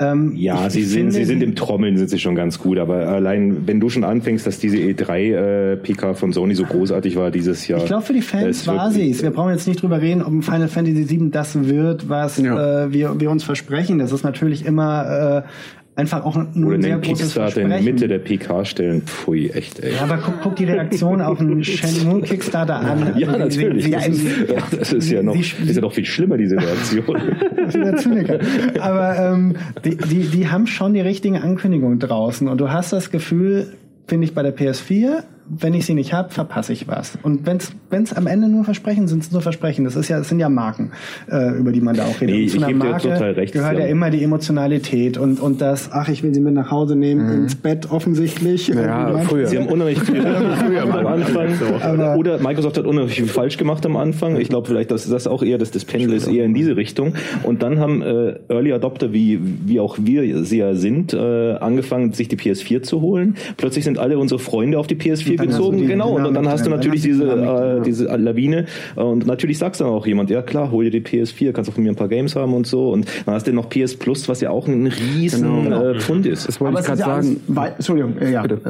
[0.00, 2.58] Ähm, ja, ich, sie, ich sind, finde, sie sind im Trommeln sind sie schon ganz
[2.58, 7.16] gut, aber allein wenn du schon anfängst, dass diese E3 äh, von Sony so großartig
[7.16, 7.80] war dieses Jahr.
[7.80, 9.22] Ich glaube für die Fans war sie es.
[9.22, 12.84] Wir brauchen jetzt nicht drüber reden, ob Final Fantasy VII das wird, was ja.
[12.84, 13.98] äh, wir, wir uns versprechen.
[13.98, 15.48] Das ist natürlich immer äh,
[15.96, 19.02] einfach auch nur Oder ein sehr großes Kickstarter in Mitte der PK stellen.
[19.02, 19.94] Pfui, echt, ey.
[19.94, 23.14] Ja, aber guck, guck die Reaktion auf einen Shenmue Kickstarter an.
[23.18, 23.84] Ja, also natürlich.
[23.84, 26.56] Sie, sie, das, ist, das ist ja noch, sie, ist ja noch viel schlimmer, diese
[26.56, 27.04] Reaktion.
[27.56, 28.38] das ist der Zyniker.
[28.80, 33.10] Aber ähm, die, die, die haben schon die richtigen Ankündigungen draußen und du hast das
[33.10, 33.66] Gefühl,
[34.06, 35.24] finde ich bei der PS4,
[35.58, 37.18] wenn ich sie nicht habe, verpasse ich was.
[37.22, 37.58] Und wenn
[38.02, 39.84] es am Ende nur Versprechen sind, sind es nur Versprechen.
[39.84, 40.92] Das ist ja, das sind ja Marken,
[41.30, 42.36] äh, über die man da auch redet.
[42.36, 46.08] Nee, und zu einer Marke recht, gehört ja immer die Emotionalität und, und das, ach,
[46.08, 47.42] ich will sie mit nach Hause nehmen, mhm.
[47.42, 48.68] ins Bett offensichtlich.
[48.68, 49.46] Ja, früher.
[49.46, 50.22] Sie haben unheimlich viel
[50.64, 51.48] früher am Anfang.
[51.82, 54.36] Aber Oder Microsoft hat unheimlich viel falsch gemacht am Anfang.
[54.36, 57.14] Ich glaube vielleicht, dass das auch eher, dass das Pendel ist eher in diese Richtung.
[57.42, 62.12] Und dann haben äh, Early Adopter, wie, wie auch wir sie ja sind, äh, angefangen,
[62.12, 63.34] sich die PS4 zu holen.
[63.56, 66.16] Plötzlich sind alle unsere Freunde auf die PS4 gezogen, die, genau.
[66.16, 68.66] Und dann hast du natürlich diese, äh, diese Lawine.
[68.96, 71.82] Und natürlich sagst dann auch jemand, ja klar, hol dir die PS4, kannst auch von
[71.82, 72.90] mir ein paar Games haben und so.
[72.90, 75.90] Und dann hast du noch PS Plus, was ja auch ein riesen genau.
[75.90, 76.48] Äh, Pfund ist.
[76.48, 77.40] Das wollte aber ich gerade sagen.
[77.54, 78.42] Ja Entschuldigung, ja.
[78.42, 78.60] Bitte.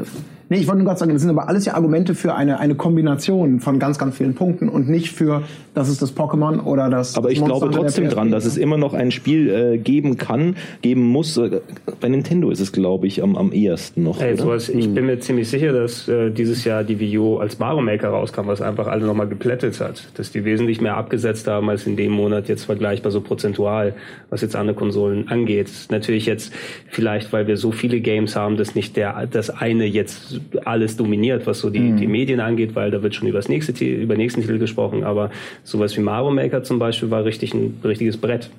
[0.51, 2.75] Nee, ich wollte nur gerade sagen, das sind aber alles ja Argumente für eine, eine
[2.75, 5.43] Kombination von ganz, ganz vielen Punkten und nicht für,
[5.73, 7.15] das ist das Pokémon oder das.
[7.15, 10.57] Aber ich Monster glaube trotzdem dran, dass es immer noch ein Spiel äh, geben kann,
[10.81, 11.37] geben muss.
[11.37, 11.61] Äh,
[12.01, 14.19] bei Nintendo ist es, glaube ich, am, am ehesten noch.
[14.19, 14.93] Ey, sowas, ich hm.
[14.93, 18.47] bin mir ziemlich sicher, dass äh, dieses Jahr die Wii U als Mario Maker rauskam,
[18.47, 20.09] was einfach alle nochmal geplättet hat.
[20.15, 23.93] Dass die wesentlich mehr abgesetzt haben als in dem Monat jetzt vergleichbar so prozentual,
[24.29, 25.71] was jetzt andere Konsolen angeht.
[25.91, 26.51] Natürlich jetzt
[26.89, 31.47] vielleicht, weil wir so viele Games haben, dass nicht der das eine jetzt alles dominiert,
[31.47, 31.97] was so die, mhm.
[31.97, 35.03] die Medien angeht, weil da wird schon über das nächste über nächsten Titel gesprochen.
[35.03, 35.31] Aber
[35.63, 38.49] sowas wie Mario Maker zum Beispiel war richtig ein richtiges Brett.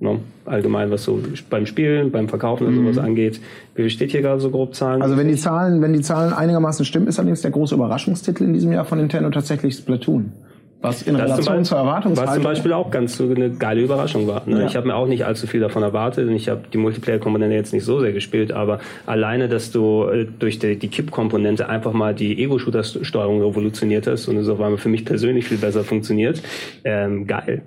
[0.00, 1.20] No, allgemein, was so
[1.50, 2.84] beim Spielen, beim Verkaufen und mhm.
[2.84, 3.40] sowas angeht.
[3.74, 5.02] Wie steht hier gerade so grob Zahlen?
[5.02, 8.52] Also wenn die Zahlen, wenn die Zahlen einigermaßen stimmen, ist allerdings der große Überraschungstitel in
[8.52, 10.32] diesem Jahr von Nintendo tatsächlich Splatoon.
[10.80, 12.26] Was in das Relation Beispiel, zur Erwartungshaltung...
[12.26, 14.42] Was zum Beispiel auch ganz so eine geile Überraschung war.
[14.46, 14.60] Ne?
[14.60, 14.66] Ja.
[14.66, 17.72] Ich habe mir auch nicht allzu viel davon erwartet und ich habe die Multiplayer-Komponente jetzt
[17.72, 22.14] nicht so sehr gespielt, aber alleine, dass du äh, durch die, die Kipp-Komponente einfach mal
[22.14, 26.42] die Ego-Shooter-Steuerung revolutioniert hast und es auf einmal für mich persönlich viel besser funktioniert,
[26.84, 27.62] ähm, geil.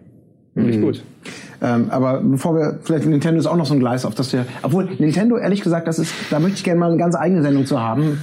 [0.55, 0.81] Richtig mhm.
[0.81, 1.03] gut.
[1.61, 4.45] Ähm, aber bevor wir, vielleicht Nintendo ist auch noch so ein Gleis, auf das wir,
[4.61, 7.65] obwohl Nintendo, ehrlich gesagt, das ist, da möchte ich gerne mal eine ganz eigene Sendung
[7.65, 8.19] zu haben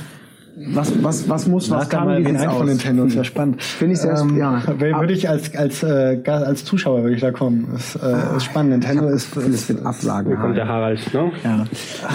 [0.57, 2.59] was, was, was muss, was kann, wie sieht's aus?
[2.59, 3.61] von Nintendo, ist ja spannend.
[3.63, 4.63] Finde ich sehr, ähm, ja.
[4.79, 7.75] Würde ich als, als, äh, als Zuschauer würde ich da kommen.
[7.75, 8.71] Ist, äh, ist spannend.
[8.71, 10.29] Nintendo ist, ist mit Absagen.
[10.29, 11.33] Hier kommt der Harald, ne?
[11.43, 11.65] Ja.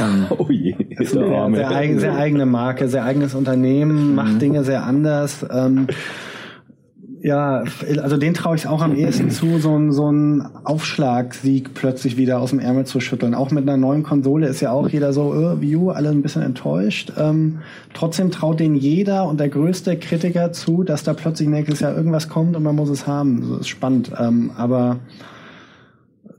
[0.02, 0.74] Ähm, oh je.
[1.00, 4.40] Ist eine sehr, eigen, sehr eigene Marke, sehr eigenes Unternehmen, macht mhm.
[4.40, 5.46] Dinge sehr anders.
[5.50, 5.88] Ähm,
[7.22, 7.64] ja,
[8.02, 12.40] also den traue ich auch am ehesten zu, so ein, so ein Aufschlagsieg plötzlich wieder
[12.40, 13.36] aus dem Ärmel zu schütteln.
[13.36, 16.44] Auch mit einer neuen Konsole ist ja auch jeder so, äh, View, alle ein bisschen
[16.44, 17.12] enttäuscht.
[17.18, 17.60] Ähm,
[17.94, 22.30] trotzdem traut denen jeder und der größte Kritiker zu, dass da plötzlich nächstes Jahr irgendwas
[22.30, 23.42] kommt und man muss es haben.
[23.50, 24.12] Das ist spannend.
[24.18, 25.00] Ähm, aber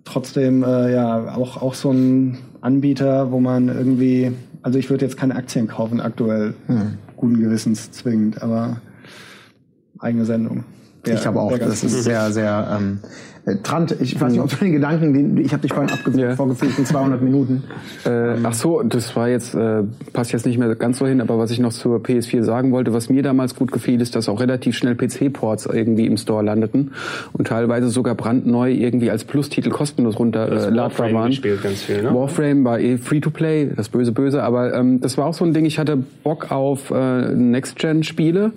[0.04, 5.18] trotzdem, äh, ja, auch, auch so ein Anbieter, wo man irgendwie, also ich würde jetzt
[5.18, 6.98] keine Aktien kaufen aktuell, hm.
[7.16, 8.80] guten Gewissens zwingend, aber
[10.00, 10.64] eigene Sendung.
[11.06, 12.98] Der, ich glaube auch, das ist sehr, sehr ähm,
[13.46, 16.22] äh, Trant, ich weiß nicht, ob du den Gedanken, den, ich habe dich vorhin abgeführt,
[16.22, 16.36] yeah.
[16.36, 17.64] vorgeführt in 200 Minuten.
[18.04, 19.82] Äh, ach so, das war jetzt, äh,
[20.12, 22.92] passt jetzt nicht mehr ganz so hin, aber was ich noch zur PS4 sagen wollte,
[22.92, 26.92] was mir damals gut gefiel, ist, dass auch relativ schnell PC-Ports irgendwie im Store landeten
[27.32, 31.32] und teilweise sogar brandneu irgendwie als Plus-Titel kostenlos runterladbar äh, waren.
[31.32, 32.14] Viel, ne?
[32.14, 35.64] Warframe war eh Free-to-Play, das böse böse, aber ähm, das war auch so ein Ding,
[35.64, 38.52] ich hatte Bock auf äh, Next-Gen-Spiele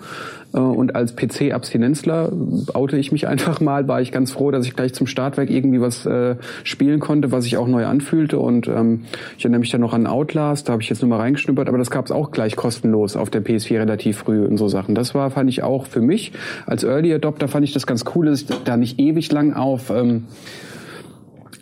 [0.59, 2.31] und als PC-Abstinenzler
[2.73, 5.81] oute ich mich einfach mal, war ich ganz froh, dass ich gleich zum Startwerk irgendwie
[5.81, 8.39] was äh, spielen konnte, was sich auch neu anfühlte.
[8.39, 9.05] Und ähm,
[9.37, 11.77] ich erinnere mich dann noch an Outlast, da habe ich jetzt nur mal reingeschnuppert, aber
[11.77, 14.95] das gab es auch gleich kostenlos auf der PS4 relativ früh und so Sachen.
[14.95, 16.31] Das war, fand ich auch für mich
[16.65, 19.89] als Early Adopter fand ich das ganz cool, dass ich da nicht ewig lang auf
[19.89, 20.25] ähm,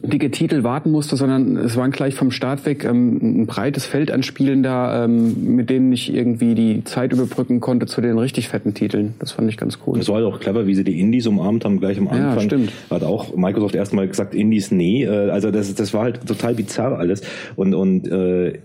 [0.03, 4.11] dicke Titel warten musste, sondern es waren gleich vom Start weg ähm, ein breites Feld
[4.11, 8.49] an Spielen da, ähm, mit denen ich irgendwie die Zeit überbrücken konnte zu den richtig
[8.49, 9.13] fetten Titeln.
[9.19, 9.97] Das fand ich ganz cool.
[9.97, 12.33] Das war halt auch clever, wie sie die Indies umarmt haben, gleich am Anfang.
[12.33, 12.71] Ja, stimmt.
[12.89, 15.03] Hat auch Microsoft erstmal gesagt, Indies nee.
[15.03, 17.21] Äh, Also das, das war halt total bizarr alles.
[17.55, 18.59] Und, und äh,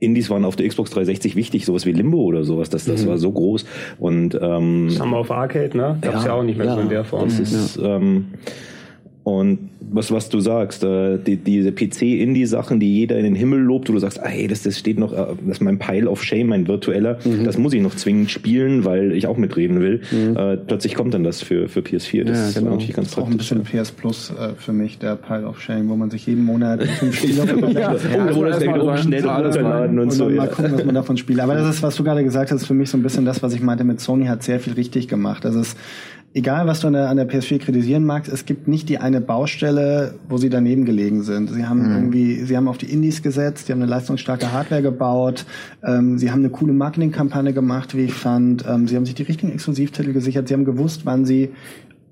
[0.00, 2.68] Indies waren auf der Xbox 360 wichtig, sowas wie Limbo oder sowas.
[2.70, 3.64] Das, das war so groß.
[4.00, 5.96] Und ähm, Summer of Arcade, ne?
[6.00, 7.28] Gab's ja, auch nicht mehr so in der Form.
[7.28, 8.26] Das ist, ähm,
[9.24, 13.88] und was, was du sagst, äh, die, diese PC-Indie-Sachen, die jeder in den Himmel lobt,
[13.88, 16.48] wo du sagst, ey, das, das steht noch, äh, das ist mein Pile of Shame,
[16.48, 20.00] mein virtueller, das muss ich noch zwingend spielen, weil ich auch mitreden will.
[20.12, 22.24] Äh, plötzlich kommt dann das für, für PS4.
[22.24, 22.70] Das Ja, ist genau.
[22.72, 25.60] natürlich ganz Das ist auch ein bisschen PS Plus äh, für mich, der Pile of
[25.60, 27.44] Shame, wo man sich jeden Monat fünf Spiele.
[27.72, 30.24] Ja, Ja, das erstmal direkt rein, schnell runterladen und und so.
[30.26, 30.52] dann mal Ja.
[30.52, 31.38] gucken, was man davon spielt.
[31.40, 33.54] Aber das ist, was du gerade gesagt hast, für mich so ein bisschen das, was
[33.54, 35.46] ich meinte mit Sony hat sehr viel richtig gemacht.
[35.46, 35.76] Also es
[36.34, 39.20] egal, was du an der, an der PS4 kritisieren magst, es gibt nicht die eine
[39.20, 41.50] Baustelle, wo sie daneben gelegen sind.
[41.50, 45.44] Sie haben irgendwie, sie haben auf die Indies gesetzt, sie haben eine leistungsstarke Hardware gebaut,
[45.84, 49.24] ähm, sie haben eine coole Marketingkampagne gemacht, wie ich fand, ähm, sie haben sich die
[49.24, 51.50] richtigen Exklusivtitel gesichert, sie haben gewusst, wann sie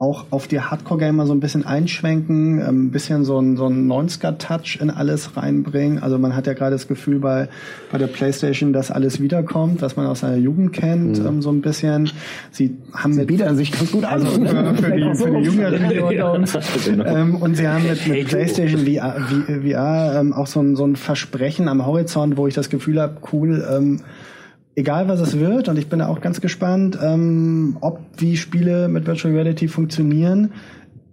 [0.01, 3.86] auch auf die Hardcore-Gamer so ein bisschen einschwenken, ähm, ein bisschen so ein, so ein
[3.86, 6.02] 90er-Touch in alles reinbringen.
[6.02, 7.48] Also man hat ja gerade das Gefühl bei,
[7.93, 11.60] bei der Playstation, dass alles wiederkommt, was man aus seiner Jugend kennt, ähm, so ein
[11.60, 12.10] bisschen.
[12.51, 14.12] Sie haben mit bieten sich ganz gut an.
[14.24, 16.59] also für, für die, für die Jüngeren unter uns.
[16.86, 17.05] Genau.
[17.05, 20.97] Ähm, und sie haben mit, mit PlayStation VR, VR ähm, auch so ein, so ein
[20.97, 24.01] Versprechen am Horizont, wo ich das Gefühl habe, cool, ähm,
[24.75, 28.89] egal was es wird, und ich bin da auch ganz gespannt, ähm, ob wie Spiele
[28.89, 30.53] mit Virtual Reality funktionieren.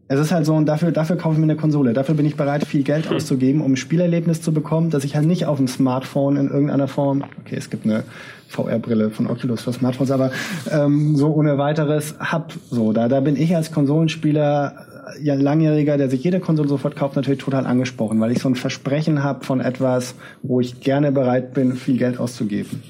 [0.10, 1.92] Es ist halt so, und dafür, dafür kaufe ich mir eine Konsole.
[1.92, 5.28] Dafür bin ich bereit, viel Geld auszugeben, um ein Spielerlebnis zu bekommen, dass ich halt
[5.28, 8.04] nicht auf dem Smartphone in irgendeiner Form, okay, es gibt eine
[8.48, 10.32] VR-Brille von Oculus für Smartphones, aber
[10.72, 12.54] ähm, so ohne weiteres hab.
[12.70, 14.86] So, da, da bin ich als Konsolenspieler
[15.18, 18.48] äh, ja, langjähriger, der sich jede Konsole sofort kauft, natürlich total angesprochen, weil ich so
[18.48, 22.82] ein Versprechen habe von etwas, wo ich gerne bereit bin, viel Geld auszugeben.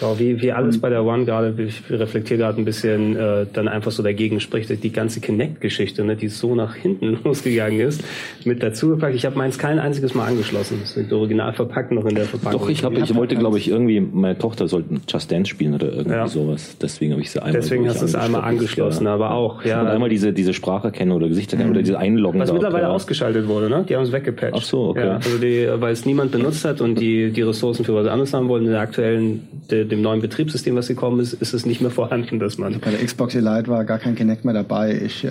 [0.00, 3.68] Ja, wie, wie alles bei der One gerade, ich reflektiere gerade ein bisschen, äh, dann
[3.68, 8.02] einfach so dagegen spricht, die ganze Kinect-Geschichte, ne, die so nach hinten losgegangen ist,
[8.44, 9.14] mit dazugepackt.
[9.14, 10.78] Ich habe meins kein einziges Mal angeschlossen.
[10.82, 12.60] Das ist original verpackt noch in der Verpackung.
[12.60, 15.92] Doch, ich, hab, ich wollte, glaube ich, irgendwie, meine Tochter sollte Just Dance spielen oder
[15.92, 16.28] irgendwie Ja.
[16.28, 16.76] sowas.
[16.80, 19.80] Deswegen habe ich sie einmal Deswegen hast ich, du es einmal angeschlossen, aber auch, ja.
[19.80, 22.40] Und einmal diese, diese Spracherkennung oder Gesichterkennung oder diese Einloggen.
[22.40, 22.90] Was da, mittlerweile ja.
[22.90, 23.84] ausgeschaltet wurde, ne?
[23.88, 24.54] Die haben es weggepatcht.
[24.56, 25.06] Ach so, okay.
[25.06, 28.32] Ja, also die, weil es niemand benutzt hat und die, die Ressourcen für was anderes
[28.34, 28.66] haben wollten.
[28.66, 29.48] In der aktuellen,
[29.86, 32.80] de, dem neuen Betriebssystem, was gekommen ist, ist es nicht mehr vorhanden, dass man.
[32.80, 35.00] Bei der Xbox Elite war gar kein Kinect mehr dabei.
[35.04, 35.30] Ich äh,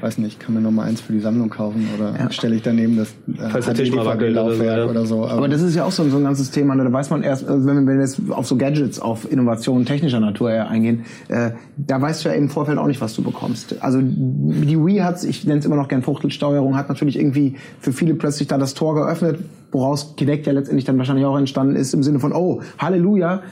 [0.00, 2.96] weiß nicht, kann mir noch mal eins für die Sammlung kaufen oder stelle ich daneben
[2.96, 5.04] das äh, Falls der Tisch mal wackelt oder so, ja.
[5.06, 5.26] so.
[5.26, 6.74] Aber das ist ja auch so, so ein ganzes Thema.
[6.74, 6.84] Ne?
[6.84, 10.50] Da weiß man erst, also wenn, wir- jetzt auf so Gadgets, auf Innovationen technischer Natur
[10.50, 13.76] eher eingehen, äh, da weißt du ja im Vorfeld auch nicht, was du bekommst.
[13.80, 17.92] Also die Wii hat, ich nenne es immer noch gern Fuchtelsteuerung, hat natürlich irgendwie für
[17.92, 19.38] viele plötzlich da das Tor geöffnet,
[19.70, 23.42] woraus Kinect ja letztendlich dann wahrscheinlich auch entstanden ist, im Sinne von, oh, Halleluja,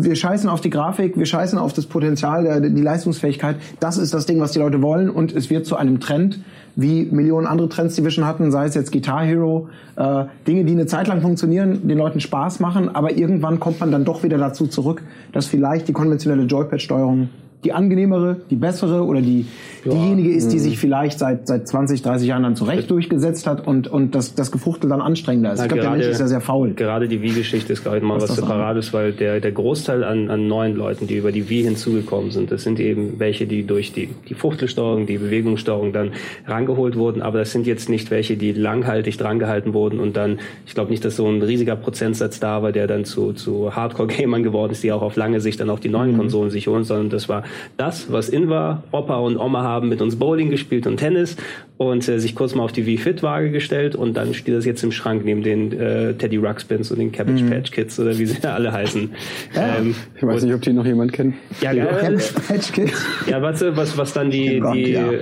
[0.00, 3.56] wir scheißen auf die Grafik, wir scheißen auf das Potenzial, der, die Leistungsfähigkeit.
[3.80, 6.38] Das ist das Ding, was die Leute wollen und es wird zu einem Trend,
[6.76, 10.64] wie Millionen andere Trends, die wir schon hatten, sei es jetzt Guitar Hero, äh, Dinge,
[10.64, 14.22] die eine Zeit lang funktionieren, den Leuten Spaß machen, aber irgendwann kommt man dann doch
[14.22, 15.02] wieder dazu zurück,
[15.32, 17.30] dass vielleicht die konventionelle Joypad-Steuerung
[17.64, 19.46] die angenehmere, die bessere oder die
[19.84, 23.88] diejenige ist, die sich vielleicht seit seit 20, 30 Jahren dann zurecht durchgesetzt hat und
[23.88, 25.62] und das das Gefuchtel dann anstrengender ist.
[25.62, 26.74] Ich glaube, der Mensch ist ja sehr faul.
[26.74, 30.46] Gerade die Wii-Geschichte ist gerade mal was, das Separates, weil der, der Großteil an, an
[30.48, 34.08] neuen Leuten, die über die Wii hinzugekommen sind, das sind eben welche, die durch die,
[34.28, 36.12] die Fuchtelsteuerung, die Bewegungssteuerung dann
[36.46, 40.74] rangeholt wurden, aber das sind jetzt nicht welche, die langhaltig drangehalten wurden und dann, ich
[40.74, 44.72] glaube nicht, dass so ein riesiger Prozentsatz da war, der dann zu, zu Hardcore-Gamern geworden
[44.72, 47.28] ist, die auch auf lange Sicht dann auch die neuen Konsolen sich holen, sondern das
[47.28, 47.44] war
[47.76, 48.82] das, was in war.
[48.92, 51.36] Opa und Oma haben mit uns Bowling gespielt und Tennis
[51.76, 54.64] und äh, sich kurz mal auf die Wii Fit Waage gestellt und dann steht das
[54.64, 58.26] jetzt im Schrank neben den äh, Teddy Ruxpins und den Cabbage Patch Kids oder wie
[58.26, 59.10] sie alle heißen.
[59.54, 61.34] Ähm, Ich weiß nicht, ob die noch jemand kennt.
[61.60, 62.18] ja, geil.
[62.48, 63.06] Patch Kids.
[63.30, 65.12] Ja, warte, was, was dann die, Oh Gott, die, ja.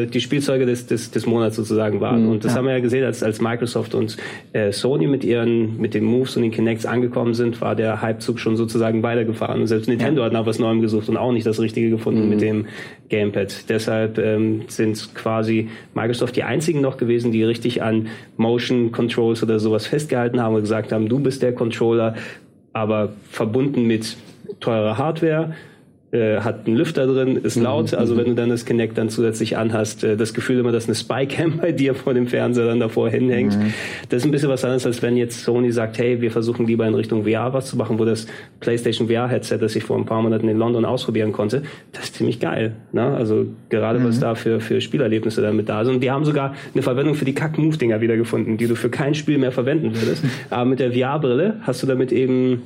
[0.00, 2.26] äh, die Spielzeuge des, des, des Monats sozusagen waren.
[2.26, 4.16] und das haben wir ja gesehen, als, als Microsoft und
[4.52, 8.40] äh, Sony mit ihren, mit den Moves und den Kinects angekommen sind, war der Hypezug
[8.40, 9.60] schon sozusagen weitergefahren.
[9.60, 12.40] Und selbst Nintendo hat nach was Neuem gesucht und auch nicht das Richtige gefunden mit
[12.40, 12.66] dem
[13.10, 13.68] Gamepad.
[13.68, 19.58] Deshalb ähm, sind quasi Microsoft die einzigen noch gewesen, die richtig an Motion Controls oder
[19.58, 22.14] sowas festgehalten haben und gesagt haben, du bist der Controller,
[22.72, 24.16] aber verbunden mit
[24.60, 25.54] teurer Hardware
[26.12, 27.94] äh, hat einen Lüfter drin, ist laut.
[27.94, 30.96] Also wenn du dann das Kinect dann zusätzlich anhast, äh, das Gefühl immer, dass eine
[30.96, 33.56] Spycam bei dir vor dem Fernseher dann davor hinhängt.
[34.08, 36.86] Das ist ein bisschen was anderes, als wenn jetzt Sony sagt, hey, wir versuchen lieber
[36.86, 38.26] in Richtung VR was zu machen, wo das
[38.58, 41.62] PlayStation VR-Headset, das ich vor ein paar Monaten in London ausprobieren konnte,
[41.92, 42.72] das ist ziemlich geil.
[42.92, 43.02] Ne?
[43.02, 45.94] Also gerade was da für, für Spielerlebnisse damit da sind.
[45.94, 49.38] Und die haben sogar eine Verwendung für die Kack-Move-Dinger wiedergefunden, die du für kein Spiel
[49.38, 50.24] mehr verwenden würdest.
[50.50, 52.62] Aber mit der VR-Brille hast du damit eben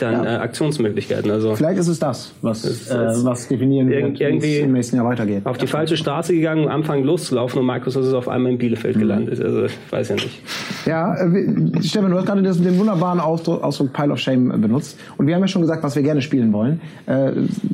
[0.00, 0.24] dann Ja.
[0.24, 1.30] äh, Aktionsmöglichkeiten.
[1.30, 4.72] Also Vielleicht ist es das, was, ist- äh, was definieren wird, wie irgendwie es im
[4.72, 5.46] nächsten Jahr weitergeht.
[5.46, 8.98] auf die falsche Straße gegangen, am Anfang loszulaufen und Microsoft ist auf einmal in Bielefeld
[8.98, 9.40] gelandet.
[9.42, 10.42] Also ich weiß ja nicht.
[10.86, 14.98] Ja, äh, Stefan, du hast gerade den wunderbaren Ausdruck, Ausdruck Pile of Shame äh, benutzt.
[15.16, 16.80] Und wir haben ja schon gesagt, was wir gerne spielen wollen.
[17.06, 17.32] Äh,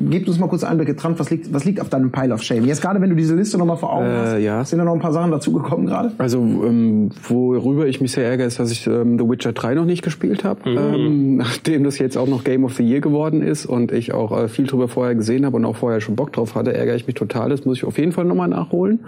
[0.09, 2.65] gib uns mal kurz Einblicke dran, was liegt, was liegt auf deinem Pile of Shame?
[2.65, 4.63] Jetzt gerade, wenn du diese Liste nochmal vor Augen Äh, hast, ja.
[4.63, 6.11] sind da noch ein paar Sachen dazugekommen gerade?
[6.17, 9.85] Also, ähm, worüber ich mich sehr ärgere, ist, dass ich ähm, The Witcher 3 noch
[9.85, 10.69] nicht gespielt habe.
[10.69, 14.37] Ähm, nachdem das jetzt auch noch Game of the Year geworden ist und ich auch
[14.37, 17.07] äh, viel drüber vorher gesehen habe und auch vorher schon Bock drauf hatte, ärgere ich
[17.07, 17.49] mich total.
[17.49, 18.99] Das muss ich auf jeden Fall nochmal nachholen.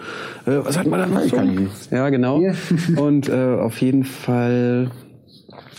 [0.46, 1.38] Äh, was hat man da noch so?
[1.92, 2.40] Ja, genau.
[2.40, 2.56] Hier.
[2.98, 4.92] Und äh, auf jeden Fall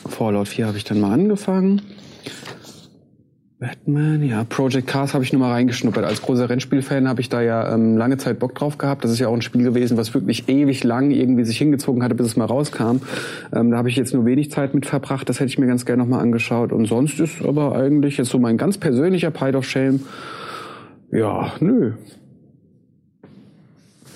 [0.08, 1.82] Fallout 4 habe ich dann mal angefangen.
[3.60, 6.04] Batman, ja, Project Cars habe ich nur mal reingeschnuppert.
[6.04, 9.02] Als großer Rennspielfan habe ich da ja ähm, lange Zeit Bock drauf gehabt.
[9.02, 12.14] Das ist ja auch ein Spiel gewesen, was wirklich ewig lang irgendwie sich hingezogen hatte,
[12.14, 13.00] bis es mal rauskam.
[13.52, 15.28] Ähm, da habe ich jetzt nur wenig Zeit mit verbracht.
[15.28, 16.70] Das hätte ich mir ganz gerne nochmal angeschaut.
[16.70, 20.00] Und sonst ist aber eigentlich jetzt so mein ganz persönlicher Pile of Shame.
[21.10, 21.94] Ja, nö.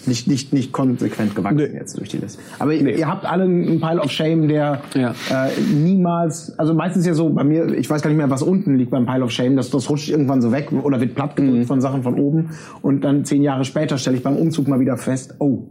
[0.07, 1.79] Nicht, nicht, nicht konsequent gewachsen Nee.
[1.79, 2.41] jetzt durch die Liste.
[2.59, 5.11] Aber ihr- ihr habt alle einen Pile of Shame, der Ja.
[5.31, 8.77] äh, niemals, also meistens ja so bei mir, ich weiß gar nicht mehr, was unten
[8.77, 11.59] liegt beim Pile of Shame, das, das rutscht irgendwann so weg oder wird platt gedrückt
[11.59, 11.65] Mhm.
[11.67, 12.51] von Sachen von oben
[12.83, 15.65] und dann zehn Jahre später stelle ich beim Umzug mal wieder fest, oh,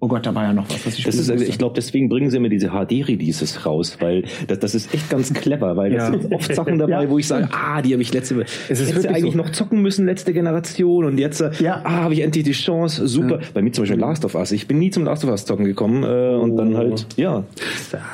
[0.00, 2.08] oh Gott, da war ja noch was, was ich Das ist, also, ich glaube, deswegen
[2.08, 6.10] bringen sie immer diese HD-Releases raus, weil das, das ist echt ganz clever, weil Ja.
[6.10, 7.10] das sind oft Sachen dabei, Ja.
[7.10, 9.38] wo ich sage, ah, die habe ich letzte, Es ist hätte wirklich eigentlich so.
[9.38, 11.80] noch zocken müssen, letzte Generation und jetzt, äh, Ja.
[11.84, 13.40] ah, habe ich endlich die Chance, super.
[13.54, 14.52] Bei mir zum Beispiel Last of Us.
[14.52, 17.44] Ich bin nie zum Last of Us zocken gekommen äh, und dann halt, ja.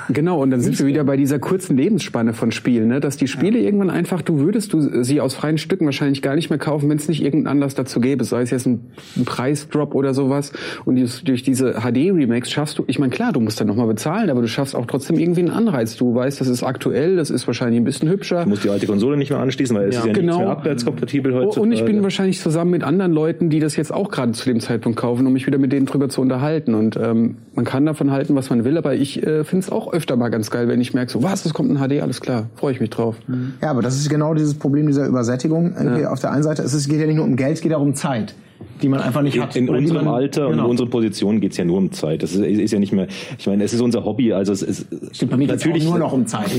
[0.08, 3.00] Genau, und dann sind wir wieder bei dieser kurzen Lebensspanne von Spielen, ne?
[3.00, 6.48] dass die Spiele irgendwann einfach, du würdest du sie aus freien Stücken wahrscheinlich gar nicht
[6.50, 8.80] mehr kaufen, wenn es nicht irgendeinen Anlass dazu gäbe, sei es jetzt ein,
[9.16, 10.52] ein Preisdrop oder sowas.
[10.84, 10.96] Und
[11.28, 14.48] durch diese HD-Remakes schaffst du, ich meine, klar, du musst dann nochmal bezahlen, aber du
[14.48, 15.96] schaffst auch trotzdem irgendwie einen Anreiz.
[15.96, 18.44] Du weißt, das ist aktuell, das ist wahrscheinlich ein bisschen hübscher.
[18.44, 20.36] Du musst die alte Konsole nicht mehr anschließen, weil es ist ja genau.
[20.36, 21.60] nicht mehr abwärtskompatibel heutzutage.
[21.60, 24.60] Und ich bin wahrscheinlich zusammen mit anderen Leuten, die das jetzt auch gerade zu dem
[24.60, 26.74] Zeitpunkt kaufen, um mich wieder mit denen drüber zu unterhalten.
[26.74, 29.92] Und ähm, man kann davon halten, was man will, aber ich äh, finde es auch
[29.92, 32.48] öfter mal ganz geil, wenn ich merke, so was, es kommt ein HD, alles klar,
[32.54, 33.16] freue ich mich drauf.
[33.60, 35.74] Ja, aber das ist genau dieses Problem dieser Übersättigung.
[35.76, 37.78] Irgendwie Auf der einen Seite, es geht ja nicht nur um Geld, es geht ja
[37.78, 38.34] um Zeit,
[38.82, 39.56] die man einfach nicht hat.
[39.56, 40.64] In, in unserem Alter und Genau.
[40.64, 42.22] in unserer Position geht's ja nur um Zeit.
[42.22, 43.06] Das ist, ist ja nicht mehr,
[43.38, 46.12] ich meine, es ist unser Hobby, also es ist Stimmt, bei mir auch nur noch
[46.12, 46.50] um Zeit.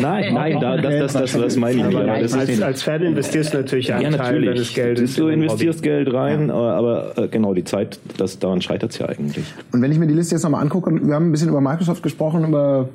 [0.00, 1.96] Nein, nein, da, das, das, das, das meine ich nicht.
[1.96, 4.74] Aber das ist, Als, als Fan investierst du natürlich einen ja, Teil deines natürlich.
[4.74, 5.14] Geldes.
[5.16, 5.82] du investierst.
[5.82, 9.44] Geld rein, aber, aber äh, genau, die Zeit, das, daran scheitert's ja eigentlich.
[9.72, 12.02] Und wenn ich mir die Liste jetzt nochmal angucke, wir haben ein bisschen über Microsoft
[12.02, 12.88] gesprochen, über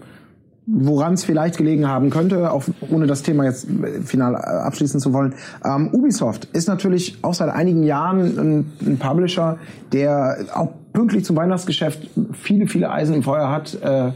[0.67, 4.99] woran es vielleicht gelegen haben könnte, auch ohne das Thema jetzt äh, final äh, abschließen
[4.99, 5.33] zu wollen.
[5.65, 9.57] Ähm, Ubisoft ist natürlich auch seit einigen Jahren ein, ein Publisher,
[9.91, 13.81] der auch pünktlich zum Weihnachtsgeschäft viele, viele Eisen im Feuer hat.
[13.81, 14.11] Äh,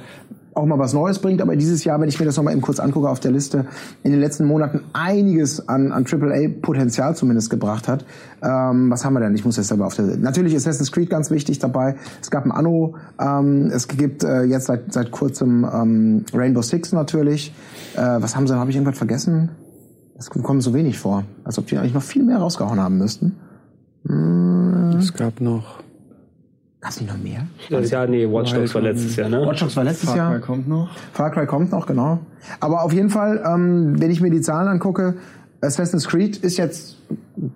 [0.56, 2.80] auch mal was Neues bringt, aber dieses Jahr, wenn ich mir das nochmal eben kurz
[2.80, 3.66] angucke auf der Liste,
[4.04, 8.06] in den letzten Monaten einiges an, an AAA-Potenzial zumindest gebracht hat.
[8.42, 9.36] Ähm, was haben wir denn?
[9.36, 10.06] Ich muss jetzt aber auf der...
[10.18, 11.96] Natürlich ist Assassin's Creed ganz wichtig dabei.
[12.22, 16.94] Es gab ein Anno, ähm, es gibt äh, jetzt seit, seit kurzem ähm, Rainbow Six
[16.94, 17.54] natürlich.
[17.96, 19.50] Äh, was haben sie, habe ich irgendwas vergessen?
[20.18, 23.36] Es kommt so wenig vor, als ob die eigentlich noch viel mehr rausgehauen haben müssten.
[24.98, 25.85] Es gab noch.
[26.88, 27.48] Es nicht noch mehr?
[27.70, 29.46] Das Jahr, nee, Watch Dogs war letztes Jahr, ne?
[29.46, 30.32] Watch Dogs war letztes Far Jahr.
[30.34, 30.90] Cry kommt noch.
[31.14, 32.20] Far Cry kommt noch, genau.
[32.60, 35.16] Aber auf jeden Fall, ähm, wenn ich mir die Zahlen angucke,
[35.62, 36.98] Assassin's Creed ist jetzt,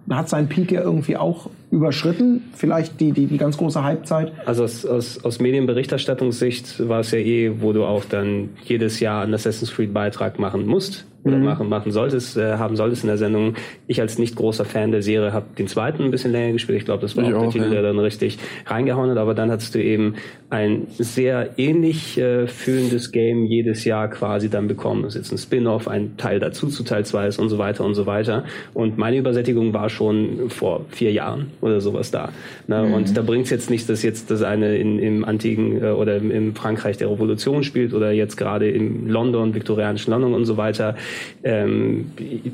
[0.10, 2.44] hat seinen Peak ja irgendwie auch überschritten.
[2.54, 4.32] Vielleicht die, die, die ganz große Halbzeit.
[4.46, 9.24] Also aus, aus, aus Medienberichterstattungssicht war es ja eh, wo du auch dann jedes Jahr
[9.24, 13.18] einen Assassin's Creed Beitrag machen musst oder machen, machen solltest, äh, haben solltest in der
[13.18, 13.56] Sendung.
[13.88, 16.78] Ich als nicht großer Fan der Serie habe den zweiten ein bisschen länger gespielt.
[16.80, 17.72] Ich glaube, das war Ich auch, der auch, Titel, ja.
[17.72, 19.18] der dann richtig reingehauen hat.
[19.18, 20.16] Aber dann hattest du eben
[20.50, 25.04] ein sehr ähnlich äh, fühlendes Game jedes Jahr quasi dann bekommen.
[25.04, 27.84] Das ist jetzt ein Spin-off, ein Teil dazu zu Teil 2 ist und so weiter
[27.84, 28.46] und so weiter.
[28.74, 32.30] Und meine Übersättigung war schon vor vier Jahren oder sowas da.
[32.68, 32.84] Ne?
[32.84, 36.18] Und da bringt es jetzt nicht, dass jetzt das eine in, im antiken äh, oder
[36.18, 40.58] im, im Frankreich der Revolution spielt oder jetzt gerade im London, viktorianischen London und so
[40.58, 40.96] weiter.
[41.44, 42.12] Ähm,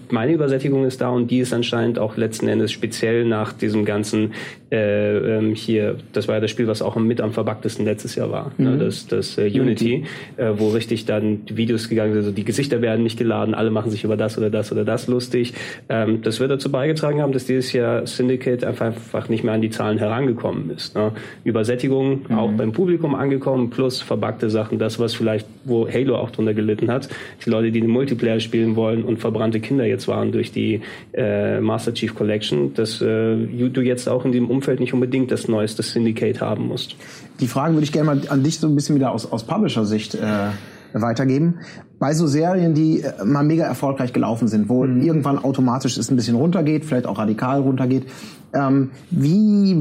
[0.10, 4.34] meine Übersättigung ist da und die ist anscheinend auch letzten Endes speziell nach diesem ganzen
[4.76, 8.30] äh, ähm, hier, das war ja das Spiel, was auch mit am verbacktesten letztes Jahr
[8.32, 8.70] war, ne?
[8.72, 8.78] mhm.
[8.78, 8.86] ne?
[8.86, 10.04] das, das äh, Unity,
[10.36, 13.90] äh, wo richtig dann Videos gegangen sind, also die Gesichter werden nicht geladen, alle machen
[13.90, 15.54] sich über das oder das oder das lustig.
[15.88, 19.62] Ähm, das wird dazu beigetragen haben, dass dieses Jahr Syndicate einfach, einfach nicht mehr an
[19.62, 20.96] die Zahlen herangekommen ist.
[20.96, 21.12] Ne?
[21.44, 22.38] Übersättigung mhm.
[22.38, 26.92] auch beim Publikum angekommen, plus verbackte Sachen, das, was vielleicht, wo Halo auch drunter gelitten
[26.92, 27.08] hat,
[27.46, 30.82] die Leute, die den Multiplayer spielen wollen und verbrannte Kinder jetzt waren durch die
[31.14, 35.48] äh, Master Chief Collection, dass äh, du jetzt auch in dem Umfeld nicht unbedingt das
[35.48, 36.96] neueste Syndicate haben musst.
[37.40, 40.16] Die Frage würde ich gerne mal an dich so ein bisschen wieder aus, aus Publisher-Sicht
[40.16, 40.50] äh,
[40.94, 41.60] weitergeben.
[42.00, 45.02] Bei so Serien, die äh, mal mega erfolgreich gelaufen sind, wo mhm.
[45.02, 48.06] irgendwann automatisch es ein bisschen runtergeht, vielleicht auch radikal runtergeht,
[48.54, 49.76] ähm, wie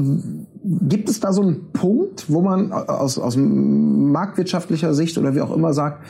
[0.63, 5.55] gibt es da so einen Punkt, wo man aus, aus marktwirtschaftlicher Sicht oder wie auch
[5.55, 6.03] immer sagt,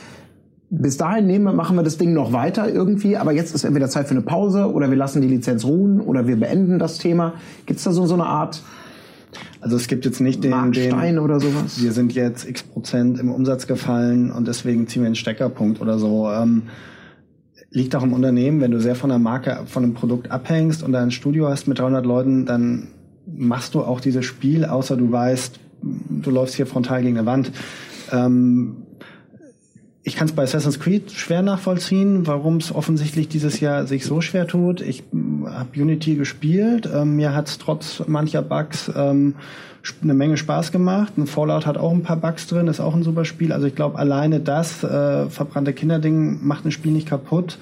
[0.68, 4.08] bis dahin nehmen, machen wir das Ding noch weiter irgendwie, aber jetzt ist entweder Zeit
[4.08, 7.34] für eine Pause oder wir lassen die Lizenz ruhen oder wir beenden das Thema.
[7.66, 8.62] Gibt es da so, so eine Art
[9.60, 11.82] also es gibt jetzt nicht den, den oder sowas.
[11.82, 15.98] Wir sind jetzt x Prozent im Umsatz gefallen und deswegen ziehen wir einen Steckerpunkt oder
[15.98, 16.30] so.
[16.30, 16.64] Ähm,
[17.70, 20.94] liegt auch im Unternehmen, wenn du sehr von der Marke, von einem Produkt abhängst und
[20.94, 22.88] ein Studio hast mit 300 Leuten, dann
[23.26, 27.50] machst du auch dieses Spiel, außer du weißt, du läufst hier frontal gegen eine Wand.
[28.12, 28.85] Ähm,
[30.06, 34.20] ich kann es bei Assassin's Creed schwer nachvollziehen, warum es offensichtlich dieses Jahr sich so
[34.20, 34.80] schwer tut.
[34.80, 39.34] Ich hm, habe Unity gespielt, ähm, mir hat es trotz mancher Bugs ähm,
[40.02, 41.18] eine Menge Spaß gemacht.
[41.18, 43.52] Ein Fallout hat auch ein paar Bugs drin, ist auch ein super Spiel.
[43.52, 47.58] Also ich glaube, alleine das äh, verbrannte Kinderding macht ein Spiel nicht kaputt.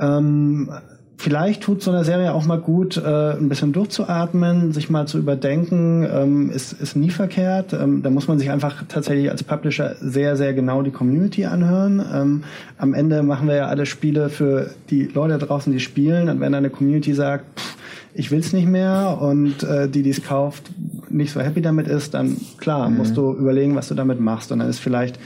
[0.00, 0.70] Ähm,
[1.18, 5.18] vielleicht tut so eine Serie auch mal gut, äh, ein bisschen durchzuatmen, sich mal zu
[5.18, 7.72] überdenken, ähm, ist, ist nie verkehrt.
[7.72, 12.00] Ähm, da muss man sich einfach tatsächlich als Publisher sehr, sehr genau die Community anhören.
[12.14, 12.44] Ähm,
[12.78, 16.28] am Ende machen wir ja alle Spiele für die Leute draußen, die spielen.
[16.28, 17.76] Und wenn eine Community sagt, pff,
[18.14, 20.70] ich will's nicht mehr und äh, die, die es kauft,
[21.10, 22.96] nicht so happy damit ist, dann klar, mhm.
[22.96, 24.52] musst du überlegen, was du damit machst.
[24.52, 25.18] Und dann ist vielleicht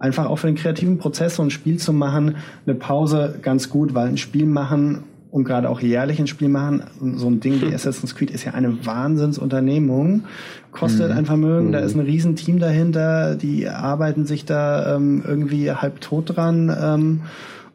[0.00, 2.34] einfach auch für den kreativen Prozess so ein Spiel zu machen,
[2.66, 6.82] eine Pause ganz gut, weil ein Spiel machen und gerade auch jährlich ein Spiel machen.
[7.16, 10.24] So ein Ding wie Assassin's Creed ist ja eine Wahnsinnsunternehmung,
[10.72, 11.18] kostet mhm.
[11.18, 11.72] ein Vermögen, mhm.
[11.72, 17.20] da ist ein Riesenteam dahinter, die arbeiten sich da ähm, irgendwie halb tot dran ähm,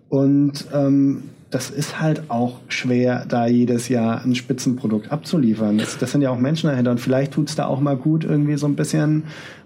[0.09, 5.77] und ähm, das ist halt auch schwer, da jedes Jahr ein Spitzenprodukt abzuliefern.
[5.77, 8.55] Das, das sind ja auch Menschen dahinter und vielleicht tut's da auch mal gut, irgendwie
[8.55, 9.23] so ein bisschen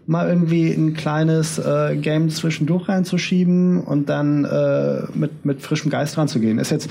[0.07, 6.17] mal irgendwie ein kleines äh, Game zwischendurch reinzuschieben und dann äh, mit, mit frischem Geist
[6.17, 6.59] ranzugehen.
[6.59, 6.89] Ist jetzt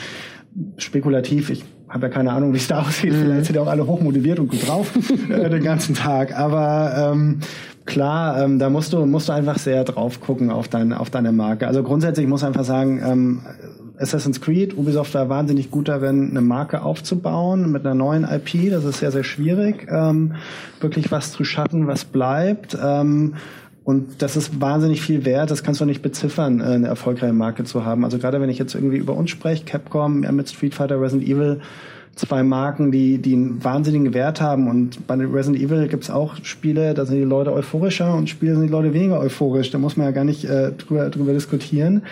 [0.78, 3.12] spekulativ, ich habe ja keine Ahnung, wie es da aussieht.
[3.12, 3.16] Mhm.
[3.16, 4.92] Vielleicht sind ja auch alle hochmotiviert und gut drauf
[5.28, 6.38] äh, den ganzen Tag.
[6.38, 7.40] Aber ähm,
[7.84, 11.32] klar, ähm, da musst du musst du einfach sehr drauf gucken auf dein, auf deine
[11.32, 11.66] Marke.
[11.66, 13.40] Also grundsätzlich muss einfach sagen, ähm,
[13.96, 18.70] Assassin's Creed, Ubisoft war wahnsinnig gut darin, eine Marke aufzubauen mit einer neuen IP.
[18.70, 20.34] Das ist sehr sehr schwierig, ähm,
[20.80, 22.76] wirklich was zu schaffen, was bleibt.
[22.82, 23.34] Ähm,
[23.84, 27.64] und das ist wahnsinnig viel wert, das kannst du nicht beziffern, äh, eine erfolgreiche Marke
[27.64, 28.04] zu haben.
[28.04, 31.60] Also gerade wenn ich jetzt irgendwie über uns spreche, Capcom mit Street Fighter, Resident Evil,
[32.16, 34.68] zwei Marken, die, die einen wahnsinnigen Wert haben.
[34.68, 38.64] Und bei Resident Evil gibt's auch Spiele, da sind die Leute euphorischer und Spiele sind
[38.64, 39.70] die Leute weniger euphorisch.
[39.70, 42.02] Da muss man ja gar nicht äh, drüber, drüber diskutieren.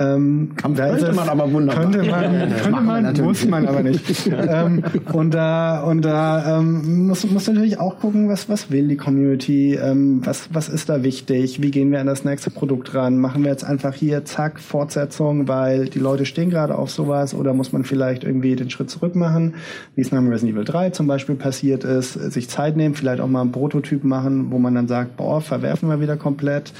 [0.00, 1.82] Ähm, könnte es, man aber wunderbar.
[1.82, 4.26] Könnte man, könnte man, muss man aber nicht.
[4.32, 4.82] ähm,
[5.12, 9.74] und da, und da ähm, muss, muss natürlich auch gucken, was, was will die Community,
[9.74, 13.44] ähm, was, was ist da wichtig, wie gehen wir an das nächste Produkt ran, machen
[13.44, 17.72] wir jetzt einfach hier, zack, Fortsetzung, weil die Leute stehen gerade auf sowas oder muss
[17.72, 19.56] man vielleicht irgendwie den Schritt zurück machen,
[19.96, 23.28] wie es nach Resident Evil 3 zum Beispiel passiert ist, sich Zeit nehmen, vielleicht auch
[23.28, 26.72] mal einen Prototyp machen, wo man dann sagt, boah, verwerfen wir wieder komplett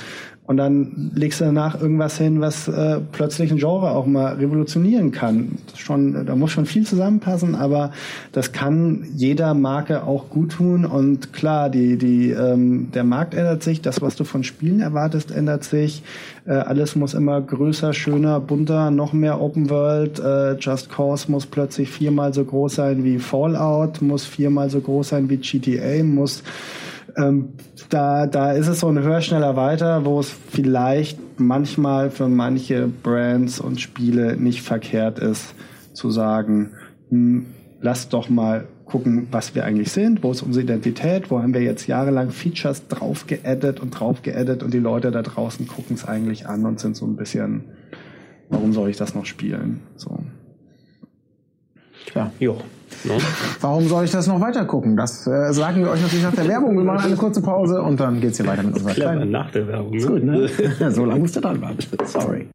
[0.51, 5.13] und dann legst du danach irgendwas hin, was äh, plötzlich ein Genre auch mal revolutionieren
[5.13, 5.59] kann.
[5.77, 7.93] schon, da muss schon viel zusammenpassen, aber
[8.33, 10.85] das kann jeder Marke auch gut tun.
[10.85, 15.31] Und klar, die, die, ähm, der Markt ändert sich, das, was du von Spielen erwartest,
[15.31, 16.03] ändert sich.
[16.47, 20.19] Äh, alles muss immer größer, schöner, bunter, noch mehr Open World.
[20.19, 25.11] Äh, Just Cause muss plötzlich viermal so groß sein wie Fallout, muss viermal so groß
[25.11, 26.43] sein wie GTA, muss
[27.17, 27.55] ähm,
[27.89, 32.87] da, da ist es so ein höher, schneller, weiter, wo es vielleicht manchmal für manche
[32.87, 35.55] Brands und Spiele nicht verkehrt ist,
[35.93, 36.73] zu sagen,
[37.09, 37.47] hm,
[37.81, 41.63] lass doch mal gucken, was wir eigentlich sind, wo ist unsere Identität, wo haben wir
[41.63, 46.05] jetzt jahrelang Features drauf geaddet und drauf geaddet und die Leute da draußen gucken es
[46.05, 47.65] eigentlich an und sind so ein bisschen,
[48.49, 49.81] warum soll ich das noch spielen?
[49.97, 50.19] So.
[52.15, 52.61] Ja, jo.
[53.05, 53.19] No?
[53.61, 54.97] Warum soll ich das noch weiter gucken?
[54.97, 56.77] Das äh, sagen wir euch natürlich nach der Werbung.
[56.77, 59.31] Wir machen eine kurze Pause und dann geht's hier weiter mit unserer Clever, kleinen.
[59.31, 59.91] Nach der Werbung.
[59.91, 59.97] Ne?
[59.99, 60.49] Ist gut, ne?
[60.91, 61.79] so lange musst du dran warten.
[62.07, 62.49] Sorry.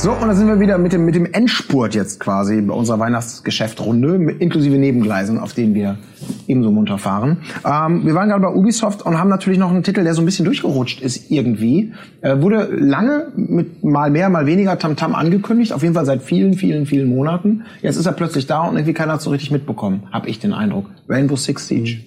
[0.00, 3.00] So, und da sind wir wieder mit dem, mit dem Endspurt jetzt quasi bei unserer
[3.00, 5.98] Weihnachtsgeschäftrunde, inklusive Nebengleisen, auf denen wir
[6.46, 7.38] ebenso munter fahren.
[7.66, 10.24] Ähm, wir waren gerade bei Ubisoft und haben natürlich noch einen Titel, der so ein
[10.24, 11.94] bisschen durchgerutscht ist irgendwie.
[12.20, 16.22] Äh, wurde lange mit mal mehr, mal weniger Tamtam -Tam angekündigt, auf jeden Fall seit
[16.22, 17.64] vielen, vielen, vielen Monaten.
[17.82, 20.52] Jetzt ist er plötzlich da und irgendwie keiner hat so richtig mitbekommen, habe ich den
[20.52, 20.86] Eindruck.
[21.08, 21.98] Rainbow Six Siege.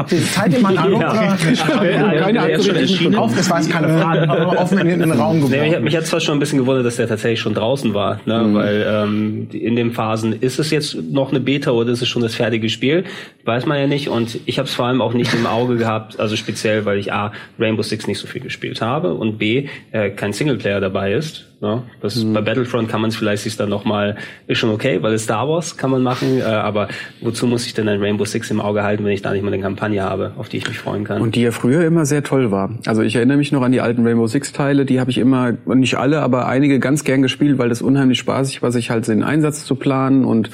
[0.00, 1.02] Habt ihr Zeit in meinen Eindruck?
[1.02, 1.36] Ja.
[1.36, 3.12] Keiner hat schon erschienen.
[3.12, 5.84] Das war jetzt keine Frage, aber offen in den Raum Nee, mich, geworfen.
[5.84, 8.48] mich hat zwar schon ein bisschen gewundert, dass der tatsächlich schon draußen war, ne?
[8.52, 12.22] weil ähm, in den Phasen ist es jetzt noch eine Beta oder ist es schon
[12.22, 13.04] das fertige Spiel,
[13.44, 14.08] weiß man ja nicht.
[14.08, 17.12] Und ich habe es vor allem auch nicht im Auge gehabt, also speziell, weil ich
[17.12, 21.49] a Rainbow Six nicht so viel gespielt habe und b äh, kein Singleplayer dabei ist.
[21.60, 21.82] Ne?
[22.00, 24.16] Das bei Battlefront kann man es vielleicht sich dann noch mal
[24.46, 26.88] ist schon okay, weil es Star Wars kann man machen, äh, aber
[27.20, 29.52] wozu muss ich denn ein Rainbow Six im Auge halten, wenn ich da nicht mal
[29.52, 31.20] eine Kampagne habe, auf die ich mich freuen kann?
[31.20, 32.78] Und die ja früher immer sehr toll war.
[32.86, 35.52] Also ich erinnere mich noch an die alten Rainbow Six Teile, die habe ich immer,
[35.66, 39.22] nicht alle, aber einige ganz gern gespielt, weil das unheimlich spaßig war, sich halt den
[39.22, 40.48] Einsatz zu planen und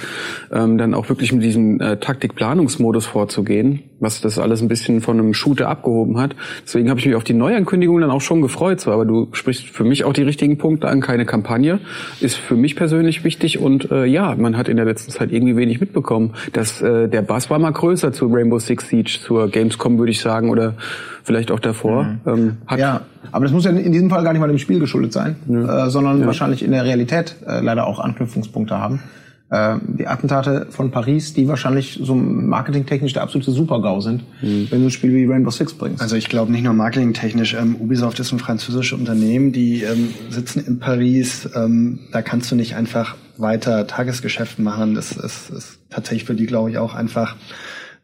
[0.53, 5.21] ähm, dann auch wirklich mit diesem äh, Taktik-Planungsmodus vorzugehen, was das alles ein bisschen von
[5.21, 6.35] einem Shooter abgehoben hat.
[6.65, 8.81] Deswegen habe ich mich auf die Neuankündigung dann auch schon gefreut.
[8.81, 10.96] So, aber du sprichst für mich auch die richtigen Punkte an.
[11.01, 11.81] Keine Kampagne
[12.21, 15.57] ist für mich persönlich wichtig und äh, ja, man hat in der letzten Zeit irgendwie
[15.57, 16.35] wenig mitbekommen.
[16.53, 20.21] dass äh, der Bass war mal größer zu Rainbow Six Siege, zur Gamescom würde ich
[20.21, 20.75] sagen oder
[21.23, 22.17] vielleicht auch davor.
[22.27, 23.01] Ähm, hat Ja,
[23.33, 25.91] aber das muss ja in diesem Fall gar nicht mal dem Spiel geschuldet sein, äh,
[25.91, 29.01] sondern wahrscheinlich in der Realität äh, leider auch Anknüpfungspunkte haben.
[29.49, 34.87] Äh, die Attentate von Paris, die wahrscheinlich so marketingtechnisch der absolute Super-GAU sind, wenn du
[34.87, 36.03] ein Spiel wie Rainbow Six bringst.
[36.03, 37.55] Also ich glaube nicht nur marketingtechnisch.
[37.55, 41.49] Ähm, Ubisoft ist ein französisches Unternehmen, die ähm, sitzen in Paris.
[41.55, 44.95] Ähm, da kannst du nicht einfach weiter Tagesgeschäft machen.
[44.95, 47.37] Das ist, ist tatsächlich für die, glaube ich, auch einfach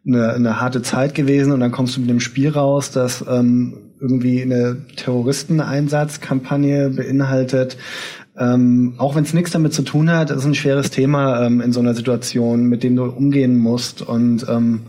[0.06, 1.52] eine, eine harte Zeit gewesen.
[1.52, 7.76] Und dann kommst du mit dem Spiel raus, das ähm, irgendwie eine Terroristeneinsatzkampagne beinhaltet.
[8.38, 11.72] Ähm, auch wenn es nichts damit zu tun hat, ist ein schweres Thema ähm, in
[11.72, 14.82] so einer Situation, mit dem du umgehen musst und ähm,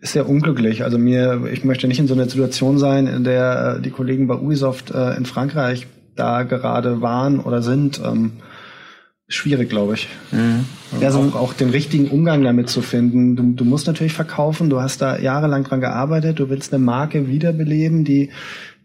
[0.00, 0.82] ist sehr unglücklich.
[0.82, 4.26] Also mir, ich möchte nicht in so einer Situation sein, in der äh, die Kollegen
[4.26, 8.00] bei Ubisoft äh, in Frankreich da gerade waren oder sind.
[8.02, 8.32] Ähm,
[9.28, 10.08] schwierig, glaube ich.
[11.00, 13.36] Ja, so auch, auch den richtigen Umgang damit zu finden.
[13.36, 14.70] Du, du musst natürlich verkaufen.
[14.70, 16.38] Du hast da jahrelang dran gearbeitet.
[16.38, 18.30] Du willst eine Marke wiederbeleben, die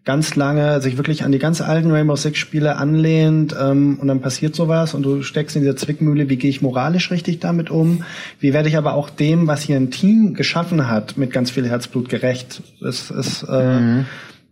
[0.03, 4.21] ganz lange sich wirklich an die ganz alten Rainbow Six Spiele anlehnt ähm, und dann
[4.21, 8.03] passiert sowas und du steckst in dieser Zwickmühle, wie gehe ich moralisch richtig damit um?
[8.39, 11.67] Wie werde ich aber auch dem, was hier ein Team geschaffen hat, mit ganz viel
[11.67, 12.63] Herzblut gerecht?
[12.79, 14.03] Das ist äh,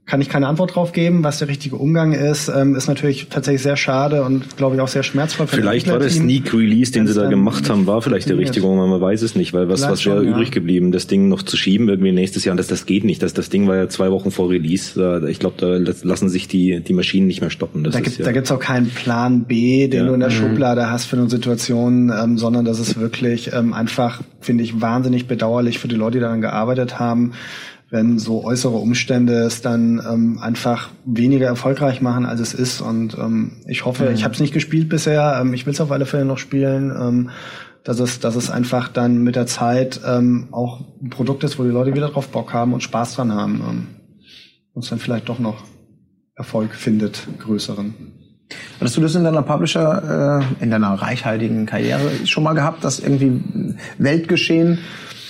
[0.10, 2.50] kann ich keine Antwort drauf geben, was der richtige Umgang ist.
[2.50, 5.48] Ähm, ist natürlich tatsächlich sehr schade und glaube ich auch sehr schmerzvoll.
[5.48, 6.10] Für Vielleicht war der.
[6.10, 8.90] Sneak Release, den sie da gemacht haben, war vielleicht der richtige Moment.
[8.90, 10.32] Man weiß es nicht, weil was, Vielleicht was wäre ja.
[10.32, 12.52] übrig geblieben, das Ding noch zu schieben irgendwie nächstes Jahr.
[12.54, 13.22] Und das, das geht nicht.
[13.22, 15.28] Das, das Ding war ja zwei Wochen vor Release.
[15.30, 17.84] Ich glaube, da lassen sich die, die Maschinen nicht mehr stoppen.
[17.84, 20.08] Das Da gibt ja, da gibt's auch keinen Plan B, den Ja.
[20.08, 20.34] du in der Mhm.
[20.34, 25.28] Schublade hast für eine Situation, ähm, sondern das ist wirklich ähm, einfach, finde ich, wahnsinnig
[25.28, 27.34] bedauerlich für die Leute, die daran gearbeitet haben,
[27.92, 32.82] wenn so äußere Umstände es dann ähm, einfach weniger erfolgreich machen, als es ist.
[32.82, 35.92] Und ähm, ich hoffe, ich habe es nicht gespielt bisher, ähm, ich will es auf
[35.92, 36.92] alle Fälle noch spielen.
[36.92, 37.30] Ähm,
[37.84, 41.64] dass es, dass es einfach dann mit der Zeit ähm, auch ein Produkt ist, wo
[41.64, 43.88] die Leute wieder drauf Bock haben und Spaß dran haben ähm,
[44.74, 45.64] und es dann vielleicht doch noch
[46.36, 47.94] Erfolg findet, größeren.
[48.80, 53.00] Hattest du das in deiner Publisher, äh, in deiner reichhaltigen Karriere schon mal gehabt, dass
[53.00, 53.44] irgendwie
[53.98, 54.80] Weltgeschehen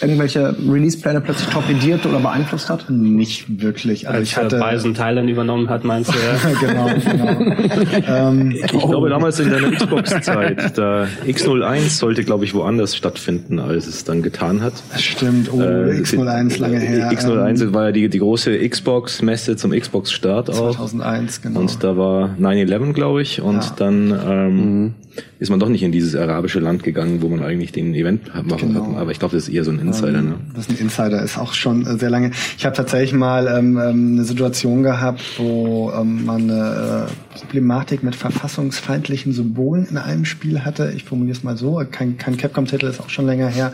[0.01, 2.89] irgendwelche Release-Pläne plötzlich torpediert oder beeinflusst hat?
[2.89, 4.07] Nicht wirklich.
[4.07, 6.17] Also Als ich hatte äh, Bison Thailand übernommen hat, meinst du?
[6.17, 6.49] Ja?
[6.59, 7.67] genau, genau.
[8.29, 13.87] ähm, ich glaube, damals in deiner Xbox-Zeit, da X01 sollte, glaube ich, woanders stattfinden, als
[13.87, 14.73] es dann getan hat.
[14.91, 15.51] das stimmt.
[15.51, 17.11] Oh, Äh, X01 lange her.
[17.11, 20.75] X01 Ähm, war ja die, die große Xbox-Messe zum Xbox-Start auch.
[20.75, 21.59] 2001, genau.
[21.61, 23.41] Und da war 9-11, glaube ich.
[23.41, 23.73] Und Ja.
[23.77, 24.93] dann ähm,
[25.39, 28.69] ist man doch nicht in dieses arabische Land gegangen, wo man eigentlich den Event machen
[28.73, 28.87] Genau.
[28.93, 28.97] hat.
[28.97, 30.21] Aber ich glaube, das ist eher so ein Insider.
[30.21, 30.35] Ne?
[30.55, 32.31] Das ist ein Insider, ist auch schon äh, sehr lange.
[32.57, 38.03] Ich habe tatsächlich mal ähm, ähm, eine Situation gehabt, wo ähm, man eine äh, Problematik
[38.03, 40.93] mit verfassungsfeindlichen Symbolen in einem Spiel hatte.
[40.95, 43.73] Ich formuliere es mal so, kein, kein Capcom-Titel ist auch schon länger her.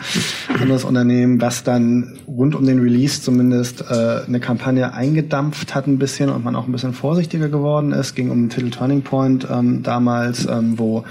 [0.59, 5.97] Anderes Unternehmen, was dann rund um den Release zumindest äh, eine Kampagne eingedampft hat ein
[5.97, 8.15] bisschen und man auch ein bisschen vorsichtiger geworden ist.
[8.15, 11.03] Ging um den Titel Turning Point ähm, damals, ähm, wo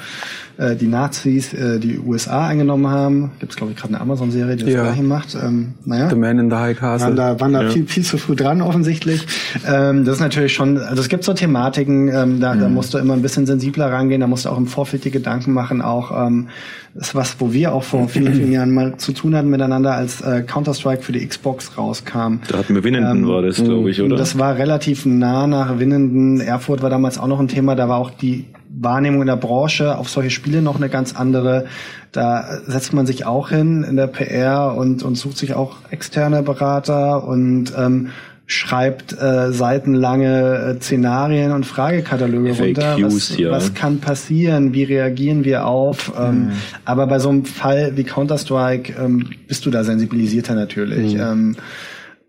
[0.56, 3.32] äh, die Nazis äh, die USA eingenommen haben.
[3.40, 4.82] Gibt es, glaube ich, gerade eine Amazon-Serie, die das Ja.
[4.82, 5.34] gleiche macht.
[5.34, 6.08] Ähm, naja.
[6.10, 7.08] The Man in the High Castle.
[7.08, 9.26] Waren da, waren da viel, viel zu früh dran offensichtlich.
[9.66, 12.98] Ähm, das ist natürlich schon, also es gibt so Thematiken, ähm, da, da musst du
[12.98, 16.26] immer ein bisschen sensibler rangehen, da musst du auch im Vorfeld die Gedanken machen, auch
[16.26, 16.48] ähm,
[16.94, 19.94] das ist was, wo wir auch vor vielen, vielen Jahren mal zu tun hatten miteinander,
[19.94, 22.38] als äh, Counter-Strike für die Xbox rauskam.
[22.48, 24.16] Da hatten wir Winnenden, Ähm, war das, glaube ich, oder?
[24.16, 26.40] Das war relativ nah nach Winnenden.
[26.40, 27.74] Erfurt war damals auch noch ein Thema.
[27.74, 31.66] Da war auch die Wahrnehmung in der Branche auf solche Spiele noch eine ganz andere.
[32.12, 36.42] Da setzt man sich auch hin in der PR und, und sucht sich auch externe
[36.42, 38.10] Berater und ähm,
[38.46, 42.96] schreibt äh, seitenlange äh, Szenarien und Fragekataloge runter.
[43.00, 43.50] Was, ja.
[43.50, 44.74] was kann passieren?
[44.74, 46.12] Wie reagieren wir auf?
[46.18, 46.52] Ähm,
[46.84, 51.14] aber bei so einem Fall wie Counter-Strike ähm, bist du da sensibilisierter natürlich.
[51.14, 51.56] Ähm,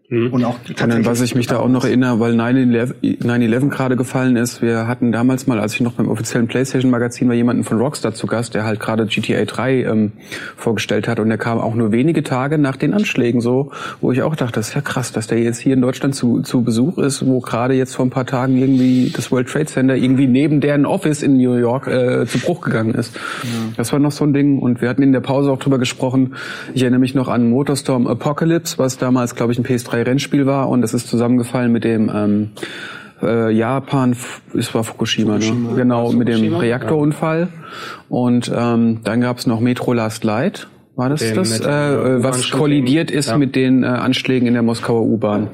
[0.07, 3.95] Und auch Und an was ich mich da auch noch erinnere, weil 9-11 9/11 gerade
[3.95, 7.79] gefallen ist, wir hatten damals mal, als ich noch beim offiziellen Playstation-Magazin war, jemanden von
[7.79, 10.11] Rockstar zu Gast, der halt gerade GTA 3 ähm,
[10.57, 14.21] vorgestellt hat und der kam auch nur wenige Tage nach den Anschlägen so, wo ich
[14.21, 16.99] auch dachte, das ist ja krass, dass der jetzt hier in Deutschland zu, zu Besuch
[16.99, 20.61] ist, wo gerade jetzt vor ein paar Tagen irgendwie das World Trade Center irgendwie neben
[20.61, 23.19] deren Office in New York äh, zu Bruch gegangen ist.
[23.75, 26.35] Das war noch so ein Ding und wir hatten in der Pause auch drüber gesprochen.
[26.75, 29.63] Ich erinnere mich noch an Motorstorm Apocalypse, was damals, glaube ich, ein
[29.95, 32.49] PS3-Rennspiel war und das ist zusammengefallen mit dem ähm,
[33.21, 34.15] äh, Japan,
[34.57, 35.53] es war Fukushima, ne?
[35.75, 36.59] genau, mit dem Fukushima?
[36.59, 37.47] Reaktorunfall.
[38.09, 40.67] Und ähm, dann gab's noch Metro Last Light.
[40.95, 43.37] War das Dem das, mit, äh, äh, was kollidiert ist Ja.
[43.37, 45.49] mit den äh, Anschlägen in der Moskauer U-Bahn?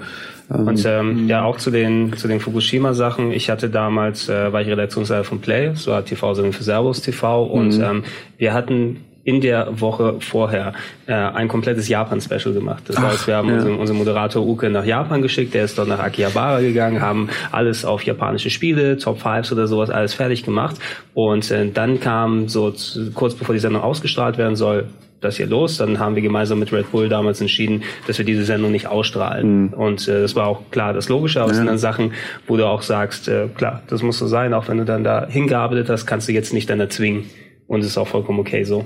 [0.50, 3.32] Und ähm, ja, auch zu den zu den Fukushima-Sachen.
[3.32, 7.46] Ich hatte damals, äh, war ich Redaktionsleiter von Play, das war TV-Sendung für Servus TV
[7.46, 8.04] und ähm,
[8.38, 10.74] wir hatten in der Woche vorher
[11.06, 12.84] äh, ein komplettes Japan-Special gemacht.
[12.88, 13.56] Das heißt, wir haben ja.
[13.56, 17.86] unseren, unseren Moderator Uke nach Japan geschickt, der ist dort nach Akihabara gegangen, haben alles
[17.86, 20.78] auf japanische Spiele, Top Fives oder sowas, alles fertig gemacht.
[21.14, 24.88] Und äh, dann kam so zu, kurz bevor die Sendung ausgestrahlt werden soll,
[25.22, 25.78] das hier los.
[25.78, 29.70] Dann haben wir gemeinsam mit Red Bull damals entschieden, dass wir diese Sendung nicht ausstrahlen.
[29.70, 32.14] Und äh, das war auch klar das Logische, aber es sind dann Sachen,
[32.48, 35.28] wo du auch sagst, äh, klar, das muss so sein, auch wenn du dann da
[35.28, 37.26] hingearbeitet hast, kannst du jetzt nicht dann erzwingen.
[37.68, 38.86] Und es ist auch vollkommen okay so.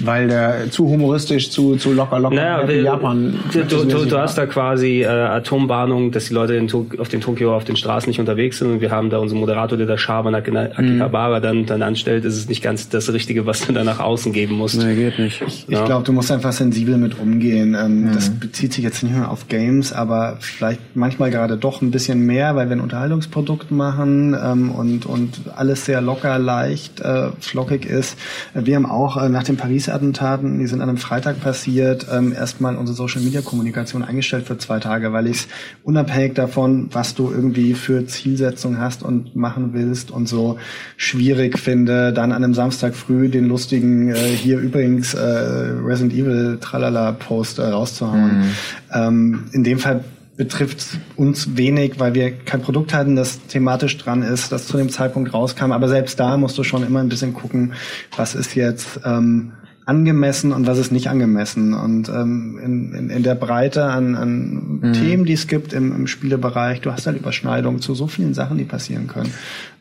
[0.00, 3.38] Weil der zu humoristisch, zu, zu locker, locker Naja, in wir- Japan.
[3.52, 7.20] du, du, du, du hast da quasi äh, Atomwarnung, dass die Leute in auf den
[7.22, 9.96] Tokio auf den Straßen nicht unterwegs sind und wir haben da unseren Moderator, der da
[9.96, 13.86] Schabernack in Akihabara dann, dann anstellt, ist es nicht ganz das Richtige, was du dann
[13.86, 14.82] nach außen geben musst.
[14.82, 15.42] Nee, geht nicht.
[15.46, 15.84] Ich Ja.
[15.86, 17.74] glaube, du musst einfach sensibel mit umgehen.
[17.78, 21.90] Ähm, Das bezieht sich jetzt nicht nur auf Games, aber vielleicht manchmal gerade doch ein
[21.90, 27.28] bisschen mehr, weil wir ein Unterhaltungsprodukt machen ähm, und, und alles sehr locker, leicht, äh,
[27.40, 28.18] flockig ist.
[28.54, 32.76] Wir haben auch äh, nach den Paris-Attentaten, die sind an einem Freitag passiert, ähm, erstmal
[32.76, 35.48] unsere Social-Media-Kommunikation eingestellt für zwei Tage, weil ich es
[35.82, 40.58] unabhängig davon, was du irgendwie für Zielsetzung hast und machen willst und so
[40.96, 46.58] schwierig finde, dann an einem Samstag früh den lustigen äh, hier übrigens äh, Resident Evil
[46.60, 48.44] Tralala Post äh, rauszuhauen.
[48.92, 50.04] Ähm, in dem Fall
[50.42, 54.88] betrifft uns wenig, weil wir kein Produkt hatten, das thematisch dran ist, das zu dem
[54.88, 55.70] Zeitpunkt rauskam.
[55.70, 57.74] Aber selbst da musst du schon immer ein bisschen gucken,
[58.16, 59.52] was ist jetzt ähm,
[59.84, 61.74] angemessen und was ist nicht angemessen.
[61.74, 66.06] Und ähm, in, in, in der Breite an, an Themen, die es gibt im, im
[66.06, 69.32] Spielebereich, du hast halt Überschneidungen zu so vielen Sachen, die passieren können.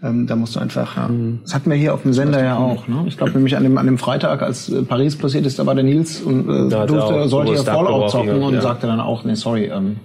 [0.03, 0.95] Ähm, da musst du einfach
[1.43, 2.87] Das hatten wir hier auf dem Sender ja auch.
[2.87, 3.03] Ne?
[3.07, 5.75] Ich glaube nämlich an dem, an dem Freitag, als äh, Paris passiert ist, da war
[5.75, 8.61] der Nils und äh, durfte, sollte ja Fallout zocken und ja.
[8.61, 9.97] sagte dann auch, nee, sorry, ähm,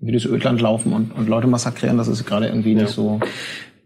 [0.00, 3.20] wie das Ödland laufen und, und Leute massakrieren, das ist gerade irgendwie nicht so.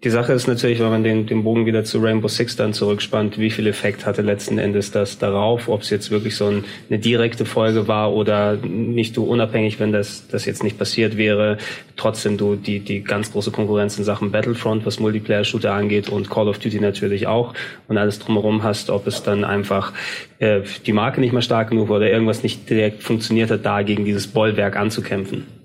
[0.02, 3.38] Die Sache ist natürlich, wenn man den, den Bogen wieder zu Rainbow Six dann zurückspannt,
[3.38, 6.98] wie viel Effekt hatte letzten Endes das darauf, ob es jetzt wirklich so ein, eine
[6.98, 11.58] direkte Folge war oder nicht du unabhängig, wenn das, das jetzt nicht passiert wäre,
[11.96, 16.48] trotzdem du die, die ganz große Konkurrenz in Sachen Battlefront, was Multiplayer-Shooter angeht und Call
[16.48, 17.52] of Duty natürlich auch
[17.86, 19.92] und alles drumherum hast, ob es dann einfach
[20.38, 23.82] äh, die Marke nicht mehr stark genug war oder irgendwas nicht direkt funktioniert hat, da
[23.82, 25.59] gegen dieses Bollwerk anzukämpfen.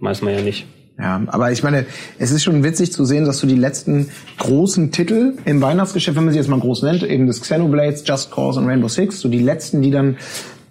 [0.00, 0.66] Weiß man ja nicht.
[0.98, 1.86] Ja, aber ich meine,
[2.20, 6.24] es ist schon witzig zu sehen, dass du die letzten großen Titel im Weihnachtsgeschäft, wenn
[6.24, 9.28] man sie jetzt mal groß nennt, eben das Xenoblades, Just Cause und Rainbow Six, so
[9.28, 10.16] die letzten, die dann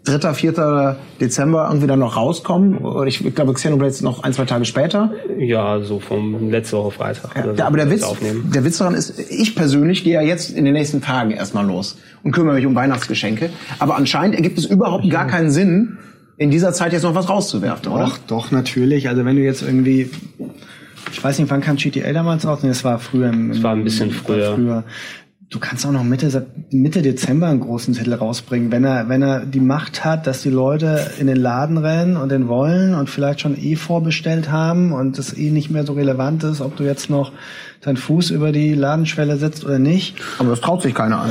[0.06, 0.98] 3., 4.
[1.19, 2.77] Dezember irgendwie dann noch rauskommen.
[2.77, 5.11] Oder Ich glaube, Xenoblades noch ein, zwei Tage später.
[5.38, 7.35] Ja, so vom letzte Woche Freitag.
[7.35, 8.49] oder so, Ja, aber der Witz, aufnehmen.
[8.53, 11.98] der Witz daran ist, ich persönlich gehe ja jetzt in den nächsten Tagen erstmal los
[12.23, 13.49] und kümmere mich um Weihnachtsgeschenke.
[13.80, 15.98] Aber anscheinend ergibt es überhaupt gar keinen Sinn,
[16.44, 18.03] in dieser Zeit jetzt noch was rauszuwerfen, oder?
[18.06, 19.07] Doch, doch, natürlich.
[19.07, 20.10] Also wenn du jetzt irgendwie,
[21.11, 22.60] ich weiß nicht, wann kam GTA damals raus?
[22.64, 23.30] Nee, das war früher.
[23.30, 24.84] Im, Das war ein bisschen war früher.
[25.49, 29.45] Du kannst auch noch Mitte, Mitte Dezember einen großen Titel rausbringen, wenn er, wenn er
[29.45, 33.40] die Macht hat, dass die Leute in den Laden rennen und den wollen und vielleicht
[33.40, 37.10] schon eh vorbestellt haben und es eh nicht mehr so relevant ist, ob du jetzt
[37.10, 37.32] noch
[37.82, 40.15] deinen Fuß über die Ladenschwelle setzt oder nicht.
[40.40, 41.30] Aber das traut sich keiner an.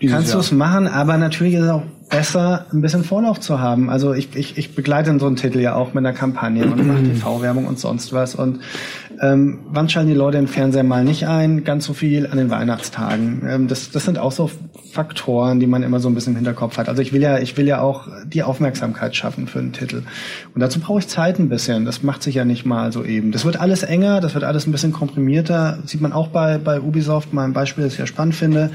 [0.00, 3.60] Ähm, kannst du es machen, aber natürlich ist es auch besser, ein bisschen Vorlauf zu
[3.60, 3.90] haben.
[3.90, 7.02] Also ich, ich, ich begleite so einen Titel ja auch mit einer Kampagne und mache
[7.14, 8.34] TV-Werbung und sonst was.
[8.34, 8.60] Und
[9.20, 11.64] ähm, wann schalten die Leute den Fernseher mal nicht ein?
[11.64, 13.42] Ganz so viel an den Weihnachtstagen.
[13.48, 14.50] Ähm, das, das sind auch so
[14.92, 16.88] Faktoren, die man immer so ein bisschen im Hinterkopf hat.
[16.88, 20.02] Also ich will ja, ich will ja auch die Aufmerksamkeit schaffen für einen Titel.
[20.54, 21.84] Und dazu brauche ich Zeit ein bisschen.
[21.84, 23.32] Das macht sich ja nicht mal so eben.
[23.32, 25.78] Das wird alles enger, das wird alles ein bisschen komprimierter.
[25.82, 28.70] Das sieht man auch bei, bei Ubisoft, mal ein Beispiel, das ich ja spannend finde,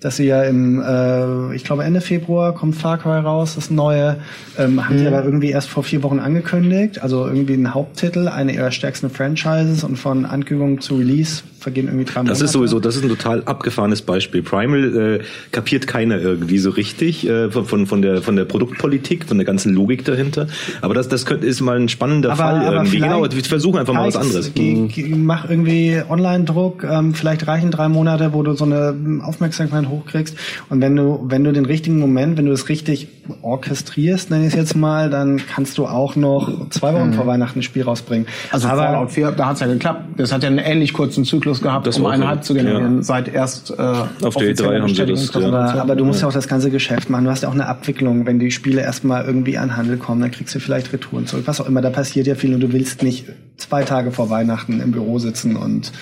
[0.00, 4.16] dass sie ja im, äh, ich glaube Ende Februar kommt Far Cry raus, das neue,
[4.58, 7.02] ähm, haben sie aber irgendwie erst vor vier Wochen angekündigt.
[7.02, 12.06] Also irgendwie ein Haupttitel, eine ihrer stärksten Franchises und von Ankündigung zu Release vergehen irgendwie
[12.06, 12.30] drei Monate.
[12.30, 14.42] Das ist sowieso, das ist ein total abgefahrenes Beispiel.
[14.42, 19.36] Primal äh, kapiert keiner irgendwie so richtig äh, von, von, der, von der Produktpolitik, von
[19.38, 20.46] der ganzen Logik dahinter.
[20.80, 22.98] Aber das, das könnte, ist mal ein spannender Aber- Fall aber irgendwie.
[22.98, 24.52] Genau, wir versuchen einfach mal was anderes.
[24.54, 29.88] Geh, mach irgendwie Online-Druck, ähm, vielleicht reichen drei Monate, wo du so eine ähm, Aufmerksamkeit
[29.88, 30.36] hochkriegst.
[30.70, 33.08] Und wenn du, wenn du den richtigen Moment, wenn du es richtig
[33.42, 37.60] orchestrierst, nenne ich es jetzt mal, dann kannst du auch noch zwei Wochen vor Weihnachten
[37.60, 38.26] ein Spiel rausbringen.
[38.50, 40.04] Also Fallout 4, da hat's ja geklappt.
[40.16, 43.02] Das hat ja einen ähnlich kurzen Zyklus gehabt, Das um einen Hype zu generieren, ja.
[43.02, 45.48] seit erst äh, Auf der offizieller E3 haben sie das, ja.
[45.48, 47.24] Aber, aber du musst ja auch das ganze Geschäft machen.
[47.24, 50.30] Du hast ja auch eine Abwicklung, wenn die Spiele erstmal irgendwie an Handel kommen, dann
[50.30, 51.44] kriegst du vielleicht Retouren zurück.
[51.46, 54.80] Was auch immer, da passiert ja viel und du willst nicht zwei Tage vor Weihnachten
[54.80, 55.92] im Büro sitzen und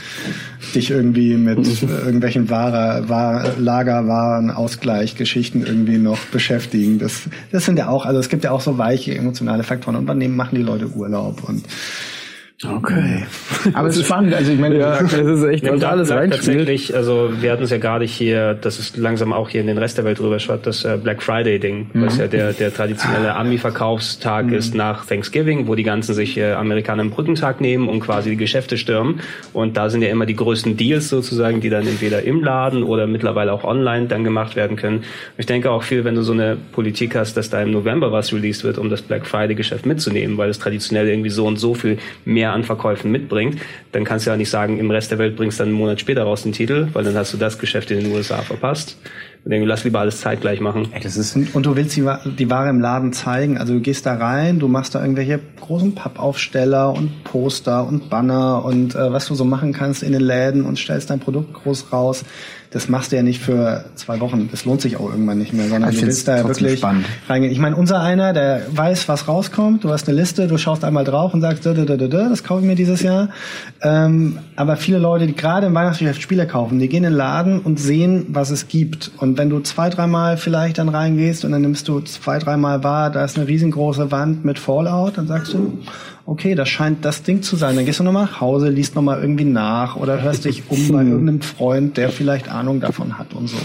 [0.74, 6.98] dich irgendwie mit irgendwelchen Ware, Ware, Lagerwaren, Ausgleich, Geschichten irgendwie noch beschäftigen.
[6.98, 7.22] Das,
[7.52, 9.96] das sind ja auch, also es gibt ja auch so weiche emotionale Faktoren.
[9.96, 11.64] Und wann nehmen, machen die Leute Urlaub und
[12.64, 13.24] Okay.
[13.72, 14.34] Aber es ist spannend.
[14.34, 16.56] Also ich meine, Ja, das ist echt Ja, totales Reinspiel.
[16.56, 19.78] tatsächlich, also wir hatten es ja gerade hier, dass es langsam auch hier in den
[19.78, 24.50] Rest der Welt rüber schaut, das äh, Black Friday-Ding, was ja der, der traditionelle Ami-Verkaufstag
[24.50, 28.36] ist nach Thanksgiving, wo die ganzen sich äh, Amerikaner einen Brückentag nehmen und quasi die
[28.36, 29.20] Geschäfte stürmen.
[29.52, 33.06] Und da sind ja immer die größten Deals sozusagen, die dann entweder im Laden oder
[33.06, 35.04] mittlerweile auch online dann gemacht werden können.
[35.36, 38.32] Ich denke auch viel, wenn du so eine Politik hast, dass da im November was
[38.32, 41.98] released wird, um das Black Friday-Geschäft mitzunehmen, weil es traditionell irgendwie so und so viel
[42.24, 43.58] mehr an Verkäufen mitbringt,
[43.92, 46.00] dann kannst du ja nicht sagen, im Rest der Welt bringst du dann einen Monat
[46.00, 48.96] später raus den Titel, weil dann hast du das Geschäft in den USA verpasst.
[49.44, 50.88] Und denke, lass lieber alles zeitgleich machen.
[51.02, 52.06] das ist Und, du willst die,
[52.38, 53.56] die Ware im Laden zeigen.
[53.56, 58.64] Also du gehst da rein, du machst da irgendwelche großen Pappaufsteller und Poster und Banner
[58.64, 61.92] und äh, was du so machen kannst in den Läden und stellst dein Produkt groß
[61.92, 62.24] raus.
[62.70, 64.48] Das machst du ja nicht für zwei Wochen.
[64.50, 67.06] Das lohnt sich auch irgendwann nicht mehr, sondern Ich du willst da ja wirklich spannend.
[67.26, 67.50] reingehen.
[67.52, 69.84] Ich meine, unser einer, der weiß, was rauskommt.
[69.84, 72.28] Du hast eine Liste, du schaust einmal drauf und sagst, da, da, da, da, da,
[72.28, 73.30] das kaufe ich mir dieses Jahr.
[73.80, 77.60] Ähm, aber viele Leute, die gerade im Weihnachtsgeschäft Spiele kaufen, die gehen in den Laden
[77.60, 79.12] und sehen, was es gibt.
[79.16, 83.10] Und wenn du zwei, dreimal vielleicht dann reingehst und dann nimmst du zwei, dreimal wahr,
[83.10, 85.78] da ist eine riesengroße Wand mit Fallout, dann sagst du,
[86.28, 87.74] okay, das scheint das Ding zu sein.
[87.74, 91.02] Dann gehst du nochmal nach Hause, liest nochmal irgendwie nach oder hörst dich um bei
[91.02, 93.56] irgendeinem Freund, der vielleicht Ahnung davon hat und so.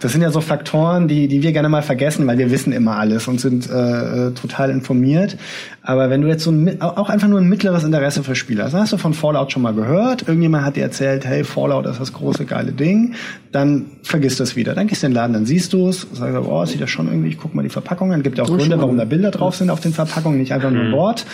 [0.00, 2.96] Das sind ja so Faktoren, die, die wir gerne mal vergessen, weil wir wissen immer
[2.96, 5.36] alles und sind äh, äh, total informiert.
[5.82, 8.74] Aber wenn du jetzt so ein, auch einfach nur ein mittleres Interesse für Spiele hast,
[8.74, 12.12] hast du von Fallout schon mal gehört, irgendjemand hat dir erzählt, hey, Fallout ist das
[12.12, 13.14] große geile Ding,
[13.52, 14.74] dann vergisst das wieder.
[14.74, 16.86] Dann gehst du in den Laden, dann siehst du es, sagst, oh, das sieht ja
[16.86, 19.30] schon irgendwie, ich guck mal die Verpackung an, gibt ja auch Gründe, warum da Bilder
[19.30, 21.24] drauf sind auf den Verpackungen, nicht einfach nur ein Wort.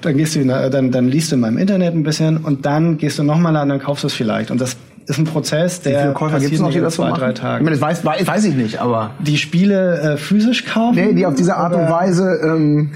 [0.00, 2.96] Dann gehst du, in, dann, dann liest du in meinem Internet ein bisschen und dann
[2.98, 4.50] gehst du nochmal an, dann kaufst du es vielleicht.
[4.50, 4.76] Und das
[5.08, 7.10] ist ein Prozess, wie der viele Käufer passiert gibt es noch, die das so zwei,
[7.10, 7.20] machen?
[7.20, 7.64] drei Ich Tagen.
[7.64, 10.96] meine, das weiß, weiß, weiß ich nicht, aber Die Spiele äh, physisch kaufen?
[10.96, 12.90] Nee, die auf diese Art und Oder- Weise, ähm,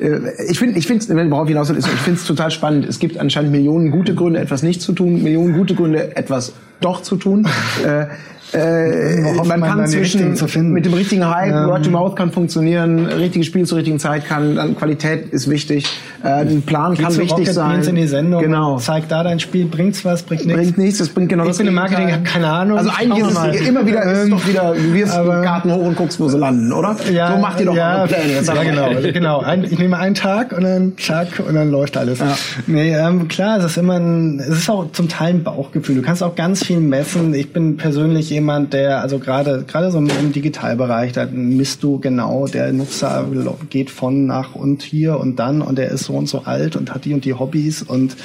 [0.00, 0.18] äh,
[0.48, 2.86] ich finde, ich finde, worauf ich hinaus will, ist, ich finde es total spannend.
[2.86, 7.02] Es gibt anscheinend Millionen gute Gründe, etwas nicht zu tun, Millionen gute Gründe, etwas doch
[7.02, 7.46] zu tun.
[7.84, 8.06] äh,
[8.52, 10.72] äh, man man kann zwischen richtigen zu finden.
[10.72, 11.68] mit dem richtigen Hype, Ähm.
[11.68, 15.86] Word to Mouth kann funktionieren, richtiges Spiel zur richtigen Zeit kann, dann Qualität ist wichtig,
[16.24, 17.70] äh, ein Plan Geh kann wichtig Rocket sein.
[17.72, 18.78] Beans in die Sendung, genau.
[18.78, 20.60] zeig da dein Spiel, bringt's was, bringt nichts.
[20.62, 21.74] Bringt nichts, das bringt genau Ich das bin im.
[21.74, 22.78] Marketing, hab keine Ahnung.
[22.78, 25.84] Also eigentlich ist es immer wieder, ist doch wieder, du wirfst Aber- den Garten hoch
[25.86, 26.96] und guckst, wo sie landen, oder?
[26.96, 28.32] so macht ihr doch ja, Pläne.
[28.32, 29.40] Jetzt ja, genau, genau.
[29.40, 32.18] Ein, ich nehme einen Tag und dann zack und dann läuft alles.
[32.18, 32.36] Ja.
[32.66, 35.96] Nee, ähm, klar, es ist immer ein, es ist auch zum Teil ein Bauchgefühl.
[35.96, 37.34] Du kannst auch ganz viel messen.
[37.34, 42.46] Ich bin persönlich jemand, der, also gerade, gerade so im Digitalbereich, da misst du genau,
[42.46, 43.26] der Nutzer
[43.68, 46.94] geht von nach und hier und dann und der ist so und so alt und
[46.94, 48.16] hat die und die Hobbys und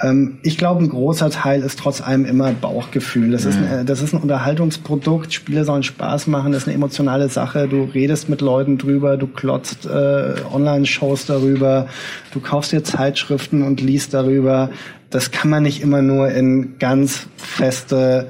[0.00, 3.32] ähm, ich glaube, ein großer Teil ist trotz allem immer Bauchgefühl.
[3.32, 5.32] Das, ist ein, das ist ein Unterhaltungsprodukt.
[5.32, 6.52] Spiele sollen Spaß machen.
[6.52, 7.68] Das ist eine emotionale Sache.
[7.68, 9.16] Du redest mit Leuten drüber.
[9.16, 11.88] Du klotzt äh, Online-Shows darüber.
[12.32, 14.70] Du kaufst dir Zeitschriften und liest darüber.
[15.10, 18.28] Das kann man nicht immer nur in ganz feste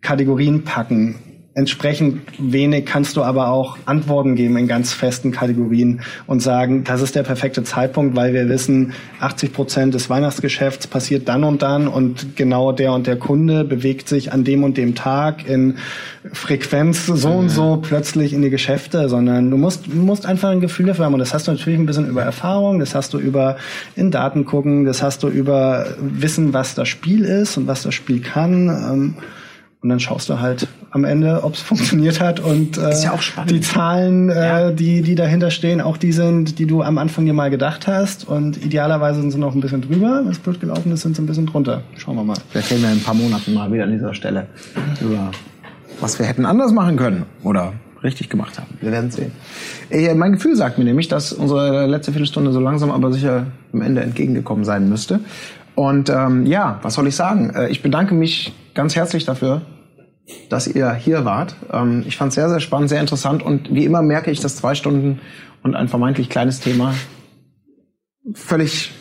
[0.00, 1.16] Kategorien packen.
[1.54, 7.02] entsprechend wenig kannst du aber auch Antworten geben in ganz festen Kategorien und sagen, das
[7.02, 11.88] ist der perfekte Zeitpunkt, weil wir wissen, 80 Prozent des Weihnachtsgeschäfts passiert dann und dann
[11.88, 15.76] und genau der und der Kunde bewegt sich an dem und dem Tag in
[16.32, 20.60] Frequenz so und so plötzlich in die Geschäfte, sondern du musst, du musst einfach ein
[20.60, 23.18] Gefühl dafür haben und das hast du natürlich ein bisschen über Erfahrung, das hast du
[23.18, 23.56] über
[23.96, 27.94] in Daten gucken, das hast du über Wissen, was das Spiel ist und was das
[27.94, 29.16] Spiel kann.
[29.82, 33.22] Und dann schaust du halt am Ende, ob es funktioniert hat und äh, ja auch
[33.22, 33.50] spannend.
[33.50, 37.32] die Zahlen, äh, die, die dahinter stehen, auch die sind, die du am Anfang dir
[37.32, 38.28] mal gedacht hast.
[38.28, 40.20] Und idealerweise sind sie noch ein bisschen drüber.
[40.22, 41.82] Wenn es blöd gelaufen ist, sind sie ein bisschen drunter.
[41.96, 42.36] Schauen wir mal.
[42.50, 44.46] Vielleicht reden wir in ein paar Monaten mal wieder an dieser Stelle
[45.00, 45.30] über
[46.00, 48.78] was wir hätten anders machen können oder richtig gemacht haben.
[48.80, 49.32] Wir werden sehen.
[49.90, 53.82] Äh, mein Gefühl sagt mir nämlich, dass unsere letzte Viertelstunde so langsam aber sicher am
[53.82, 55.20] Ende entgegengekommen sein müsste.
[55.74, 57.50] Und ähm, ja, was soll ich sagen?
[57.50, 59.62] Äh, ich bedanke mich ganz herzlich dafür,
[60.48, 61.56] dass ihr hier wart.
[61.72, 64.56] Ähm, ich fand es sehr, sehr spannend, sehr interessant und wie immer merke ich, dass
[64.56, 65.20] zwei Stunden
[65.62, 66.94] und ein vermeintlich kleines Thema
[68.34, 68.92] völlig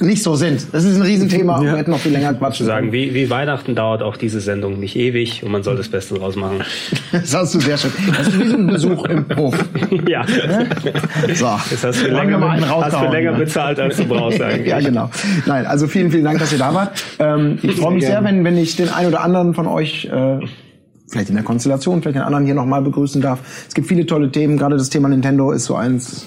[0.00, 0.66] nicht so sind.
[0.72, 3.76] Das ist ein Riesenthema und wir hätten noch viel länger quatschen sagen, wie, wie Weihnachten
[3.76, 6.64] dauert auch diese Sendung nicht ewig und man soll das Beste draus machen.
[7.12, 7.92] Das hast du sehr schön.
[8.16, 9.56] Das ist wie so ein Besuch im Hof.
[10.08, 10.26] ja.
[11.32, 11.46] So.
[11.70, 13.38] Das hast du länger, hast du länger ja.
[13.38, 14.66] bezahlt, als du brauchst eigentlich.
[14.66, 15.10] ja, genau.
[15.46, 17.00] Nein, also vielen, vielen Dank, dass ihr da wart.
[17.20, 20.40] Ähm, ich freue mich sehr, wenn, wenn ich den einen oder anderen von euch äh,
[21.08, 23.40] vielleicht in der Konstellation, vielleicht den anderen hier nochmal begrüßen darf.
[23.68, 26.26] Es gibt viele tolle Themen, gerade das Thema Nintendo ist so eins.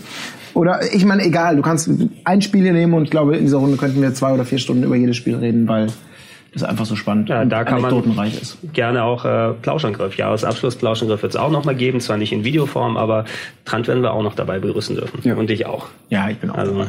[0.57, 1.87] Oder ich meine, egal, du kannst
[2.23, 4.57] ein Spiel hier nehmen und ich glaube, in dieser Runde könnten wir zwei oder vier
[4.57, 5.85] Stunden über jedes Spiel reden, weil
[6.61, 8.57] das einfach so spannend Ja, da kann man ist.
[8.73, 10.17] gerne auch äh, Plauschangriff.
[10.17, 13.25] Jahresabschluss Plauschangriff wird es auch nochmal geben, zwar nicht in Videoform, aber
[13.65, 15.19] Trant werden wir auch noch dabei begrüßen dürfen.
[15.23, 15.35] Ja.
[15.35, 15.87] Und dich auch.
[16.09, 16.85] Ja, ich bin auch Also.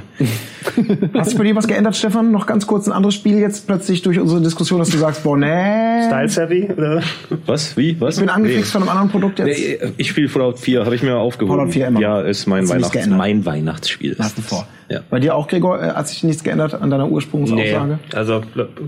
[1.14, 2.30] Hat sich bei dir was geändert, Stefan?
[2.30, 5.36] Noch ganz kurz ein anderes Spiel jetzt plötzlich durch unsere Diskussion, dass du sagst, boah,
[5.36, 6.06] nee.
[6.06, 6.68] Style Savvy?
[6.76, 7.02] Oder?
[7.46, 7.76] Was?
[7.76, 8.00] Wie?
[8.00, 8.16] Was?
[8.16, 9.58] Ich bin angefixt von einem anderen Produkt jetzt.
[9.58, 11.56] Nee, ich spiele Fallout 4, habe ich mir aufgehoben.
[11.58, 12.00] Fallout 4 immer.
[12.00, 14.16] Ja, ist mein, Hast du Weihnachts mein Weihnachtsspiel.
[14.18, 14.66] Hast du vor.
[14.88, 15.00] Ja.
[15.10, 17.98] Bei dir auch, Gregor, äh, hat sich nichts geändert an deiner Nee, Ursprungsaussage?
[18.14, 18.40] also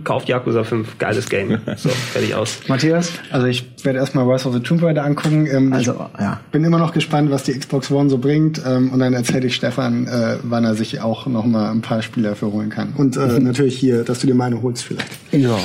[0.05, 1.59] kauft Yakuza 5, geiles Game.
[1.77, 2.61] So, fertig aus.
[2.69, 3.13] Matthias?
[3.31, 5.47] Also ich werde erstmal Rise of the Tomb Raider angucken.
[5.47, 6.41] Ähm, Also, ich ja.
[6.53, 8.61] bin immer noch gespannt, was die Xbox One so bringt.
[8.67, 12.03] Ähm, und dann erzähle ich Stefan, äh, wann er sich auch noch mal ein paar
[12.03, 12.95] Spiele dafür holen kann.
[12.97, 15.09] Und äh, natürlich hier, dass du dir meine holst vielleicht.
[15.33, 15.57] Ja.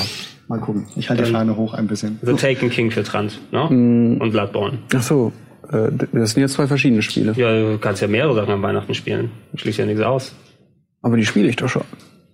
[0.47, 0.85] Mal gucken.
[0.95, 2.19] Ich halte die Fahne hoch ein bisschen.
[2.21, 3.63] The Taken King für Trant, ne?
[3.67, 4.77] Und Bloodborne.
[4.93, 5.33] Ach so,
[5.71, 7.33] äh, das sind jetzt zwei verschiedene Spiele.
[7.35, 9.31] Ja, du kannst ja mehrere Sachen an Weihnachten spielen.
[9.55, 10.33] Schließt ja nichts aus.
[11.01, 11.83] Aber die spiele ich doch schon.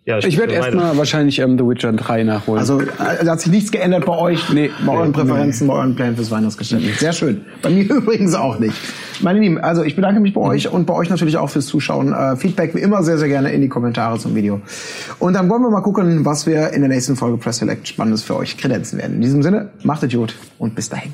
[0.03, 2.59] Ja, Ich werde erstmal wahrscheinlich ähm, The Witcher 3 nachholen.
[2.59, 2.87] Also, äh,
[3.23, 4.71] da hat sich nichts geändert bei euch, Nee.
[4.83, 6.99] bei euren Präferenzen, bei euren Plänen fürs Weihnachtsgeschäft.
[6.99, 7.41] Sehr schön.
[7.61, 8.73] Bei mir übrigens auch nicht.
[9.21, 12.13] Meine Lieben, also ich bedanke mich bei euch und bei euch natürlich auch fürs Zuschauen.
[12.13, 14.61] Äh, Feedback wie immer sehr, sehr gerne in die Kommentare zum Video.
[15.19, 18.23] Und dann wollen wir mal gucken, was wir in der nächsten Folge Press Select Spannendes
[18.23, 19.17] für euch kredenzen werden.
[19.17, 21.13] In diesem Sinne, macht es gut und bis dahin.